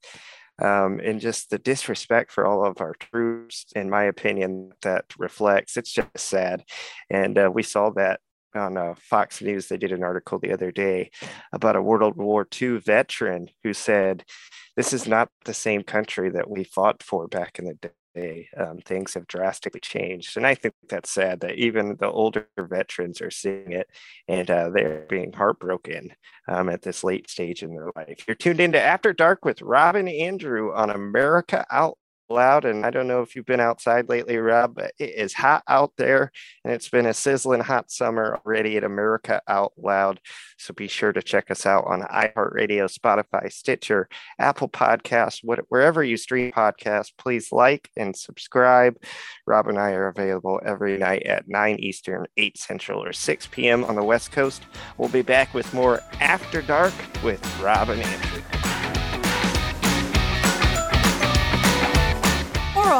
Um, 0.60 1.00
and 1.02 1.20
just 1.20 1.50
the 1.50 1.58
disrespect 1.58 2.30
for 2.30 2.46
all 2.46 2.64
of 2.64 2.80
our 2.80 2.94
troops, 2.94 3.66
in 3.74 3.90
my 3.90 4.04
opinion, 4.04 4.72
that 4.82 5.06
reflects. 5.18 5.76
It's 5.76 5.92
just 5.92 6.16
sad. 6.16 6.62
And 7.10 7.38
uh, 7.38 7.50
we 7.52 7.62
saw 7.62 7.90
that 7.90 8.20
on 8.54 8.76
uh, 8.76 8.94
Fox 8.96 9.40
News, 9.40 9.68
they 9.68 9.78
did 9.78 9.92
an 9.92 10.02
article 10.02 10.38
the 10.38 10.52
other 10.52 10.70
day 10.70 11.10
about 11.52 11.76
a 11.76 11.82
World 11.82 12.16
War 12.16 12.46
II 12.60 12.78
veteran 12.78 13.48
who 13.62 13.72
said, 13.72 14.24
This 14.76 14.92
is 14.92 15.06
not 15.06 15.30
the 15.44 15.54
same 15.54 15.82
country 15.82 16.30
that 16.30 16.50
we 16.50 16.64
fought 16.64 17.02
for 17.02 17.26
back 17.28 17.58
in 17.58 17.64
the 17.64 17.74
day. 17.74 17.90
Um, 18.14 18.78
things 18.84 19.14
have 19.14 19.26
drastically 19.26 19.80
changed. 19.80 20.36
And 20.36 20.46
I 20.46 20.54
think 20.54 20.74
that's 20.88 21.10
sad 21.10 21.40
that 21.40 21.54
even 21.54 21.96
the 21.98 22.10
older 22.10 22.48
veterans 22.58 23.20
are 23.20 23.30
seeing 23.30 23.72
it 23.72 23.88
and 24.28 24.50
uh, 24.50 24.70
they're 24.70 25.06
being 25.08 25.32
heartbroken 25.32 26.10
um, 26.48 26.68
at 26.68 26.82
this 26.82 27.02
late 27.02 27.30
stage 27.30 27.62
in 27.62 27.70
their 27.70 27.90
life. 27.96 28.24
You're 28.26 28.34
tuned 28.34 28.60
into 28.60 28.80
After 28.80 29.12
Dark 29.12 29.44
with 29.44 29.62
Rob 29.62 29.96
and 29.96 30.08
Andrew 30.08 30.72
on 30.74 30.90
America 30.90 31.64
Out 31.70 31.98
loud. 32.32 32.64
And 32.64 32.84
I 32.84 32.90
don't 32.90 33.08
know 33.08 33.22
if 33.22 33.36
you've 33.36 33.46
been 33.46 33.60
outside 33.60 34.08
lately, 34.08 34.36
Rob, 34.38 34.74
but 34.74 34.92
it 34.98 35.14
is 35.14 35.34
hot 35.34 35.62
out 35.68 35.92
there. 35.96 36.32
And 36.64 36.72
it's 36.72 36.88
been 36.88 37.06
a 37.06 37.14
sizzling 37.14 37.60
hot 37.60 37.90
summer 37.90 38.38
already 38.44 38.76
at 38.76 38.84
America 38.84 39.40
Out 39.46 39.72
Loud. 39.76 40.20
So 40.58 40.72
be 40.74 40.88
sure 40.88 41.12
to 41.12 41.22
check 41.22 41.50
us 41.50 41.66
out 41.66 41.84
on 41.86 42.02
iHeartRadio, 42.02 42.90
Spotify, 42.92 43.52
Stitcher, 43.52 44.08
Apple 44.38 44.68
Podcasts, 44.68 45.40
wherever 45.68 46.04
you 46.04 46.16
stream 46.16 46.52
podcasts. 46.52 47.12
Please 47.18 47.50
like 47.52 47.90
and 47.96 48.16
subscribe. 48.16 48.96
Rob 49.46 49.68
and 49.68 49.78
I 49.78 49.92
are 49.92 50.08
available 50.08 50.60
every 50.64 50.98
night 50.98 51.24
at 51.24 51.48
9 51.48 51.76
Eastern, 51.80 52.26
8 52.36 52.58
Central, 52.58 53.02
or 53.02 53.12
6 53.12 53.46
p.m. 53.48 53.84
on 53.84 53.96
the 53.96 54.04
West 54.04 54.32
Coast. 54.32 54.62
We'll 54.98 55.08
be 55.08 55.22
back 55.22 55.52
with 55.54 55.72
more 55.74 56.00
After 56.20 56.62
Dark 56.62 56.94
with 57.24 57.42
Rob 57.60 57.88
and 57.88 58.00
Andrew. 58.00 58.61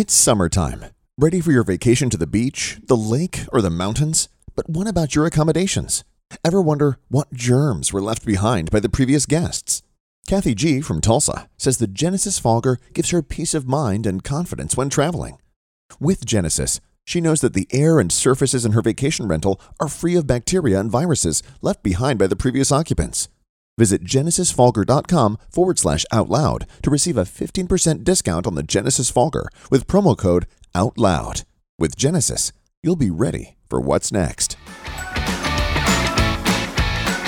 It's 0.00 0.14
summertime. 0.14 0.86
Ready 1.18 1.40
for 1.40 1.50
your 1.50 1.64
vacation 1.64 2.08
to 2.10 2.16
the 2.16 2.28
beach, 2.28 2.78
the 2.86 2.96
lake, 2.96 3.40
or 3.52 3.60
the 3.60 3.68
mountains? 3.68 4.28
But 4.54 4.70
what 4.70 4.86
about 4.86 5.16
your 5.16 5.26
accommodations? 5.26 6.04
Ever 6.44 6.62
wonder 6.62 7.00
what 7.08 7.32
germs 7.32 7.92
were 7.92 8.00
left 8.00 8.24
behind 8.24 8.70
by 8.70 8.78
the 8.78 8.88
previous 8.88 9.26
guests? 9.26 9.82
Kathy 10.28 10.54
G. 10.54 10.80
from 10.80 11.00
Tulsa 11.00 11.48
says 11.56 11.78
the 11.78 11.88
Genesis 11.88 12.38
Fogger 12.38 12.78
gives 12.94 13.10
her 13.10 13.24
peace 13.24 13.54
of 13.54 13.66
mind 13.66 14.06
and 14.06 14.22
confidence 14.22 14.76
when 14.76 14.88
traveling. 14.88 15.38
With 15.98 16.24
Genesis, 16.24 16.80
she 17.04 17.20
knows 17.20 17.40
that 17.40 17.54
the 17.54 17.66
air 17.72 17.98
and 17.98 18.12
surfaces 18.12 18.64
in 18.64 18.74
her 18.74 18.82
vacation 18.82 19.26
rental 19.26 19.60
are 19.80 19.88
free 19.88 20.14
of 20.14 20.28
bacteria 20.28 20.78
and 20.78 20.92
viruses 20.92 21.42
left 21.60 21.82
behind 21.82 22.20
by 22.20 22.28
the 22.28 22.36
previous 22.36 22.70
occupants. 22.70 23.28
Visit 23.78 24.02
genesisfogger.com 24.02 25.38
forward 25.48 25.78
slash 25.78 26.04
out 26.10 26.28
loud 26.28 26.66
to 26.82 26.90
receive 26.90 27.16
a 27.16 27.22
15% 27.22 28.02
discount 28.02 28.44
on 28.44 28.56
the 28.56 28.64
Genesis 28.64 29.08
Fogger 29.08 29.48
with 29.70 29.86
promo 29.86 30.18
code 30.18 30.46
OUTLOUD. 30.74 31.44
With 31.78 31.94
Genesis, 31.94 32.50
you'll 32.82 32.96
be 32.96 33.10
ready 33.10 33.56
for 33.70 33.80
what's 33.80 34.10
next. 34.10 34.56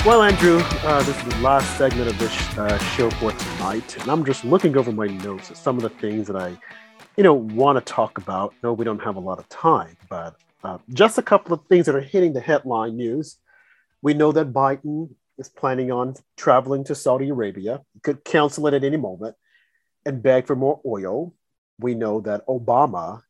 Well, 0.05 0.23
Andrew, 0.23 0.57
uh, 0.83 1.01
this 1.03 1.15
is 1.15 1.23
the 1.23 1.39
last 1.39 1.77
segment 1.77 2.09
of 2.09 2.19
this 2.19 2.57
uh, 2.57 2.77
show 2.95 3.09
for 3.11 3.31
tonight, 3.31 3.97
and 4.01 4.11
I'm 4.11 4.25
just 4.25 4.43
looking 4.43 4.75
over 4.75 4.91
my 4.91 5.07
notes 5.07 5.51
at 5.51 5.57
some 5.57 5.77
of 5.77 5.83
the 5.83 5.89
things 5.89 6.27
that 6.27 6.35
I, 6.35 6.57
you 7.15 7.23
know, 7.23 7.33
want 7.33 7.77
to 7.77 7.93
talk 7.93 8.17
about. 8.17 8.53
No, 8.61 8.73
we 8.73 8.83
don't 8.83 9.01
have 9.01 9.15
a 9.15 9.21
lot 9.21 9.39
of 9.39 9.47
time, 9.47 9.95
but 10.09 10.35
uh, 10.65 10.79
just 10.91 11.17
a 11.17 11.21
couple 11.21 11.53
of 11.53 11.65
things 11.67 11.85
that 11.85 11.95
are 11.95 12.01
hitting 12.01 12.33
the 12.33 12.41
headline 12.41 12.97
news. 12.97 13.37
We 14.01 14.13
know 14.15 14.33
that 14.33 14.51
Biden 14.51 15.11
is 15.41 15.49
planning 15.49 15.91
on 15.91 16.15
traveling 16.37 16.83
to 16.85 16.95
Saudi 16.95 17.29
Arabia. 17.29 17.81
Could 18.03 18.23
cancel 18.23 18.67
it 18.67 18.73
at 18.73 18.83
any 18.83 18.95
moment 18.95 19.35
and 20.05 20.23
beg 20.23 20.45
for 20.45 20.55
more 20.55 20.79
oil. 20.85 21.33
We 21.79 21.95
know 21.95 22.21
that 22.21 22.45
Obama, 22.47 23.21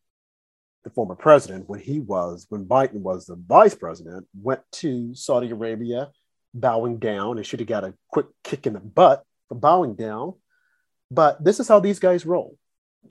the 0.83 0.89
former 0.89 1.15
president, 1.15 1.69
when 1.69 1.79
he 1.79 1.99
was, 1.99 2.45
when 2.49 2.65
Biden 2.65 3.01
was 3.01 3.25
the 3.25 3.37
vice 3.37 3.73
president, 3.73 4.27
went 4.39 4.61
to 4.73 5.15
Saudi 5.15 5.49
Arabia 5.49 6.11
bowing 6.53 6.97
down 6.97 7.37
and 7.37 7.47
should 7.47 7.61
have 7.61 7.69
got 7.69 7.85
a 7.85 7.93
quick 8.09 8.27
kick 8.43 8.67
in 8.67 8.73
the 8.73 8.79
butt 8.81 9.23
for 9.47 9.55
bowing 9.55 9.95
down. 9.95 10.33
But 11.09 11.43
this 11.43 11.61
is 11.61 11.67
how 11.67 11.79
these 11.79 11.99
guys 11.99 12.25
roll. 12.25 12.57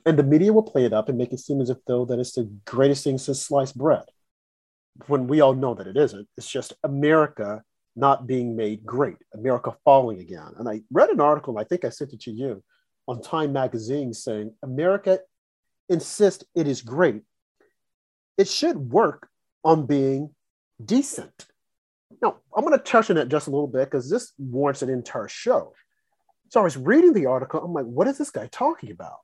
And 0.04 0.18
the 0.18 0.22
media 0.22 0.52
will 0.52 0.62
play 0.62 0.84
it 0.84 0.92
up 0.92 1.08
and 1.08 1.16
make 1.16 1.32
it 1.32 1.40
seem 1.40 1.60
as 1.60 1.70
if 1.70 1.78
though 1.86 2.04
that 2.04 2.18
it's 2.18 2.34
the 2.34 2.50
greatest 2.66 3.02
thing 3.02 3.16
since 3.16 3.40
sliced 3.42 3.76
bread. 3.76 4.04
When 5.06 5.26
we 5.26 5.40
all 5.40 5.54
know 5.54 5.74
that 5.74 5.86
it 5.86 5.96
isn't. 5.96 6.28
It's 6.36 6.50
just 6.50 6.74
America 6.84 7.62
not 7.96 8.26
being 8.26 8.56
made 8.56 8.84
great, 8.84 9.16
America 9.34 9.76
falling 9.84 10.20
again. 10.20 10.52
And 10.58 10.68
I 10.68 10.82
read 10.90 11.10
an 11.10 11.20
article, 11.20 11.58
I 11.58 11.64
think 11.64 11.84
I 11.84 11.90
sent 11.90 12.12
it 12.12 12.20
to 12.22 12.30
you, 12.30 12.62
on 13.08 13.20
Time 13.20 13.52
Magazine 13.52 14.14
saying 14.14 14.54
America 14.62 15.20
insists 15.88 16.44
it 16.54 16.68
is 16.68 16.82
great. 16.82 17.22
It 18.38 18.48
should 18.48 18.76
work 18.76 19.28
on 19.64 19.86
being 19.86 20.30
decent. 20.82 21.46
Now, 22.22 22.36
I'm 22.56 22.64
going 22.64 22.76
to 22.76 22.84
touch 22.84 23.10
on 23.10 23.16
it 23.16 23.28
just 23.28 23.48
a 23.48 23.50
little 23.50 23.66
bit 23.66 23.90
because 23.90 24.08
this 24.08 24.32
warrants 24.38 24.82
an 24.82 24.90
entire 24.90 25.28
show. 25.28 25.72
So 26.50 26.60
I 26.60 26.64
was 26.64 26.76
reading 26.76 27.12
the 27.12 27.26
article. 27.26 27.60
I'm 27.62 27.72
like, 27.72 27.86
what 27.86 28.08
is 28.08 28.18
this 28.18 28.30
guy 28.30 28.48
talking 28.50 28.90
about? 28.90 29.18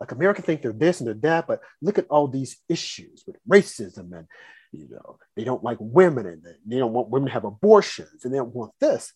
Like 0.00 0.12
America 0.12 0.42
think 0.42 0.62
they're 0.62 0.72
this 0.72 1.00
and 1.00 1.06
they're 1.06 1.14
that, 1.14 1.46
but 1.46 1.60
look 1.80 1.98
at 1.98 2.06
all 2.08 2.28
these 2.28 2.58
issues 2.68 3.24
with 3.26 3.36
racism 3.48 4.12
and 4.12 4.26
you 4.76 4.88
know 4.90 5.18
they 5.34 5.44
don't 5.44 5.64
like 5.64 5.78
women 5.80 6.26
and 6.26 6.42
they 6.66 6.78
don't 6.78 6.92
want 6.92 7.10
women 7.10 7.28
to 7.28 7.32
have 7.32 7.44
abortions 7.44 8.24
and 8.24 8.32
they 8.32 8.38
don't 8.38 8.54
want 8.54 8.72
this. 8.80 9.12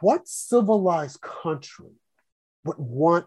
What 0.00 0.26
civilized 0.26 1.20
country 1.20 1.92
would 2.64 2.78
want 2.78 3.26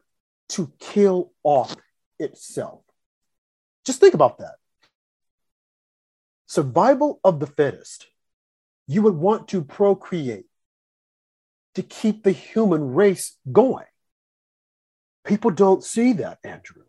to 0.50 0.72
kill 0.80 1.32
off 1.44 1.76
itself? 2.20 2.82
Just 3.86 4.00
think 4.00 4.14
about 4.14 4.40
that. 4.40 4.56
Survival 6.48 7.20
of 7.24 7.40
the 7.40 7.48
fittest 7.48 8.08
you 8.88 9.02
would 9.02 9.16
want 9.16 9.48
to 9.50 9.64
procreate 9.64 10.46
to 11.76 11.84
keep 11.84 12.24
the 12.24 12.32
human 12.32 12.94
race 12.94 13.38
going. 13.52 13.86
People 15.26 15.52
don't 15.52 15.84
see 15.84 16.14
that, 16.14 16.40
Andrew. 16.44 16.84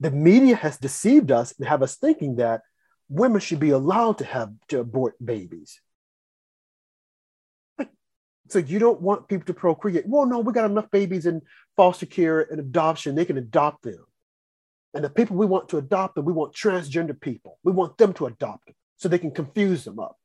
The 0.00 0.10
media 0.10 0.56
has 0.56 0.76
deceived 0.78 1.30
us 1.30 1.54
and 1.58 1.66
have 1.66 1.82
us 1.82 1.96
thinking 1.96 2.36
that 2.36 2.62
women 3.08 3.40
should 3.40 3.60
be 3.60 3.70
allowed 3.70 4.18
to 4.18 4.24
have 4.24 4.52
to 4.68 4.80
abort 4.80 5.14
babies. 5.24 5.80
So 8.48 8.60
you 8.60 8.78
don't 8.78 9.00
want 9.00 9.28
people 9.28 9.46
to 9.46 9.54
procreate. 9.54 10.04
Well, 10.06 10.26
no, 10.26 10.38
we 10.38 10.52
got 10.52 10.70
enough 10.70 10.90
babies 10.90 11.26
in 11.26 11.42
foster 11.76 12.06
care 12.06 12.40
and 12.40 12.60
adoption. 12.60 13.14
They 13.14 13.24
can 13.24 13.38
adopt 13.38 13.82
them. 13.82 14.04
And 14.94 15.04
the 15.04 15.10
people 15.10 15.36
we 15.36 15.46
want 15.46 15.68
to 15.70 15.78
adopt 15.78 16.14
them, 16.14 16.24
we 16.24 16.32
want 16.32 16.54
transgender 16.54 17.20
people. 17.20 17.58
We 17.64 17.72
want 17.72 17.98
them 17.98 18.12
to 18.14 18.26
adopt 18.26 18.66
them 18.66 18.74
so 18.96 19.08
they 19.08 19.18
can 19.18 19.32
confuse 19.32 19.84
them 19.84 19.98
up. 19.98 20.16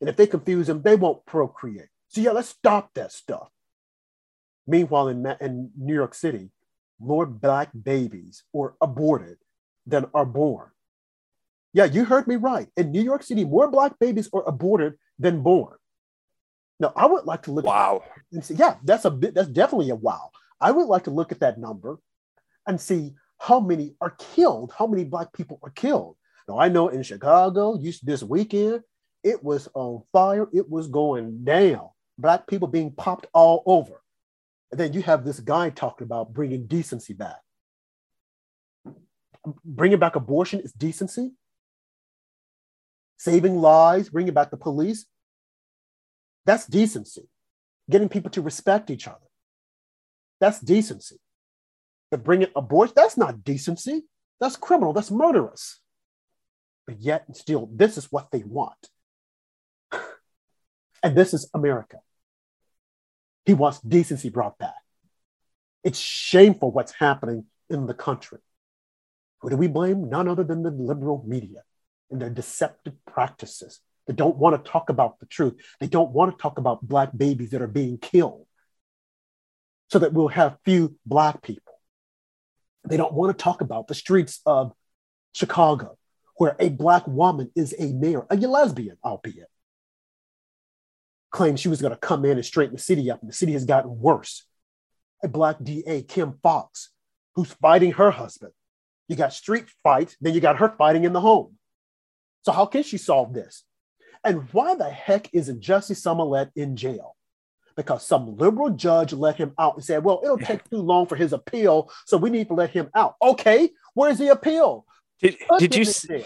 And 0.00 0.10
if 0.10 0.16
they 0.16 0.26
confuse 0.26 0.66
them, 0.66 0.82
they 0.82 0.94
won't 0.94 1.24
procreate. 1.24 1.88
So, 2.08 2.20
yeah, 2.20 2.32
let's 2.32 2.48
stop 2.48 2.90
that 2.94 3.12
stuff. 3.12 3.48
Meanwhile, 4.66 5.08
in, 5.08 5.26
in 5.40 5.70
New 5.76 5.94
York 5.94 6.14
City, 6.14 6.50
more 7.02 7.26
Black 7.26 7.70
babies 7.74 8.44
are 8.54 8.74
aborted 8.80 9.38
than 9.86 10.06
are 10.14 10.26
born. 10.26 10.68
Yeah, 11.74 11.84
you 11.84 12.04
heard 12.04 12.26
me 12.26 12.36
right. 12.36 12.68
In 12.76 12.92
New 12.92 13.02
York 13.02 13.22
City, 13.22 13.44
more 13.44 13.70
Black 13.70 13.98
babies 13.98 14.28
are 14.32 14.46
aborted 14.46 14.94
than 15.18 15.42
born. 15.42 15.76
Now, 16.78 16.92
I 16.96 17.06
would 17.06 17.24
like 17.24 17.42
to 17.44 17.52
look 17.52 17.64
wow. 17.64 18.02
and 18.32 18.44
say, 18.44 18.54
yeah, 18.54 18.76
that's 18.84 19.04
a 19.04 19.10
bit, 19.10 19.34
that's 19.34 19.48
definitely 19.48 19.90
a 19.90 19.94
wow. 19.94 20.30
I 20.60 20.70
would 20.70 20.86
like 20.86 21.04
to 21.04 21.10
look 21.10 21.32
at 21.32 21.40
that 21.40 21.58
number 21.58 21.98
and 22.66 22.80
see 22.80 23.14
how 23.38 23.60
many 23.60 23.94
are 24.00 24.16
killed, 24.18 24.72
how 24.76 24.86
many 24.86 25.04
Black 25.04 25.32
people 25.32 25.58
are 25.62 25.70
killed. 25.70 26.16
Now, 26.48 26.58
I 26.58 26.68
know 26.68 26.88
in 26.88 27.02
Chicago, 27.02 27.78
used 27.78 28.04
this 28.04 28.22
weekend, 28.22 28.82
it 29.22 29.42
was 29.42 29.68
on 29.74 30.02
fire, 30.12 30.48
it 30.52 30.68
was 30.68 30.88
going 30.88 31.44
down. 31.44 31.88
Black 32.18 32.46
people 32.46 32.68
being 32.68 32.92
popped 32.92 33.26
all 33.32 33.62
over. 33.66 34.02
And 34.72 34.80
then 34.80 34.94
you 34.94 35.02
have 35.02 35.24
this 35.24 35.38
guy 35.38 35.68
talking 35.68 36.06
about 36.06 36.32
bringing 36.32 36.66
decency 36.66 37.12
back. 37.12 37.36
Bringing 39.64 39.98
back 39.98 40.16
abortion 40.16 40.60
is 40.60 40.72
decency. 40.72 41.32
Saving 43.18 43.56
lives, 43.56 44.08
bringing 44.08 44.32
back 44.32 44.50
the 44.50 44.56
police, 44.56 45.06
that's 46.46 46.66
decency. 46.66 47.28
Getting 47.90 48.08
people 48.08 48.30
to 48.30 48.42
respect 48.42 48.90
each 48.90 49.06
other, 49.06 49.26
that's 50.40 50.58
decency. 50.60 51.18
But 52.10 52.24
bringing 52.24 52.48
abortion, 52.56 52.94
that's 52.96 53.16
not 53.16 53.44
decency. 53.44 54.04
That's 54.40 54.56
criminal. 54.56 54.92
That's 54.92 55.10
murderous. 55.10 55.80
But 56.86 57.00
yet, 57.00 57.24
and 57.26 57.36
still, 57.36 57.68
this 57.72 57.96
is 57.96 58.10
what 58.10 58.30
they 58.30 58.42
want. 58.42 58.88
and 61.02 61.16
this 61.16 61.32
is 61.32 61.48
America. 61.54 61.98
He 63.44 63.54
wants 63.54 63.80
decency 63.80 64.30
brought 64.30 64.58
back. 64.58 64.74
It's 65.84 65.98
shameful 65.98 66.70
what's 66.70 66.92
happening 66.92 67.46
in 67.68 67.86
the 67.86 67.94
country. 67.94 68.38
Who 69.40 69.50
do 69.50 69.56
we 69.56 69.66
blame? 69.66 70.08
None 70.08 70.28
other 70.28 70.44
than 70.44 70.62
the 70.62 70.70
liberal 70.70 71.24
media 71.26 71.62
and 72.10 72.20
their 72.20 72.30
deceptive 72.30 72.94
practices. 73.06 73.80
They 74.06 74.14
don't 74.14 74.36
want 74.36 74.62
to 74.62 74.70
talk 74.70 74.90
about 74.90 75.18
the 75.18 75.26
truth. 75.26 75.54
They 75.80 75.86
don't 75.86 76.12
want 76.12 76.36
to 76.36 76.40
talk 76.40 76.58
about 76.58 76.86
Black 76.86 77.10
babies 77.16 77.50
that 77.50 77.62
are 77.62 77.68
being 77.68 77.98
killed 77.98 78.46
so 79.88 79.98
that 79.98 80.12
we'll 80.12 80.28
have 80.28 80.58
few 80.64 80.96
Black 81.04 81.42
people. 81.42 81.74
They 82.88 82.96
don't 82.96 83.12
want 83.12 83.36
to 83.36 83.42
talk 83.42 83.60
about 83.60 83.88
the 83.88 83.94
streets 83.94 84.40
of 84.46 84.72
Chicago 85.32 85.98
where 86.36 86.56
a 86.58 86.68
Black 86.70 87.06
woman 87.06 87.50
is 87.54 87.74
a 87.78 87.92
mayor, 87.92 88.26
a 88.30 88.36
lesbian, 88.36 88.96
albeit, 89.04 89.48
claimed 91.32 91.58
she 91.58 91.68
was 91.68 91.80
going 91.80 91.92
to 91.92 91.98
come 91.98 92.24
in 92.24 92.32
and 92.32 92.44
straighten 92.44 92.76
the 92.76 92.82
city 92.82 93.10
up, 93.10 93.20
and 93.20 93.28
the 93.28 93.34
city 93.34 93.52
has 93.52 93.64
gotten 93.64 93.98
worse. 93.98 94.44
A 95.24 95.28
Black 95.28 95.56
DA, 95.62 96.02
Kim 96.02 96.38
Foxx, 96.42 96.90
who's 97.34 97.52
fighting 97.54 97.92
her 97.92 98.10
husband. 98.10 98.52
You 99.08 99.16
got 99.16 99.32
street 99.32 99.64
fight, 99.82 100.16
then 100.20 100.34
you 100.34 100.40
got 100.40 100.58
her 100.58 100.68
fighting 100.78 101.04
in 101.04 101.12
the 101.12 101.20
home. 101.20 101.56
So 102.42 102.52
how 102.52 102.66
can 102.66 102.82
she 102.82 102.98
solve 102.98 103.32
this? 103.34 103.64
And 104.24 104.48
why 104.52 104.74
the 104.74 104.90
heck 104.90 105.28
isn't 105.32 105.62
Jussie 105.62 105.96
Smollett 105.96 106.50
in 106.54 106.76
jail? 106.76 107.16
Because 107.76 108.06
some 108.06 108.36
liberal 108.36 108.70
judge 108.70 109.12
let 109.12 109.36
him 109.36 109.54
out 109.58 109.76
and 109.76 109.84
said, 109.84 110.04
well, 110.04 110.20
it'll 110.22 110.38
take 110.38 110.68
too 110.68 110.76
long 110.76 111.06
for 111.06 111.16
his 111.16 111.32
appeal, 111.32 111.90
so 112.06 112.16
we 112.18 112.30
need 112.30 112.48
to 112.48 112.54
let 112.54 112.70
him 112.70 112.90
out. 112.94 113.14
Okay, 113.22 113.70
where's 113.94 114.18
the 114.18 114.28
appeal? 114.28 114.84
Did, 115.20 115.36
did 115.58 115.74
you 115.74 115.84
see, 115.84 116.24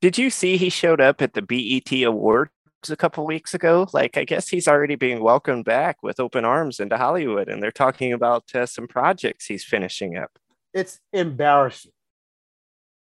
did 0.00 0.18
you 0.18 0.30
see 0.30 0.56
he 0.56 0.70
showed 0.70 1.00
up 1.00 1.20
at 1.22 1.34
the 1.34 1.42
BET 1.42 1.90
Awards 2.02 2.50
a 2.90 2.96
couple 2.96 3.26
weeks 3.26 3.54
ago? 3.54 3.88
Like, 3.92 4.16
I 4.16 4.24
guess 4.24 4.48
he's 4.48 4.68
already 4.68 4.96
being 4.96 5.20
welcomed 5.20 5.64
back 5.64 6.02
with 6.02 6.20
open 6.20 6.44
arms 6.44 6.80
into 6.80 6.96
Hollywood, 6.96 7.48
and 7.48 7.62
they're 7.62 7.70
talking 7.70 8.12
about 8.12 8.44
uh, 8.54 8.66
some 8.66 8.86
projects 8.86 9.46
he's 9.46 9.64
finishing 9.64 10.16
up. 10.16 10.38
It's 10.72 11.00
embarrassing. 11.12 11.92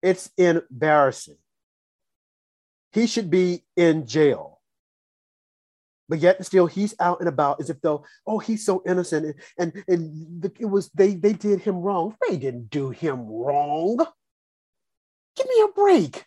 It's 0.02 0.30
embarrassing. 0.38 1.38
He 2.92 3.08
should 3.08 3.30
be 3.30 3.64
in 3.76 4.06
jail. 4.06 4.60
But 6.10 6.20
yet 6.20 6.38
and 6.38 6.46
still 6.46 6.68
he's 6.68 6.94
out 7.00 7.22
and 7.22 7.30
about 7.30 7.60
as 7.60 7.70
if 7.70 7.82
though, 7.82 8.04
oh, 8.28 8.38
he's 8.40 8.66
so 8.66 8.84
innocent. 8.86 9.38
And, 9.58 9.74
and, 9.76 9.84
and 9.88 10.52
it 10.60 10.66
was 10.66 10.90
they 10.90 11.16
they 11.16 11.34
did 11.34 11.62
him 11.62 11.78
wrong. 11.78 12.16
They 12.28 12.38
didn't 12.38 12.70
do 12.70 12.90
him 12.90 13.26
wrong. 13.28 13.98
Give 15.36 15.48
me 15.48 15.64
a 15.64 15.72
break. 15.72 16.26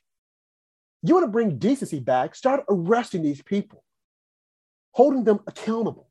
You 1.03 1.15
want 1.15 1.25
to 1.25 1.31
bring 1.31 1.59
decency 1.59 2.01
back, 2.01 2.35
start 2.35 2.65
arresting 2.69 3.23
these 3.23 3.43
people, 3.43 3.85
holding 4.93 5.25
them 5.25 5.41
accountable. 5.47 6.09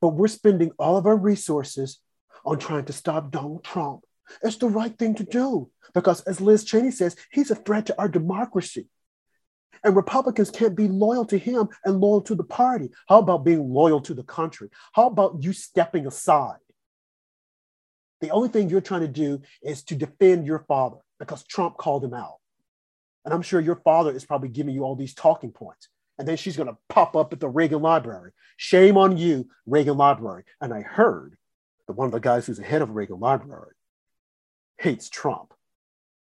But 0.00 0.10
we're 0.10 0.28
spending 0.28 0.72
all 0.78 0.96
of 0.96 1.06
our 1.06 1.16
resources 1.16 2.00
on 2.44 2.58
trying 2.58 2.84
to 2.86 2.92
stop 2.92 3.30
Donald 3.30 3.64
Trump. 3.64 4.00
It's 4.42 4.56
the 4.56 4.68
right 4.68 4.96
thing 4.96 5.14
to 5.16 5.24
do 5.24 5.70
because, 5.94 6.20
as 6.22 6.40
Liz 6.40 6.64
Cheney 6.64 6.90
says, 6.90 7.16
he's 7.30 7.50
a 7.50 7.54
threat 7.54 7.86
to 7.86 7.98
our 7.98 8.08
democracy. 8.08 8.88
And 9.84 9.94
Republicans 9.94 10.50
can't 10.50 10.74
be 10.74 10.88
loyal 10.88 11.24
to 11.26 11.38
him 11.38 11.68
and 11.84 12.00
loyal 12.00 12.20
to 12.22 12.34
the 12.34 12.44
party. 12.44 12.90
How 13.08 13.18
about 13.18 13.44
being 13.44 13.72
loyal 13.72 14.00
to 14.02 14.14
the 14.14 14.24
country? 14.24 14.70
How 14.92 15.06
about 15.06 15.42
you 15.42 15.52
stepping 15.52 16.06
aside? 16.06 16.58
The 18.20 18.30
only 18.30 18.48
thing 18.48 18.68
you're 18.68 18.80
trying 18.80 19.02
to 19.02 19.08
do 19.08 19.40
is 19.62 19.84
to 19.84 19.94
defend 19.94 20.46
your 20.46 20.64
father 20.66 20.98
because 21.20 21.44
Trump 21.44 21.76
called 21.76 22.04
him 22.04 22.14
out. 22.14 22.37
And 23.24 23.34
I'm 23.34 23.42
sure 23.42 23.60
your 23.60 23.76
father 23.76 24.12
is 24.12 24.24
probably 24.24 24.48
giving 24.48 24.74
you 24.74 24.84
all 24.84 24.96
these 24.96 25.14
talking 25.14 25.52
points. 25.52 25.88
And 26.18 26.26
then 26.26 26.36
she's 26.36 26.56
going 26.56 26.68
to 26.68 26.76
pop 26.88 27.14
up 27.14 27.32
at 27.32 27.40
the 27.40 27.48
Reagan 27.48 27.80
Library. 27.82 28.32
Shame 28.56 28.96
on 28.96 29.16
you, 29.16 29.48
Reagan 29.66 29.96
Library. 29.96 30.44
And 30.60 30.72
I 30.74 30.80
heard 30.80 31.36
that 31.86 31.92
one 31.92 32.06
of 32.06 32.12
the 32.12 32.20
guys 32.20 32.46
who's 32.46 32.58
the 32.58 32.64
head 32.64 32.82
of 32.82 32.90
Reagan 32.90 33.20
Library 33.20 33.74
hates 34.78 35.08
Trump. 35.08 35.54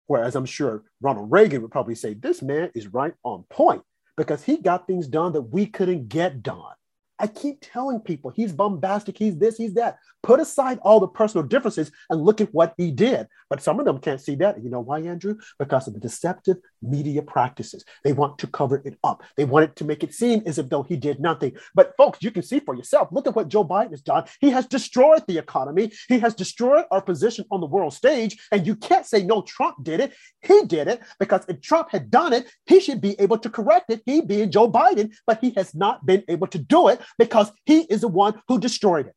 Whereas 0.07 0.37
I'm 0.37 0.47
sure 0.47 0.85
Ronald 1.01 1.31
Reagan 1.31 1.63
would 1.63 1.71
probably 1.71 1.95
say, 1.95 2.15
this 2.15 2.43
man 2.43 2.71
is 2.75 2.93
right 2.93 3.15
on 3.25 3.45
point 3.51 3.83
because 4.17 4.43
he 4.43 4.57
got 4.57 4.87
things 4.87 5.07
done 5.07 5.33
that 5.33 5.43
we 5.43 5.67
couldn't 5.67 6.09
get 6.09 6.43
done. 6.43 6.75
I 7.19 7.27
keep 7.27 7.59
telling 7.61 8.01
people 8.01 8.31
he's 8.31 8.53
bombastic, 8.53 9.17
he's 9.17 9.37
this, 9.39 9.57
he's 9.57 9.75
that. 9.75 9.99
Put 10.23 10.41
aside 10.41 10.79
all 10.83 11.01
the 11.01 11.09
personal 11.09 11.47
differences 11.47 11.91
and 12.11 12.23
look 12.23 12.41
at 12.41 12.53
what 12.53 12.75
he 12.77 12.91
did. 12.91 13.29
But 13.49 13.63
some 13.63 13.79
of 13.79 13.87
them 13.87 14.01
can't 14.01 14.21
see 14.21 14.35
that. 14.37 14.63
You 14.63 14.71
know 14.71 14.81
why, 14.81 15.01
Andrew? 15.01 15.37
Because 15.59 15.87
of 15.87 15.95
the 15.95 16.01
deceptive 16.01 16.57
media 16.83 17.23
practices. 17.23 17.85
They 18.03 18.13
want 18.13 18.39
to 18.39 18.49
cover 18.49 18.83
it 18.85 18.99
up. 19.05 19.23
They 19.37 19.45
want 19.45 19.65
it 19.65 19.77
to 19.77 19.85
make 19.85 20.03
it 20.03 20.13
seem 20.13 20.43
as 20.45 20.59
if 20.59 20.69
though 20.69 20.83
he 20.83 20.97
did 20.97 21.21
nothing. 21.21 21.53
But 21.75 21.95
folks, 21.97 22.19
you 22.23 22.33
can 22.33 22.43
see 22.43 22.59
for 22.59 22.75
yourself. 22.75 23.09
Look 23.13 23.29
at 23.29 23.37
what 23.37 23.49
Joe 23.49 23.65
Biden 23.65 23.93
has 23.93 24.03
done. 24.03 24.25
He 24.41 24.51
has 24.51 24.67
destroyed 24.67 25.23
the 25.29 25.39
economy. 25.39 25.93
He 26.09 26.19
has 26.19 26.35
destroyed 26.35 26.87
our 26.91 27.01
position 27.01 27.45
on 27.53 27.61
the 27.61 27.67
world 27.67 27.95
stage. 27.95 28.37
And 28.51 28.67
you 28.67 28.75
can't 28.75 29.07
say 29.07 29.23
no, 29.23 29.43
Trump 29.43 29.77
did 29.85 30.01
it. 30.01 30.13
He 30.43 30.65
did 30.65 30.89
it 30.89 31.01
because 31.21 31.45
if 31.49 31.61
Trump 31.61 31.91
had 31.91 32.11
done 32.11 32.33
it, 32.33 32.51
he 32.67 32.81
should 32.81 33.01
be 33.01 33.19
able 33.21 33.39
to 33.39 33.49
correct 33.49 33.91
it. 33.91 34.03
He 34.05 34.21
being 34.21 34.51
Joe 34.51 34.71
Biden, 34.71 35.15
but 35.25 35.39
he 35.41 35.53
has 35.57 35.75
not 35.75 36.05
been 36.05 36.25
able 36.29 36.49
to 36.49 36.59
do 36.59 36.89
it 36.89 37.01
because 37.19 37.53
he 37.65 37.81
is 37.81 38.03
the 38.03 38.09
one 38.09 38.41
who 38.49 38.59
destroyed 38.59 39.07
it. 39.07 39.15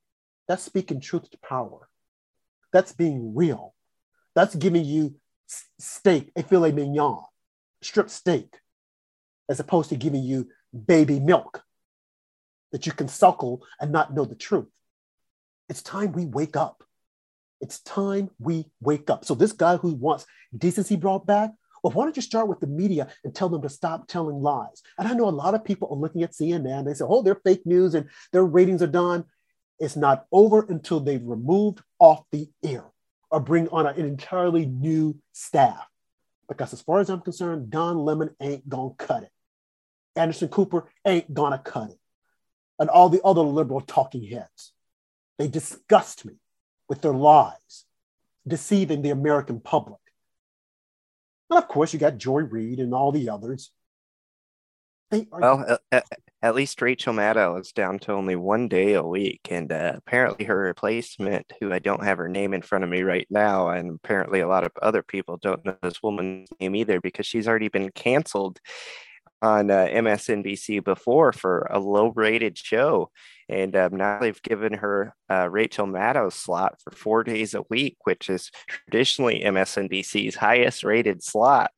That's 0.47 0.63
speaking 0.63 0.99
truth 0.99 1.29
to 1.29 1.37
power. 1.37 1.87
That's 2.73 2.91
being 2.91 3.35
real. 3.35 3.73
That's 4.35 4.55
giving 4.55 4.85
you 4.85 5.15
steak, 5.79 6.31
a 6.35 6.43
filet 6.43 6.71
mignon, 6.71 7.23
strip 7.81 8.09
steak, 8.09 8.55
as 9.49 9.59
opposed 9.59 9.89
to 9.89 9.95
giving 9.95 10.23
you 10.23 10.47
baby 10.85 11.19
milk 11.19 11.63
that 12.71 12.85
you 12.85 12.91
can 12.91 13.07
suckle 13.07 13.63
and 13.79 13.91
not 13.91 14.13
know 14.13 14.25
the 14.25 14.35
truth. 14.35 14.69
It's 15.69 15.81
time 15.81 16.11
we 16.11 16.25
wake 16.25 16.55
up. 16.55 16.83
It's 17.61 17.79
time 17.79 18.29
we 18.39 18.65
wake 18.79 19.09
up. 19.09 19.25
So, 19.25 19.35
this 19.35 19.51
guy 19.51 19.77
who 19.77 19.93
wants 19.93 20.25
decency 20.57 20.95
brought 20.95 21.25
back, 21.25 21.51
well, 21.83 21.93
why 21.93 22.03
don't 22.03 22.15
you 22.15 22.21
start 22.21 22.47
with 22.47 22.59
the 22.59 22.67
media 22.67 23.07
and 23.23 23.33
tell 23.33 23.49
them 23.49 23.61
to 23.61 23.69
stop 23.69 24.07
telling 24.07 24.41
lies? 24.41 24.81
And 24.97 25.07
I 25.07 25.13
know 25.13 25.27
a 25.27 25.31
lot 25.31 25.55
of 25.55 25.63
people 25.63 25.89
are 25.91 25.97
looking 25.97 26.23
at 26.23 26.33
CNN. 26.33 26.85
They 26.85 26.93
say, 26.93 27.05
oh, 27.07 27.21
they're 27.21 27.41
fake 27.43 27.65
news 27.65 27.95
and 27.95 28.09
their 28.31 28.45
ratings 28.45 28.81
are 28.81 28.87
done. 28.87 29.25
It's 29.79 29.95
not 29.95 30.25
over 30.31 30.65
until 30.67 30.99
they've 30.99 31.23
removed 31.23 31.81
off 31.99 32.23
the 32.31 32.49
air 32.63 32.85
or 33.31 33.39
bring 33.39 33.67
on 33.69 33.87
an 33.87 33.95
entirely 33.97 34.65
new 34.65 35.17
staff. 35.31 35.87
Because 36.47 36.73
as 36.73 36.81
far 36.81 36.99
as 36.99 37.09
I'm 37.09 37.21
concerned, 37.21 37.69
Don 37.69 37.97
Lemon 37.97 38.31
ain't 38.41 38.67
gonna 38.67 38.93
cut 38.97 39.23
it. 39.23 39.31
Anderson 40.15 40.49
Cooper 40.49 40.89
ain't 41.05 41.33
gonna 41.33 41.59
cut 41.59 41.91
it. 41.91 41.99
And 42.79 42.89
all 42.89 43.09
the 43.09 43.21
other 43.23 43.41
liberal 43.41 43.81
talking 43.81 44.23
heads. 44.23 44.73
They 45.37 45.47
disgust 45.47 46.25
me 46.25 46.33
with 46.89 47.01
their 47.01 47.13
lies, 47.13 47.85
deceiving 48.47 49.01
the 49.01 49.11
American 49.11 49.59
public. 49.59 49.98
And 51.49 51.57
of 51.57 51.67
course, 51.67 51.93
you 51.93 51.99
got 51.99 52.17
Joy 52.17 52.41
Reid 52.41 52.79
and 52.79 52.93
all 52.93 53.11
the 53.11 53.29
others. 53.29 53.71
They 55.11 55.27
are 55.31 55.41
well, 55.41 55.79
at, 56.43 56.55
least 56.55 56.81
Rachel 56.81 57.15
Maddow 57.15 57.59
is 57.59 57.71
down 57.71 57.97
to 57.99 58.13
only 58.13 58.35
one 58.35 58.67
day 58.67 58.93
a 58.93 59.01
week, 59.01 59.47
and 59.49 59.71
uh, 59.71 59.93
apparently 59.95 60.45
her 60.45 60.57
replacement, 60.57 61.51
who 61.59 61.73
I 61.73 61.79
don't 61.79 62.03
have 62.03 62.19
her 62.19 62.29
name 62.29 62.53
in 62.53 62.61
front 62.61 62.83
of 62.83 62.91
me 62.91 63.01
right 63.01 63.25
now, 63.31 63.69
and 63.69 63.95
apparently 63.95 64.41
a 64.41 64.47
lot 64.47 64.63
of 64.63 64.71
other 64.83 65.01
people 65.01 65.37
don't 65.37 65.65
know 65.65 65.75
this 65.81 66.03
woman's 66.03 66.49
name 66.59 66.75
either 66.75 67.01
because 67.01 67.25
she's 67.25 67.47
already 67.47 67.69
been 67.69 67.89
canceled 67.89 68.59
on 69.41 69.71
uh, 69.71 69.87
MSNBC 69.91 70.83
before 70.83 71.31
for 71.31 71.67
a 71.69 71.79
low-rated 71.79 72.57
show, 72.57 73.11
and 73.47 73.75
um, 73.75 73.95
now 73.95 74.19
they've 74.19 74.41
given 74.41 74.73
her 74.73 75.15
uh, 75.29 75.49
Rachel 75.49 75.87
Maddow 75.87 76.31
slot 76.31 76.75
for 76.83 76.91
four 76.91 77.23
days 77.23 77.53
a 77.53 77.63
week, 77.69 77.97
which 78.03 78.29
is 78.29 78.51
traditionally 78.67 79.41
MSNBC's 79.43 80.35
highest-rated 80.35 81.23
slot. 81.23 81.71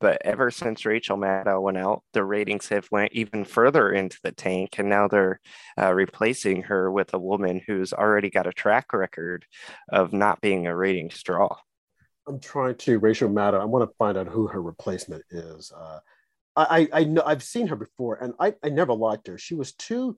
But 0.00 0.20
ever 0.24 0.50
since 0.50 0.84
Rachel 0.84 1.16
Maddow 1.16 1.62
went 1.62 1.78
out, 1.78 2.02
the 2.12 2.24
ratings 2.24 2.68
have 2.68 2.86
went 2.90 3.12
even 3.12 3.44
further 3.44 3.90
into 3.90 4.18
the 4.22 4.32
tank, 4.32 4.78
and 4.78 4.90
now 4.90 5.08
they're 5.08 5.40
uh, 5.80 5.94
replacing 5.94 6.62
her 6.64 6.90
with 6.90 7.14
a 7.14 7.18
woman 7.18 7.60
who's 7.66 7.92
already 7.92 8.28
got 8.28 8.46
a 8.46 8.52
track 8.52 8.92
record 8.92 9.46
of 9.90 10.12
not 10.12 10.40
being 10.40 10.66
a 10.66 10.76
ratings 10.76 11.14
straw. 11.14 11.56
I'm 12.26 12.40
trying 12.40 12.74
to 12.76 12.98
Rachel 12.98 13.28
Maddow. 13.28 13.60
I 13.60 13.64
want 13.64 13.88
to 13.88 13.96
find 13.96 14.16
out 14.16 14.26
who 14.26 14.46
her 14.46 14.60
replacement 14.60 15.22
is. 15.30 15.72
Uh, 15.74 16.00
I, 16.56 16.88
I 16.92 17.04
know 17.04 17.22
I've 17.24 17.42
seen 17.42 17.66
her 17.68 17.76
before, 17.76 18.16
and 18.16 18.34
I, 18.38 18.54
I 18.62 18.68
never 18.68 18.94
liked 18.94 19.26
her. 19.26 19.38
She 19.38 19.54
was 19.54 19.72
too 19.72 20.16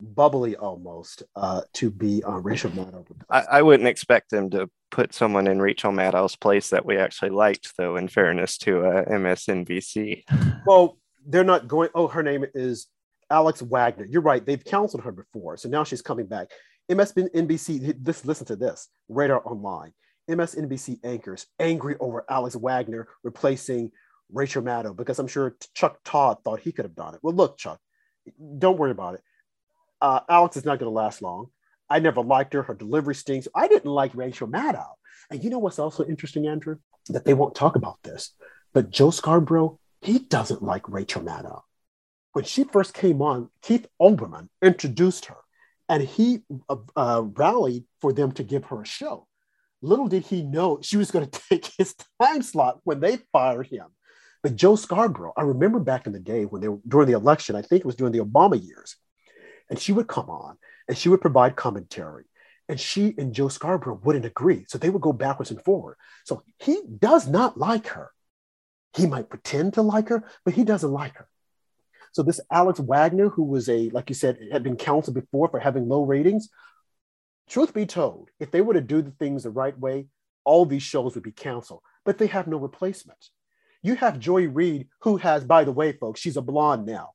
bubbly 0.00 0.56
almost 0.56 1.22
uh, 1.34 1.62
to 1.74 1.90
be 1.90 2.22
on 2.24 2.42
Rachel 2.42 2.70
Maddow. 2.70 3.04
I, 3.30 3.40
I, 3.50 3.62
wouldn't 3.62 3.88
expect 3.88 4.30
them 4.30 4.50
to 4.50 4.68
put 4.90 5.14
someone 5.14 5.46
in 5.46 5.60
Rachel 5.60 5.92
Maddow's 5.92 6.36
place 6.36 6.70
that 6.70 6.84
we 6.84 6.96
actually 6.98 7.30
liked, 7.30 7.72
though. 7.76 7.96
In 7.96 8.08
fairness 8.08 8.58
to 8.58 8.84
uh, 8.86 9.04
MSNBC. 9.04 10.24
Well, 10.66 10.98
they're 11.26 11.44
not 11.44 11.68
going. 11.68 11.90
Oh, 11.94 12.08
her 12.08 12.22
name 12.22 12.44
is 12.54 12.88
Alex 13.30 13.60
Wagner. 13.62 14.06
You're 14.06 14.22
right. 14.22 14.44
They've 14.44 14.64
counseled 14.64 15.04
her 15.04 15.12
before, 15.12 15.56
so 15.56 15.68
now 15.68 15.84
she's 15.84 16.02
coming 16.02 16.26
back. 16.26 16.48
MSNBC. 16.90 17.96
This 18.02 18.24
listen 18.24 18.46
to 18.46 18.56
this. 18.56 18.88
Radar 19.08 19.42
Online. 19.46 19.92
MSNBC 20.30 20.98
anchors 21.04 21.46
angry 21.60 21.96
over 22.00 22.24
Alex 22.28 22.56
Wagner 22.56 23.06
replacing 23.22 23.92
Rachel 24.32 24.62
Maddow 24.62 24.96
because 24.96 25.18
I'm 25.18 25.28
sure 25.28 25.56
Chuck 25.74 25.98
Todd 26.04 26.38
thought 26.44 26.60
he 26.60 26.72
could 26.72 26.84
have 26.84 26.94
done 26.94 27.14
it. 27.14 27.20
Well, 27.22 27.34
look, 27.34 27.58
Chuck, 27.58 27.80
don't 28.58 28.78
worry 28.78 28.90
about 28.90 29.14
it. 29.14 29.22
Uh, 30.00 30.20
Alex 30.28 30.56
is 30.56 30.64
not 30.64 30.78
going 30.78 30.90
to 30.90 30.94
last 30.94 31.22
long. 31.22 31.48
I 31.88 32.00
never 32.00 32.20
liked 32.20 32.52
her. 32.54 32.62
Her 32.62 32.74
delivery 32.74 33.14
stinks. 33.14 33.48
I 33.54 33.68
didn't 33.68 33.90
like 33.90 34.14
Rachel 34.14 34.48
Maddow. 34.48 34.90
And 35.30 35.42
you 35.42 35.50
know 35.50 35.58
what's 35.58 35.78
also 35.78 36.04
interesting, 36.04 36.46
Andrew? 36.46 36.78
That 37.08 37.24
they 37.24 37.34
won't 37.34 37.54
talk 37.54 37.76
about 37.76 38.02
this. 38.02 38.32
But 38.72 38.90
Joe 38.90 39.10
Scarborough, 39.10 39.78
he 40.02 40.18
doesn't 40.18 40.62
like 40.62 40.88
Rachel 40.88 41.22
Maddow. 41.22 41.62
When 42.32 42.44
she 42.44 42.64
first 42.64 42.92
came 42.92 43.22
on, 43.22 43.48
Keith 43.62 43.86
Olbermann 44.00 44.48
introduced 44.60 45.26
her 45.26 45.36
and 45.88 46.02
he 46.02 46.40
uh, 46.68 46.76
uh, 46.94 47.22
rallied 47.24 47.84
for 48.00 48.12
them 48.12 48.32
to 48.32 48.42
give 48.42 48.66
her 48.66 48.82
a 48.82 48.86
show. 48.86 49.26
Little 49.82 50.08
did 50.08 50.26
he 50.26 50.42
know 50.42 50.80
she 50.82 50.96
was 50.96 51.10
going 51.10 51.26
to 51.30 51.40
take 51.48 51.70
his 51.78 51.94
time 52.20 52.42
slot 52.42 52.80
when 52.84 53.00
they 53.00 53.18
fired 53.32 53.68
him. 53.68 53.86
But 54.46 54.54
Joe 54.54 54.76
Scarborough, 54.76 55.32
I 55.36 55.42
remember 55.42 55.80
back 55.80 56.06
in 56.06 56.12
the 56.12 56.20
day 56.20 56.44
when 56.44 56.62
they 56.62 56.68
were 56.68 56.78
during 56.86 57.08
the 57.08 57.16
election, 57.16 57.56
I 57.56 57.62
think 57.62 57.80
it 57.80 57.84
was 57.84 57.96
during 57.96 58.12
the 58.12 58.20
Obama 58.20 58.64
years, 58.64 58.94
and 59.68 59.76
she 59.76 59.90
would 59.90 60.06
come 60.06 60.30
on 60.30 60.56
and 60.86 60.96
she 60.96 61.08
would 61.08 61.20
provide 61.20 61.56
commentary. 61.56 62.26
And 62.68 62.78
she 62.78 63.12
and 63.18 63.34
Joe 63.34 63.48
Scarborough 63.48 64.00
wouldn't 64.04 64.24
agree. 64.24 64.64
So 64.68 64.78
they 64.78 64.88
would 64.88 65.02
go 65.02 65.12
backwards 65.12 65.50
and 65.50 65.60
forward. 65.64 65.96
So 66.22 66.44
he 66.60 66.80
does 66.96 67.26
not 67.26 67.58
like 67.58 67.88
her. 67.88 68.12
He 68.94 69.08
might 69.08 69.30
pretend 69.30 69.74
to 69.74 69.82
like 69.82 70.10
her, 70.10 70.22
but 70.44 70.54
he 70.54 70.62
doesn't 70.62 70.92
like 70.92 71.16
her. 71.16 71.26
So 72.12 72.22
this 72.22 72.38
Alex 72.48 72.78
Wagner, 72.78 73.28
who 73.28 73.42
was 73.42 73.68
a, 73.68 73.90
like 73.90 74.08
you 74.10 74.14
said, 74.14 74.38
had 74.52 74.62
been 74.62 74.76
counseled 74.76 75.16
before 75.16 75.48
for 75.48 75.58
having 75.58 75.88
low 75.88 76.04
ratings, 76.04 76.50
truth 77.48 77.74
be 77.74 77.84
told, 77.84 78.30
if 78.38 78.52
they 78.52 78.60
were 78.60 78.74
to 78.74 78.80
do 78.80 79.02
the 79.02 79.10
things 79.10 79.42
the 79.42 79.50
right 79.50 79.76
way, 79.76 80.06
all 80.44 80.64
these 80.66 80.84
shows 80.84 81.16
would 81.16 81.24
be 81.24 81.32
canceled, 81.32 81.80
but 82.04 82.18
they 82.18 82.28
have 82.28 82.46
no 82.46 82.58
replacement. 82.58 83.30
You 83.86 83.94
have 83.94 84.18
Joy 84.18 84.48
Reid, 84.48 84.88
who 85.02 85.16
has, 85.18 85.44
by 85.44 85.62
the 85.62 85.70
way, 85.70 85.92
folks, 85.92 86.20
she's 86.20 86.36
a 86.36 86.42
blonde 86.42 86.86
now. 86.86 87.10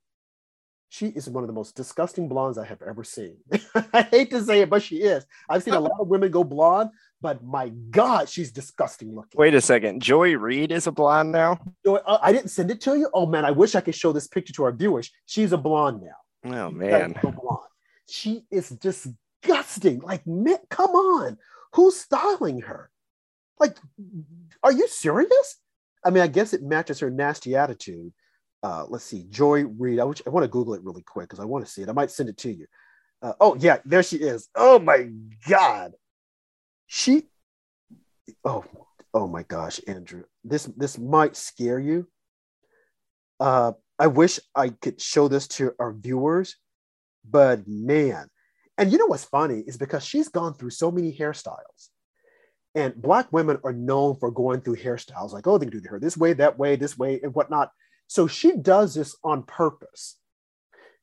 She 0.88 1.08
is 1.08 1.30
one 1.30 1.44
of 1.44 1.48
the 1.48 1.54
most 1.54 1.76
disgusting 1.76 2.30
blondes 2.30 2.58
I 2.58 2.66
have 2.66 2.82
ever 2.82 3.04
seen. 3.04 3.36
I 3.94 4.04
hate 4.04 4.30
to 4.30 4.42
say 4.42 4.62
it, 4.62 4.70
but 4.70 4.82
she 4.82 5.02
is. 5.02 5.26
I've 5.50 5.64
seen 5.64 5.74
a 5.74 5.82
lot 5.82 6.00
of 6.00 6.08
women 6.08 6.32
go 6.32 6.46
blonde, 6.46 6.92
but 7.20 7.44
my 7.44 7.68
God, 7.90 8.30
she's 8.30 8.54
disgusting 8.54 9.14
looking. 9.14 9.38
Wait 9.38 9.54
a 9.54 9.60
second. 9.60 10.02
Joy 10.02 10.38
Reid 10.38 10.72
is 10.72 10.88
a 10.88 10.94
blonde 10.94 11.34
now? 11.34 11.60
Uh, 11.86 12.20
I 12.22 12.32
didn't 12.32 12.52
send 12.52 12.72
it 12.72 12.80
to 12.82 12.98
you. 12.98 13.10
Oh 13.14 13.26
man, 13.26 13.44
I 13.44 13.52
wish 13.52 13.76
I 13.76 13.82
could 13.82 13.96
show 13.96 14.14
this 14.14 14.28
picture 14.28 14.54
to 14.54 14.64
our 14.64 14.72
viewers. 14.72 15.12
She's 15.26 15.52
a 15.52 15.58
blonde 15.58 16.02
now. 16.02 16.56
Oh 16.56 16.72
man. 16.72 17.20
Blonde. 17.22 17.68
She 18.10 18.46
is 18.50 18.70
disgusting. 18.70 20.00
Like, 20.00 20.26
man, 20.26 20.60
come 20.70 20.92
on. 20.92 21.38
Who's 21.74 21.98
styling 21.98 22.62
her? 22.62 22.90
Like, 23.60 23.76
are 24.64 24.72
you 24.72 24.88
serious? 24.88 25.58
I 26.04 26.10
mean, 26.10 26.24
I 26.24 26.28
guess 26.28 26.54
it 26.54 26.64
matches 26.64 27.00
her 27.00 27.10
nasty 27.10 27.56
attitude 27.56 28.14
uh, 28.64 28.86
let's 28.88 29.06
see, 29.06 29.26
Joy 29.30 29.64
Reid. 29.66 30.00
I, 30.00 30.04
I 30.04 30.30
want 30.30 30.44
to 30.44 30.48
Google 30.48 30.74
it 30.74 30.84
really 30.84 31.02
quick 31.02 31.30
because 31.30 31.40
I 31.40 31.46
want 31.46 31.66
to 31.66 31.72
see 31.72 31.82
it. 31.82 31.90
I 31.90 31.94
might 31.94 32.12
send 32.12 32.30
it 32.30 32.38
to 32.38 32.52
you. 32.52 32.68
Uh, 33.22 33.34
oh 33.40 33.56
yeah, 33.60 33.78
there 33.86 34.04
she 34.04 34.18
is. 34.18 34.50
Oh 34.56 34.80
my 34.80 35.10
god, 35.48 35.94
she. 36.88 37.28
Oh, 38.46 38.64
oh 39.14 39.28
my 39.28 39.44
gosh, 39.44 39.80
Andrew, 39.88 40.24
this 40.44 40.66
this 40.78 40.98
might 40.98 41.36
scare 41.36 41.80
you. 41.80 42.08
Uh, 43.40 43.74
I 43.98 44.08
wish 44.08 44.40
I 44.56 44.70
could 44.70 45.02
show 45.02 45.28
this 45.28 45.48
to 45.50 45.74
our 45.80 45.94
viewers, 45.94 46.56
but 47.28 47.68
man, 47.68 48.28
and 48.78 48.92
you 48.92 49.00
know 49.00 49.08
what's 49.08 49.26
funny 49.26 49.64
is 49.66 49.78
because 49.78 50.06
she's 50.06 50.30
gone 50.30 50.54
through 50.54 50.72
so 50.72 50.92
many 50.92 51.16
hairstyles. 51.16 51.90
And 52.74 52.96
black 52.96 53.32
women 53.34 53.58
are 53.64 53.74
known 53.74 54.16
for 54.18 54.32
going 54.32 54.62
through 54.62 54.78
hairstyles 54.78 55.34
like, 55.34 55.46
oh, 55.46 55.58
they 55.58 55.66
can 55.66 55.74
do 55.74 55.82
the 55.82 55.90
hair 55.90 56.00
this 56.00 56.16
way, 56.16 56.34
that 56.34 56.58
way, 56.58 56.76
this 56.76 56.98
way, 56.98 57.20
and 57.22 57.34
whatnot. 57.34 57.72
So 58.08 58.28
she 58.28 58.56
does 58.56 58.94
this 58.94 59.16
on 59.24 59.44
purpose. 59.44 60.18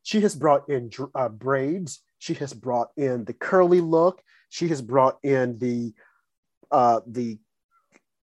She 0.03 0.21
has 0.23 0.35
brought 0.35 0.69
in 0.69 0.91
uh, 1.15 1.29
braids. 1.29 2.01
She 2.19 2.35
has 2.35 2.55
brought 2.55 2.89
in 2.97 3.25
the 3.25 3.35
curly 3.35 3.81
look. 3.81 4.23
She 4.49 4.69
has 4.69 4.81
brought 4.81 5.19
in 5.23 5.59
the 5.59 5.93
uh, 6.71 7.01
the 7.07 7.39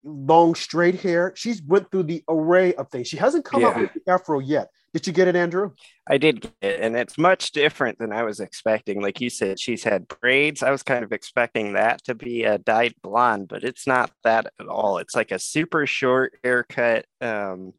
long 0.03 0.55
straight 0.55 1.01
hair. 1.01 1.33
She's 1.35 1.61
went 1.61 1.91
through 1.91 2.03
the 2.03 2.23
array 2.29 2.73
of 2.75 2.89
things. 2.89 3.07
She 3.07 3.17
hasn't 3.17 3.45
come 3.45 3.61
yeah. 3.61 3.67
up 3.69 3.77
with 3.77 3.91
the 3.93 4.11
afro 4.11 4.39
yet. 4.39 4.69
Did 4.93 5.07
you 5.07 5.13
get 5.13 5.27
it, 5.27 5.35
Andrew? 5.35 5.71
I 6.07 6.19
did 6.19 6.41
get 6.41 6.53
it, 6.61 6.79
and 6.79 6.95
it's 6.95 7.17
much 7.17 7.51
different 7.51 7.97
than 7.97 8.13
I 8.13 8.23
was 8.23 8.39
expecting. 8.39 9.01
Like 9.01 9.19
you 9.19 9.31
said, 9.31 9.59
she's 9.59 9.83
had 9.83 10.07
braids. 10.07 10.61
I 10.61 10.69
was 10.69 10.83
kind 10.83 11.03
of 11.03 11.11
expecting 11.11 11.73
that 11.73 12.03
to 12.03 12.13
be 12.13 12.43
a 12.43 12.59
dyed 12.59 12.93
blonde, 13.01 13.47
but 13.47 13.63
it's 13.63 13.87
not 13.87 14.11
that 14.23 14.53
at 14.59 14.67
all. 14.67 14.99
It's 14.99 15.15
like 15.15 15.31
a 15.31 15.39
super 15.39 15.87
short 15.87 16.37
haircut. 16.43 17.05
Um, 17.21 17.73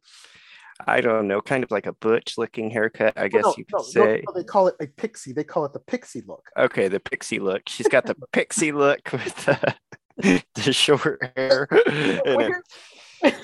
I 0.85 0.99
don't 0.99 1.29
know, 1.29 1.39
kind 1.39 1.63
of 1.63 1.71
like 1.71 1.85
a 1.85 1.93
butch 1.93 2.37
looking 2.37 2.69
haircut, 2.69 3.13
I 3.15 3.29
guess 3.29 3.43
no, 3.43 3.55
you 3.57 3.63
could 3.63 3.77
no, 3.77 3.83
say. 3.83 4.23
No, 4.27 4.33
they 4.33 4.43
call 4.43 4.67
it 4.67 4.75
a 4.81 4.87
pixie. 4.87 5.31
They 5.31 5.45
call 5.45 5.63
it 5.63 5.71
the 5.71 5.79
pixie 5.79 6.23
look. 6.27 6.49
Okay, 6.57 6.89
the 6.89 6.99
pixie 6.99 7.39
look. 7.39 7.69
She's 7.69 7.87
got 7.87 8.05
the 8.05 8.15
pixie 8.33 8.73
look 8.73 9.09
with 9.13 9.35
the, 9.45 10.43
the 10.55 10.73
short 10.73 11.31
hair. 11.37 11.69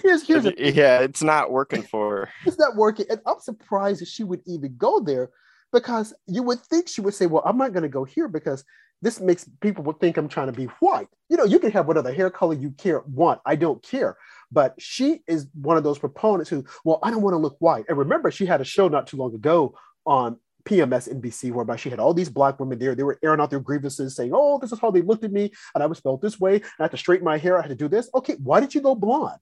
Here's, 0.01 0.27
here's 0.27 0.45
a, 0.45 0.53
yeah, 0.57 0.99
it's 0.99 1.23
not 1.23 1.51
working 1.51 1.83
for 1.83 2.09
her. 2.09 2.29
It's 2.45 2.59
not 2.59 2.75
working. 2.75 3.05
And 3.09 3.19
I'm 3.25 3.39
surprised 3.39 4.01
that 4.01 4.07
she 4.07 4.23
would 4.23 4.41
even 4.45 4.75
go 4.77 4.99
there 4.99 5.29
because 5.71 6.13
you 6.27 6.43
would 6.43 6.59
think 6.59 6.87
she 6.87 7.01
would 7.01 7.13
say, 7.13 7.27
Well, 7.27 7.43
I'm 7.45 7.57
not 7.57 7.73
going 7.73 7.83
to 7.83 7.89
go 7.89 8.03
here 8.03 8.27
because 8.27 8.63
this 9.01 9.19
makes 9.19 9.49
people 9.61 9.83
would 9.85 9.99
think 9.99 10.17
I'm 10.17 10.27
trying 10.27 10.47
to 10.47 10.53
be 10.53 10.65
white. 10.79 11.07
You 11.29 11.37
know, 11.37 11.43
you 11.43 11.59
can 11.59 11.71
have 11.71 11.87
whatever 11.87 12.11
hair 12.11 12.29
color 12.29 12.53
you 12.53 12.71
care 12.71 13.01
want. 13.07 13.41
I 13.45 13.55
don't 13.55 13.81
care. 13.81 14.15
But 14.51 14.75
she 14.79 15.21
is 15.27 15.47
one 15.53 15.77
of 15.77 15.83
those 15.83 15.97
proponents 15.97 16.49
who, 16.49 16.65
well, 16.85 16.99
I 17.01 17.09
don't 17.09 17.21
want 17.21 17.33
to 17.33 17.39
look 17.39 17.55
white. 17.59 17.85
And 17.87 17.97
remember, 17.97 18.29
she 18.29 18.45
had 18.45 18.61
a 18.61 18.65
show 18.65 18.87
not 18.87 19.07
too 19.07 19.17
long 19.17 19.33
ago 19.33 19.75
on 20.05 20.37
PMS 20.65 21.11
NBC, 21.11 21.51
whereby 21.51 21.75
she 21.75 21.89
had 21.89 21.99
all 21.99 22.13
these 22.13 22.29
black 22.29 22.59
women 22.59 22.77
there. 22.77 22.93
They 22.93 23.03
were 23.03 23.19
airing 23.23 23.39
out 23.39 23.49
their 23.49 23.59
grievances, 23.59 24.15
saying, 24.15 24.31
"Oh, 24.33 24.59
this 24.59 24.71
is 24.71 24.79
how 24.79 24.91
they 24.91 25.01
looked 25.01 25.23
at 25.23 25.31
me, 25.31 25.51
and 25.73 25.83
I 25.83 25.87
was 25.87 25.99
felt 25.99 26.21
this 26.21 26.39
way. 26.39 26.55
And 26.55 26.63
I 26.79 26.83
had 26.83 26.91
to 26.91 26.97
straighten 26.97 27.25
my 27.25 27.37
hair. 27.37 27.57
I 27.57 27.61
had 27.61 27.69
to 27.69 27.75
do 27.75 27.87
this." 27.87 28.09
Okay, 28.13 28.35
why 28.35 28.59
did 28.59 28.75
you 28.75 28.81
go 28.81 28.93
blonde? 28.93 29.39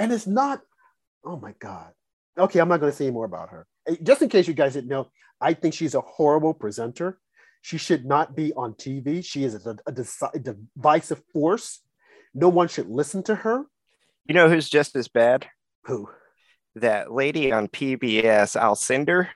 And 0.00 0.12
it's 0.12 0.26
not. 0.26 0.62
Oh 1.24 1.36
my 1.36 1.54
God. 1.60 1.92
Okay, 2.38 2.58
I'm 2.58 2.68
not 2.68 2.80
going 2.80 2.90
to 2.90 2.96
say 2.96 3.04
any 3.06 3.12
more 3.12 3.26
about 3.26 3.50
her. 3.50 3.66
Just 4.02 4.22
in 4.22 4.28
case 4.30 4.48
you 4.48 4.54
guys 4.54 4.72
didn't 4.72 4.88
know, 4.88 5.08
I 5.40 5.52
think 5.52 5.74
she's 5.74 5.94
a 5.94 6.00
horrible 6.00 6.54
presenter. 6.54 7.20
She 7.60 7.76
should 7.76 8.06
not 8.06 8.34
be 8.34 8.54
on 8.54 8.72
TV. 8.74 9.22
She 9.22 9.44
is 9.44 9.66
a, 9.66 9.76
a, 9.86 9.94
a 10.34 10.38
divisive 10.38 11.22
force. 11.32 11.80
No 12.32 12.48
one 12.48 12.68
should 12.68 12.88
listen 12.88 13.22
to 13.24 13.34
her. 13.34 13.64
You 14.24 14.34
know 14.34 14.48
who's 14.48 14.70
just 14.70 14.96
as 14.96 15.08
bad? 15.08 15.46
Who? 15.84 16.08
That 16.76 17.12
lady 17.12 17.52
on 17.52 17.68
PBS, 17.68 18.58
Alcindor. 18.58 19.28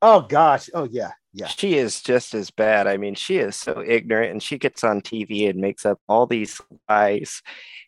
Oh 0.00 0.22
gosh. 0.22 0.70
Oh 0.72 0.84
yeah. 0.84 1.10
Yeah. 1.38 1.46
She 1.46 1.76
is 1.76 2.02
just 2.02 2.34
as 2.34 2.50
bad. 2.50 2.88
I 2.88 2.96
mean, 2.96 3.14
she 3.14 3.38
is 3.38 3.54
so 3.54 3.80
ignorant 3.86 4.32
and 4.32 4.42
she 4.42 4.58
gets 4.58 4.82
on 4.82 5.00
TV 5.00 5.48
and 5.48 5.60
makes 5.60 5.86
up 5.86 6.00
all 6.08 6.26
these 6.26 6.60
lies 6.88 7.42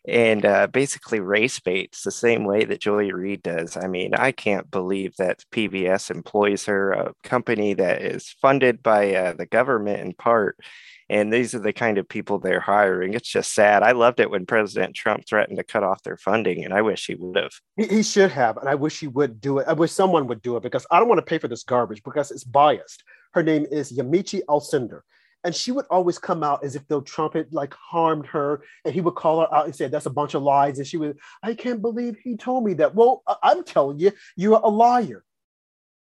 and 0.07 0.45
uh, 0.45 0.67
basically 0.67 1.19
race 1.19 1.59
baits 1.59 2.03
the 2.03 2.11
same 2.11 2.45
way 2.45 2.63
that 2.63 2.79
Joy 2.79 3.09
Reid 3.09 3.43
does. 3.43 3.75
I 3.75 3.87
mean, 3.87 4.13
I 4.15 4.31
can't 4.31 4.71
believe 4.71 5.17
that 5.17 5.43
PBS 5.51 6.09
employs 6.09 6.65
her, 6.65 6.93
a 6.93 7.13
company 7.23 7.73
that 7.73 8.01
is 8.01 8.29
funded 8.41 8.81
by 8.81 9.13
uh, 9.13 9.33
the 9.33 9.45
government 9.45 9.99
in 9.99 10.13
part. 10.13 10.57
And 11.09 11.31
these 11.31 11.53
are 11.53 11.59
the 11.59 11.73
kind 11.73 11.97
of 11.97 12.07
people 12.07 12.39
they're 12.39 12.61
hiring. 12.61 13.15
It's 13.15 13.27
just 13.27 13.53
sad. 13.53 13.83
I 13.83 13.91
loved 13.91 14.21
it 14.21 14.31
when 14.31 14.45
President 14.45 14.95
Trump 14.95 15.27
threatened 15.27 15.57
to 15.57 15.63
cut 15.65 15.83
off 15.83 16.03
their 16.03 16.15
funding, 16.15 16.63
and 16.63 16.73
I 16.73 16.81
wish 16.81 17.05
he 17.05 17.15
would 17.15 17.35
have. 17.35 17.51
He, 17.75 17.97
he 17.97 18.03
should 18.03 18.31
have, 18.31 18.55
and 18.55 18.69
I 18.69 18.75
wish 18.75 19.01
he 19.01 19.07
would 19.07 19.41
do 19.41 19.57
it. 19.57 19.67
I 19.67 19.73
wish 19.73 19.91
someone 19.91 20.25
would 20.27 20.41
do 20.41 20.55
it 20.55 20.63
because 20.63 20.87
I 20.89 20.99
don't 20.99 21.09
want 21.09 21.19
to 21.19 21.25
pay 21.25 21.37
for 21.37 21.49
this 21.49 21.63
garbage 21.63 22.01
because 22.01 22.31
it's 22.31 22.45
biased. 22.45 23.03
Her 23.33 23.43
name 23.43 23.65
is 23.71 23.91
Yamiche 23.91 24.41
Alcindor 24.47 25.01
and 25.43 25.55
she 25.55 25.71
would 25.71 25.85
always 25.89 26.19
come 26.19 26.43
out 26.43 26.63
as 26.63 26.75
if 26.75 26.87
the 26.87 27.01
trumpet 27.01 27.51
like 27.51 27.73
harmed 27.73 28.27
her, 28.27 28.61
and 28.85 28.93
he 28.93 29.01
would 29.01 29.15
call 29.15 29.41
her 29.41 29.53
out 29.53 29.65
and 29.65 29.75
say 29.75 29.87
that's 29.87 30.05
a 30.05 30.11
bunch 30.11 30.33
of 30.33 30.43
lies, 30.43 30.77
and 30.77 30.87
she 30.87 30.97
would, 30.97 31.17
I 31.41 31.53
can't 31.53 31.81
believe 31.81 32.17
he 32.17 32.37
told 32.37 32.63
me 32.63 32.75
that. 32.75 32.93
Well, 32.95 33.23
I'm 33.41 33.63
telling 33.63 33.99
you, 33.99 34.11
you 34.35 34.55
are 34.55 34.61
a 34.63 34.69
liar. 34.69 35.23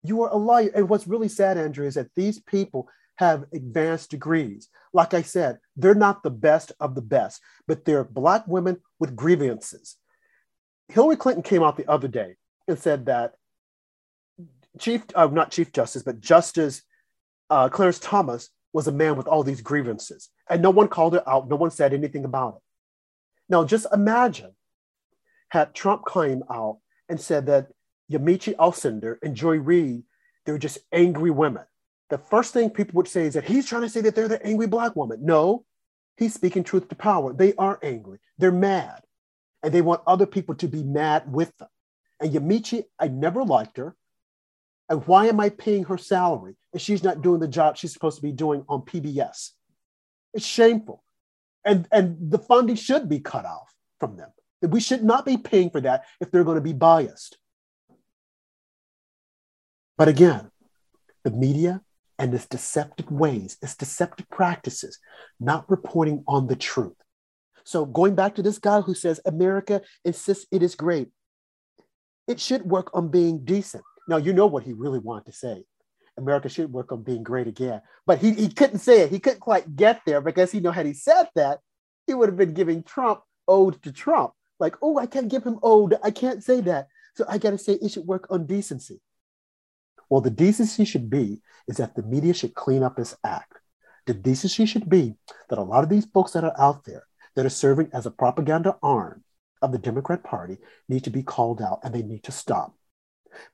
You 0.04 0.24
are 0.24 0.30
a 0.30 0.38
liar. 0.38 0.72
And 0.76 0.90
what's 0.90 1.08
really 1.08 1.30
sad, 1.30 1.58
Andrew, 1.58 1.86
is 1.86 1.96
that 1.96 2.14
these 2.16 2.40
people 2.40 2.90
have 3.16 3.46
advanced 3.54 4.10
degrees. 4.10 4.68
Like 4.94 5.14
I 5.14 5.22
said, 5.22 5.60
they're 5.78 5.96
not 5.96 6.24
the 6.24 6.32
best 6.32 6.72
of 6.80 6.96
the 6.96 7.02
best, 7.02 7.42
but 7.68 7.86
they're 7.86 8.04
black 8.04 8.48
women 8.48 8.78
with 9.00 9.16
grievances. 9.16 9.96
Hillary 10.90 11.16
Clinton 11.16 11.44
came 11.44 11.64
out 11.64 11.78
the 11.78 11.90
other 11.90 12.08
day 12.08 12.36
and 12.68 12.78
said 12.78 13.06
that 13.06 13.36
Chief, 14.80 15.04
uh, 15.16 15.28
not 15.28 15.52
Chief 15.52 15.72
Justice, 15.72 16.04
but 16.04 16.20
Justice 16.20 16.82
uh, 17.52 17.70
Clarence 17.70 18.00
Thomas 18.00 18.50
was 18.74 18.88
a 18.88 18.92
man 18.92 19.18
with 19.18 19.28
all 19.28 19.44
these 19.44 19.62
grievances, 19.62 20.30
and 20.50 20.62
no 20.62 20.70
one 20.70 20.88
called 20.88 21.16
it 21.16 21.28
out. 21.28 21.50
No 21.50 21.58
one 21.58 21.70
said 21.70 21.94
anything 21.94 22.24
about 22.24 22.56
it. 22.56 22.62
Now, 23.50 23.66
just 23.66 23.86
imagine 23.94 24.54
had 25.50 25.76
Trump 25.76 26.04
came 26.12 26.44
out 26.50 26.80
and 27.10 27.20
said 27.20 27.48
that 27.48 27.68
Yamiche 28.10 28.56
Alcindor 28.56 29.18
and 29.22 29.36
Joy 29.36 29.58
Reid, 29.58 30.04
they 30.46 30.54
were 30.54 30.58
just 30.58 30.80
angry 30.94 31.30
women. 31.30 31.66
The 32.10 32.18
first 32.18 32.54
thing 32.54 32.70
people 32.70 32.96
would 32.96 33.08
say 33.10 33.26
is 33.26 33.34
that 33.34 33.44
he's 33.44 33.68
trying 33.68 33.82
to 33.82 33.90
say 33.90 34.00
that 34.02 34.16
they're 34.16 34.30
the 34.30 34.46
angry 34.46 34.68
black 34.68 34.96
woman. 34.96 35.20
No, 35.22 35.66
he's 36.16 36.34
speaking 36.34 36.64
truth 36.64 36.88
to 36.88 36.96
power. 36.96 37.34
They 37.34 37.54
are 37.56 37.80
angry. 37.84 38.20
They're 38.38 38.52
mad. 38.52 39.02
And 39.62 39.74
they 39.74 39.82
want 39.82 40.02
other 40.08 40.26
people 40.26 40.56
to 40.56 40.68
be 40.68 40.84
mad 40.84 41.32
with 41.32 41.56
them. 41.58 41.68
And 42.22 42.34
Yamiche, 42.34 42.86
I 42.98 43.10
never 43.10 43.44
liked 43.44 43.78
her. 43.78 43.96
And 44.92 45.08
why 45.08 45.28
am 45.28 45.40
I 45.40 45.48
paying 45.48 45.86
her 45.86 45.98
salary 45.98 46.58
and 46.74 46.82
she's 46.82 47.02
not 47.02 47.22
doing 47.22 47.40
the 47.40 47.48
job 47.48 47.78
she's 47.78 47.94
supposed 47.94 48.18
to 48.18 48.22
be 48.22 48.34
doing 48.34 48.66
on 48.68 48.82
PBS? 48.82 49.52
It's 50.34 50.46
shameful. 50.46 51.02
And, 51.64 51.88
and 51.94 52.30
the 52.30 52.38
funding 52.38 52.76
should 52.76 53.08
be 53.08 53.22
cut 53.22 53.46
off 53.46 53.74
from 54.02 54.18
them. 54.18 54.32
We 54.62 54.82
should 54.82 55.02
not 55.02 55.26
be 55.26 55.38
paying 55.38 55.70
for 55.70 55.80
that 55.80 56.04
if 56.20 56.30
they're 56.30 56.44
going 56.44 56.56
to 56.58 56.62
be 56.62 56.74
biased. 56.74 57.38
But 59.98 60.10
again, 60.10 60.52
the 61.24 61.32
media 61.32 61.82
and 62.20 62.34
its 62.34 62.46
deceptive 62.46 63.10
ways, 63.10 63.58
its 63.62 63.78
deceptive 63.78 64.30
practices, 64.30 65.00
not 65.40 65.70
reporting 65.72 66.22
on 66.28 66.48
the 66.48 66.56
truth. 66.58 66.98
So 67.64 67.86
going 67.86 68.16
back 68.16 68.36
to 68.36 68.44
this 68.44 68.60
guy 68.60 68.82
who 68.82 68.94
says 68.94 69.22
America 69.26 69.84
insists 70.04 70.48
it 70.52 70.62
is 70.62 70.76
great, 70.76 71.12
it 72.28 72.42
should 72.42 72.64
work 72.64 72.94
on 72.94 73.08
being 73.08 73.46
decent. 73.46 73.86
Now, 74.12 74.18
you 74.18 74.34
know 74.34 74.48
what 74.48 74.64
he 74.64 74.74
really 74.74 75.00
wanted 75.00 75.28
to 75.28 75.32
say. 75.32 75.64
America 76.18 76.50
should 76.50 76.74
work 76.74 76.92
on 76.92 77.02
being 77.02 77.24
great 77.24 77.48
again. 77.48 77.82
But 78.06 78.20
he, 78.20 78.34
he 78.34 78.50
couldn't 78.50 78.80
say 78.80 79.04
it. 79.04 79.10
He 79.10 79.20
couldn't 79.20 79.40
quite 79.40 79.78
get 79.78 80.02
there 80.06 80.20
because 80.20 80.52
he 80.52 80.60
know 80.60 80.72
had 80.72 80.86
he 80.86 80.92
said 80.92 81.30
that, 81.36 81.60
he 82.08 82.14
would 82.14 82.28
have 82.28 82.38
been 82.38 82.54
giving 82.54 82.84
Trump 82.84 83.22
ode 83.48 83.82
to 83.84 83.92
Trump. 83.94 84.34
Like, 84.60 84.76
oh, 84.82 84.98
I 84.98 85.06
can't 85.06 85.30
give 85.30 85.46
him 85.46 85.60
ode. 85.64 85.98
I 86.04 86.12
can't 86.12 86.44
say 86.44 86.60
that. 86.60 86.90
So 87.16 87.24
I 87.30 87.38
got 87.38 87.52
to 87.52 87.58
say 87.58 87.76
it 87.76 87.92
should 87.92 88.06
work 88.06 88.28
on 88.30 88.46
decency. 88.46 89.00
Well, 90.10 90.20
the 90.20 90.30
decency 90.30 90.84
should 90.84 91.10
be 91.10 91.42
is 91.70 91.78
that 91.78 91.96
the 91.96 92.04
media 92.04 92.34
should 92.34 92.54
clean 92.54 92.84
up 92.84 92.98
this 92.98 93.16
act. 93.24 93.60
The 94.08 94.14
decency 94.14 94.66
should 94.66 94.90
be 94.90 95.16
that 95.48 95.58
a 95.58 95.64
lot 95.64 95.86
of 95.86 95.90
these 95.90 96.06
folks 96.06 96.34
that 96.34 96.44
are 96.44 96.60
out 96.60 96.84
there 96.84 97.04
that 97.38 97.46
are 97.46 97.50
serving 97.50 97.92
as 97.94 98.06
a 98.06 98.12
propaganda 98.12 98.76
arm 98.84 99.24
of 99.62 99.72
the 99.72 99.78
Democrat 99.78 100.22
Party 100.22 100.58
need 100.90 101.06
to 101.06 101.10
be 101.12 101.24
called 101.24 101.62
out 101.62 101.80
and 101.86 101.96
they 101.96 102.04
need 102.04 102.24
to 102.24 102.34
stop 102.34 102.76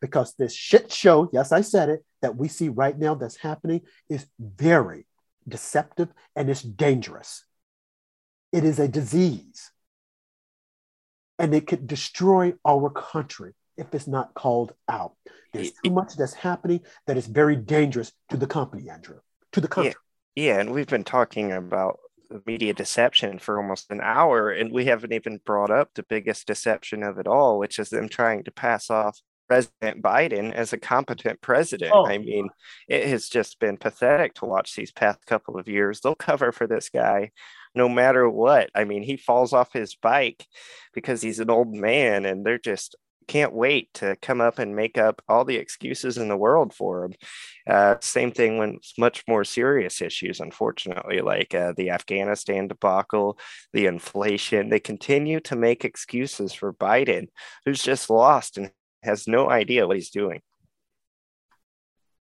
because 0.02 0.34
this 0.36 0.54
shit 0.54 0.92
show, 0.92 1.30
yes, 1.32 1.52
I 1.52 1.62
said 1.62 1.90
it, 1.90 2.06
that 2.22 2.36
we 2.36 2.48
see 2.48 2.70
right 2.70 2.98
now 2.98 3.16
that's 3.16 3.38
happening 3.38 3.82
is 4.10 4.26
very 4.40 5.06
deceptive 5.48 6.10
and 6.36 6.50
it's 6.50 6.62
dangerous. 6.62 7.46
It 8.52 8.64
is 8.64 8.80
a 8.80 8.88
disease. 8.88 9.72
And 11.40 11.54
it 11.54 11.68
could 11.68 11.86
destroy 11.86 12.54
our 12.66 12.90
country 12.90 13.54
if 13.78 13.94
it's 13.94 14.08
not 14.08 14.34
called 14.34 14.74
out. 14.90 15.14
There's 15.54 15.72
too 15.84 15.92
much 15.92 16.16
that's 16.16 16.34
happening 16.34 16.82
that 17.06 17.18
is 17.18 17.28
very 17.28 17.56
dangerous 17.56 18.12
to 18.30 18.38
the 18.38 18.48
company, 18.48 18.90
Andrew, 18.90 19.20
to 19.52 19.62
the 19.62 19.68
country. 19.68 19.94
Yeah, 20.36 20.54
yeah 20.54 20.60
and 20.60 20.72
we've 20.72 20.88
been 20.88 21.04
talking 21.04 21.52
about 21.52 22.00
media 22.46 22.74
deception 22.74 23.40
for 23.40 23.62
almost 23.62 23.92
an 23.92 24.02
hour, 24.02 24.50
and 24.50 24.72
we 24.72 24.86
haven't 24.86 25.14
even 25.14 25.40
brought 25.46 25.72
up 25.72 25.94
the 25.94 26.04
biggest 26.04 26.48
deception 26.48 27.04
of 27.04 27.18
it 27.18 27.28
all, 27.28 27.60
which 27.60 27.80
is 27.80 27.90
them 27.90 28.10
trying 28.10 28.44
to 28.44 28.52
pass 28.52 28.90
off 28.90 29.22
President 29.48 30.02
Biden 30.02 30.54
as 30.54 30.74
a 30.74 30.78
competent 30.78 31.42
president. 31.42 31.92
Oh. 31.94 32.06
I 32.06 32.18
mean, 32.18 32.50
it 32.88 33.08
has 33.08 33.30
just 33.30 33.60
been 33.60 33.78
pathetic 33.78 34.34
to 34.36 34.46
watch 34.46 34.76
these 34.76 34.92
past 34.92 35.26
couple 35.26 35.58
of 35.58 35.68
years. 35.68 36.02
They'll 36.02 36.16
cover 36.16 36.52
for 36.52 36.68
this 36.68 36.90
guy 36.90 37.32
no 37.76 37.88
matter 37.88 38.28
what. 38.30 38.70
I 38.76 38.84
mean, 38.84 39.04
he 39.04 39.16
falls 39.16 39.54
off 39.54 39.72
his 39.72 39.96
bike 39.96 40.46
because 40.94 41.22
he's 41.22 41.40
an 41.40 41.50
old 41.50 41.74
man 41.74 42.26
and 42.26 42.46
they're 42.46 42.58
just 42.58 42.96
can't 43.28 43.54
wait 43.54 43.94
to 43.94 44.16
come 44.22 44.40
up 44.40 44.58
and 44.58 44.76
make 44.76 44.98
up 44.98 45.22
all 45.28 45.44
the 45.44 45.58
excuses 45.58 46.18
in 46.18 46.30
the 46.30 46.38
world 46.38 46.74
for 46.74 47.06
him. 47.06 47.14
Uh, 47.70 47.96
same 48.00 48.32
thing 48.32 48.58
when 48.58 48.76
it's 48.76 48.98
much 48.98 49.24
more 49.28 49.44
serious 49.44 50.02
issues, 50.02 50.40
unfortunately, 50.40 51.20
like 51.20 51.54
uh, 51.54 51.74
the 51.76 51.90
Afghanistan 51.90 52.68
debacle, 52.68 53.38
the 53.74 53.86
inflation. 53.86 54.70
They 54.70 54.80
continue 54.80 55.42
to 55.42 55.58
make 55.58 55.84
excuses 55.84 56.54
for 56.54 56.74
Biden, 56.74 57.28
who's 57.66 57.84
just 57.84 58.10
lost 58.10 58.58
and 58.58 58.72
has 59.04 59.28
no 59.28 59.50
idea 59.50 59.88
what 59.88 59.98
he's 59.98 60.10
doing. 60.10 60.42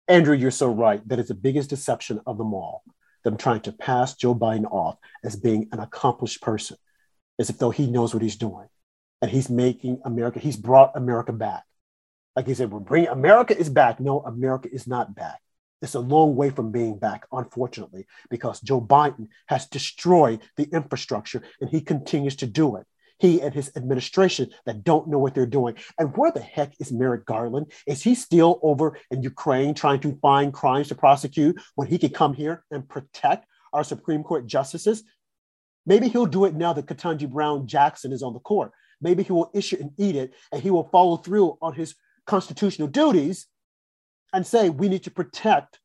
Andrew, 0.07 0.36
you're 0.36 0.51
so 0.51 0.71
right. 0.71 1.05
That 1.07 1.19
is 1.19 1.30
the 1.30 1.34
biggest 1.34 1.69
deception 1.69 2.21
of 2.28 2.38
them 2.38 2.53
all. 2.53 2.84
Them 3.23 3.38
trying 3.38 3.61
to 3.61 3.71
pass 3.71 4.15
Joe 4.15 4.36
Biden 4.36 4.71
off 4.71 4.97
as 5.23 5.36
being 5.36 5.67
an 5.71 5.80
accomplished 5.80 6.41
person, 6.41 6.78
as 7.39 7.49
if 7.49 7.57
though 7.57 7.71
he 7.71 7.88
knows 7.88 8.13
what 8.13 8.21
he's 8.21 8.36
doing 8.36 8.67
and 9.21 9.32
he's 9.32 9.49
making 9.49 9.99
America, 10.05 10.39
he's 10.39 10.57
brought 10.57 10.95
America 10.95 11.34
back. 11.34 11.63
Like 12.36 12.47
he 12.47 12.53
said, 12.53 12.71
we're 12.71 12.80
bringing 12.80 13.09
America 13.09 13.57
is 13.57 13.69
back. 13.69 13.99
No, 13.99 14.19
America 14.19 14.69
is 14.71 14.86
not 14.86 15.15
back. 15.15 15.39
It's 15.82 15.95
a 15.95 15.99
long 15.99 16.36
way 16.36 16.49
from 16.49 16.71
being 16.71 16.97
back, 16.97 17.26
unfortunately, 17.32 18.07
because 18.30 18.59
Joe 18.61 18.82
Biden 18.82 19.28
has 19.47 19.67
destroyed 19.67 20.41
the 20.57 20.69
infrastructure 20.71 21.41
and 21.61 21.69
he 21.69 21.82
continues 21.82 22.36
to 22.38 22.47
do 22.47 22.76
it. 22.76 22.86
He 23.20 23.41
and 23.41 23.53
his 23.53 23.72
administration 23.76 24.49
that 24.66 24.84
don't 24.84 25.07
know 25.07 25.20
what 25.20 25.34
they're 25.34 25.45
doing. 25.45 25.76
And 25.97 26.16
where 26.18 26.32
the 26.32 26.41
heck 26.41 26.74
is 26.80 26.91
Merrick 26.91 27.26
Garland? 27.26 27.72
Is 27.88 28.03
he 28.03 28.16
still 28.16 28.59
over 28.61 28.97
in 29.09 29.24
Ukraine 29.24 29.74
trying 29.74 30.01
to 30.01 30.18
find 30.22 30.53
crimes 30.53 30.89
to 30.89 30.95
prosecute 30.95 31.59
when 31.76 31.88
he 31.88 31.97
could 31.97 32.13
come 32.13 32.34
here 32.34 32.63
and 32.72 32.88
protect 32.88 33.47
our 33.74 33.84
Supreme 33.84 34.24
Court 34.24 34.47
justices? 34.47 35.03
Maybe 35.86 36.07
he'll 36.07 36.26
do 36.26 36.45
it 36.45 36.55
now 36.55 36.74
that 36.74 36.88
Ketanji 36.88 37.30
Brown 37.30 37.68
Jackson 37.68 38.11
is 38.11 38.24
on 38.24 38.34
the 38.34 38.39
court. 38.39 38.72
Maybe 39.01 39.24
he 39.24 39.32
will 39.32 39.51
issue 39.53 39.78
an 39.80 39.93
edict 39.97 40.36
and 40.51 40.61
he 40.61 40.72
will 40.72 40.89
follow 40.89 41.18
through 41.18 41.57
on 41.61 41.74
his 41.74 41.95
constitutional 42.26 42.88
duties 42.88 43.47
and 44.34 44.45
say, 44.45 44.70
we 44.70 44.89
need 44.89 45.03
to 45.03 45.11
protect 45.11 45.80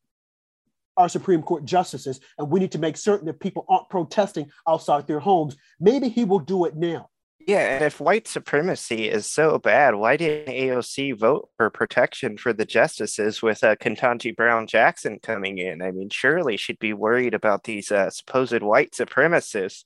our 0.96 1.08
Supreme 1.08 1.42
Court 1.42 1.64
justices 1.64 2.20
and 2.38 2.50
we 2.50 2.60
need 2.60 2.72
to 2.72 2.78
make 2.78 2.96
certain 2.96 3.26
that 3.26 3.40
people 3.40 3.64
aren't 3.68 3.88
protesting 3.88 4.50
outside 4.66 5.06
their 5.06 5.20
homes. 5.20 5.56
Maybe 5.78 6.08
he 6.08 6.24
will 6.24 6.38
do 6.40 6.64
it 6.64 6.76
now. 6.76 7.08
Yeah, 7.50 7.74
and 7.74 7.84
if 7.84 8.00
white 8.00 8.28
supremacy 8.28 9.08
is 9.08 9.26
so 9.26 9.58
bad, 9.58 9.96
why 9.96 10.16
didn't 10.16 10.54
AOC 10.54 11.18
vote 11.18 11.48
for 11.56 11.68
protection 11.68 12.36
for 12.36 12.52
the 12.52 12.64
justices 12.64 13.42
with 13.42 13.64
uh, 13.64 13.74
Ketanji 13.74 14.36
Brown 14.36 14.68
Jackson 14.68 15.18
coming 15.20 15.58
in? 15.58 15.82
I 15.82 15.90
mean, 15.90 16.10
surely 16.10 16.56
she'd 16.56 16.78
be 16.78 16.92
worried 16.92 17.34
about 17.34 17.64
these 17.64 17.90
uh, 17.90 18.08
supposed 18.10 18.62
white 18.62 18.92
supremacists 18.92 19.82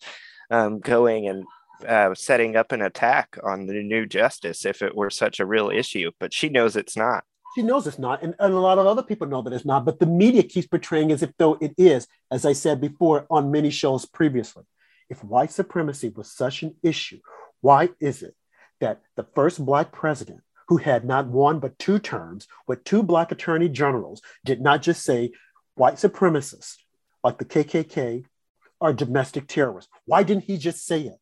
um, 0.50 0.78
going 0.78 1.26
and 1.26 1.46
uh, 1.88 2.14
setting 2.14 2.54
up 2.54 2.70
an 2.70 2.82
attack 2.82 3.38
on 3.42 3.64
the 3.64 3.82
new 3.82 4.04
justice 4.04 4.66
if 4.66 4.82
it 4.82 4.94
were 4.94 5.08
such 5.08 5.40
a 5.40 5.46
real 5.46 5.70
issue, 5.70 6.10
but 6.20 6.34
she 6.34 6.50
knows 6.50 6.76
it's 6.76 6.98
not. 6.98 7.24
She 7.54 7.62
knows 7.62 7.86
it's 7.86 7.98
not, 7.98 8.22
and, 8.22 8.34
and 8.40 8.52
a 8.52 8.60
lot 8.60 8.78
of 8.78 8.86
other 8.86 9.02
people 9.02 9.26
know 9.26 9.40
that 9.40 9.54
it's 9.54 9.64
not, 9.64 9.86
but 9.86 10.00
the 10.00 10.06
media 10.06 10.42
keeps 10.42 10.66
portraying 10.66 11.10
as 11.12 11.22
if 11.22 11.30
though 11.38 11.56
it 11.62 11.72
is, 11.78 12.06
as 12.30 12.44
I 12.44 12.52
said 12.52 12.78
before 12.78 13.26
on 13.30 13.50
many 13.50 13.70
shows 13.70 14.04
previously. 14.04 14.64
If 15.08 15.24
white 15.24 15.50
supremacy 15.50 16.10
was 16.10 16.30
such 16.30 16.62
an 16.62 16.74
issue, 16.82 17.20
why 17.64 17.88
is 17.98 18.22
it 18.22 18.36
that 18.80 19.00
the 19.16 19.26
first 19.34 19.64
Black 19.64 19.90
president 19.90 20.40
who 20.68 20.76
had 20.76 21.02
not 21.02 21.28
one 21.28 21.60
but 21.60 21.78
two 21.78 21.98
terms 21.98 22.46
with 22.66 22.84
two 22.84 23.02
Black 23.02 23.32
attorney 23.32 23.70
generals 23.70 24.20
did 24.44 24.60
not 24.60 24.82
just 24.82 25.02
say 25.02 25.32
white 25.74 25.94
supremacists 25.94 26.76
like 27.22 27.38
the 27.38 27.46
KKK 27.46 28.26
are 28.82 28.92
domestic 28.92 29.48
terrorists? 29.48 29.90
Why 30.04 30.24
didn't 30.24 30.44
he 30.44 30.58
just 30.58 30.84
say 30.84 31.04
it? 31.04 31.16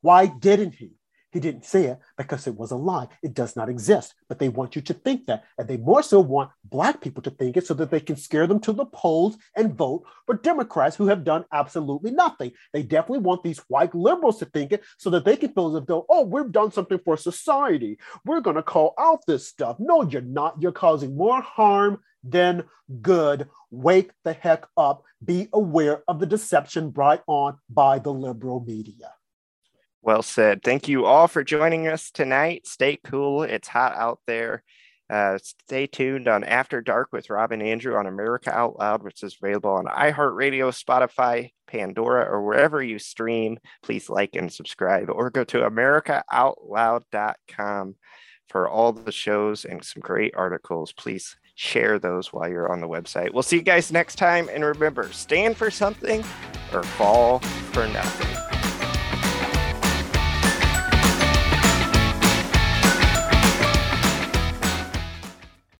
Why 0.00 0.26
didn't 0.26 0.74
he? 0.74 0.94
He 1.34 1.40
didn't 1.40 1.64
say 1.64 1.86
it 1.86 1.98
because 2.16 2.46
it 2.46 2.54
was 2.54 2.70
a 2.70 2.76
lie. 2.76 3.08
It 3.20 3.34
does 3.34 3.56
not 3.56 3.68
exist. 3.68 4.14
But 4.28 4.38
they 4.38 4.48
want 4.48 4.76
you 4.76 4.82
to 4.82 4.94
think 4.94 5.26
that. 5.26 5.42
And 5.58 5.66
they 5.66 5.76
more 5.76 6.04
so 6.04 6.20
want 6.20 6.52
Black 6.64 7.00
people 7.00 7.24
to 7.24 7.30
think 7.30 7.56
it 7.56 7.66
so 7.66 7.74
that 7.74 7.90
they 7.90 7.98
can 7.98 8.14
scare 8.14 8.46
them 8.46 8.60
to 8.60 8.72
the 8.72 8.86
polls 8.86 9.36
and 9.56 9.74
vote 9.74 10.04
for 10.26 10.36
Democrats 10.36 10.94
who 10.94 11.08
have 11.08 11.24
done 11.24 11.44
absolutely 11.52 12.12
nothing. 12.12 12.52
They 12.72 12.84
definitely 12.84 13.18
want 13.18 13.42
these 13.42 13.58
white 13.66 13.96
liberals 13.96 14.38
to 14.38 14.44
think 14.44 14.70
it 14.70 14.84
so 14.96 15.10
that 15.10 15.24
they 15.24 15.36
can 15.36 15.52
feel 15.52 15.74
as 15.74 15.82
if, 15.82 15.86
though, 15.86 16.06
oh, 16.08 16.22
we've 16.22 16.52
done 16.52 16.70
something 16.70 17.00
for 17.04 17.16
society. 17.16 17.98
We're 18.24 18.40
going 18.40 18.54
to 18.54 18.62
call 18.62 18.94
out 18.96 19.26
this 19.26 19.48
stuff. 19.48 19.76
No, 19.80 20.02
you're 20.02 20.22
not. 20.22 20.62
You're 20.62 20.70
causing 20.70 21.16
more 21.16 21.42
harm 21.42 21.98
than 22.22 22.62
good. 23.02 23.48
Wake 23.72 24.12
the 24.22 24.34
heck 24.34 24.66
up. 24.76 25.02
Be 25.24 25.48
aware 25.52 26.04
of 26.06 26.20
the 26.20 26.26
deception 26.26 26.90
brought 26.90 27.24
on 27.26 27.58
by 27.68 27.98
the 27.98 28.12
liberal 28.12 28.64
media. 28.64 29.12
Well 30.04 30.22
said. 30.22 30.62
Thank 30.62 30.86
you 30.86 31.06
all 31.06 31.26
for 31.28 31.42
joining 31.42 31.88
us 31.88 32.10
tonight. 32.10 32.66
Stay 32.66 32.98
cool. 33.02 33.42
It's 33.42 33.68
hot 33.68 33.96
out 33.96 34.20
there. 34.26 34.62
Uh, 35.08 35.38
stay 35.42 35.86
tuned 35.86 36.28
on 36.28 36.44
After 36.44 36.82
Dark 36.82 37.08
with 37.10 37.30
Rob 37.30 37.52
and 37.52 37.62
Andrew 37.62 37.96
on 37.96 38.06
America 38.06 38.54
Out 38.54 38.78
Loud, 38.78 39.02
which 39.02 39.22
is 39.22 39.38
available 39.42 39.70
on 39.70 39.86
iHeartRadio, 39.86 40.72
Spotify, 40.72 41.52
Pandora, 41.66 42.30
or 42.30 42.44
wherever 42.44 42.82
you 42.82 42.98
stream. 42.98 43.56
Please 43.82 44.10
like 44.10 44.36
and 44.36 44.52
subscribe 44.52 45.08
or 45.08 45.30
go 45.30 45.44
to 45.44 45.60
AmericaOutloud.com 45.60 47.94
for 48.48 48.68
all 48.68 48.92
the 48.92 49.12
shows 49.12 49.64
and 49.64 49.82
some 49.82 50.02
great 50.02 50.34
articles. 50.36 50.92
Please 50.92 51.34
share 51.54 51.98
those 51.98 52.30
while 52.30 52.46
you're 52.48 52.70
on 52.70 52.80
the 52.80 52.88
website. 52.88 53.32
We'll 53.32 53.42
see 53.42 53.56
you 53.56 53.62
guys 53.62 53.90
next 53.90 54.16
time. 54.16 54.50
And 54.52 54.62
remember, 54.64 55.10
stand 55.12 55.56
for 55.56 55.70
something 55.70 56.22
or 56.74 56.82
fall 56.82 57.38
for 57.38 57.86
nothing. 57.88 58.43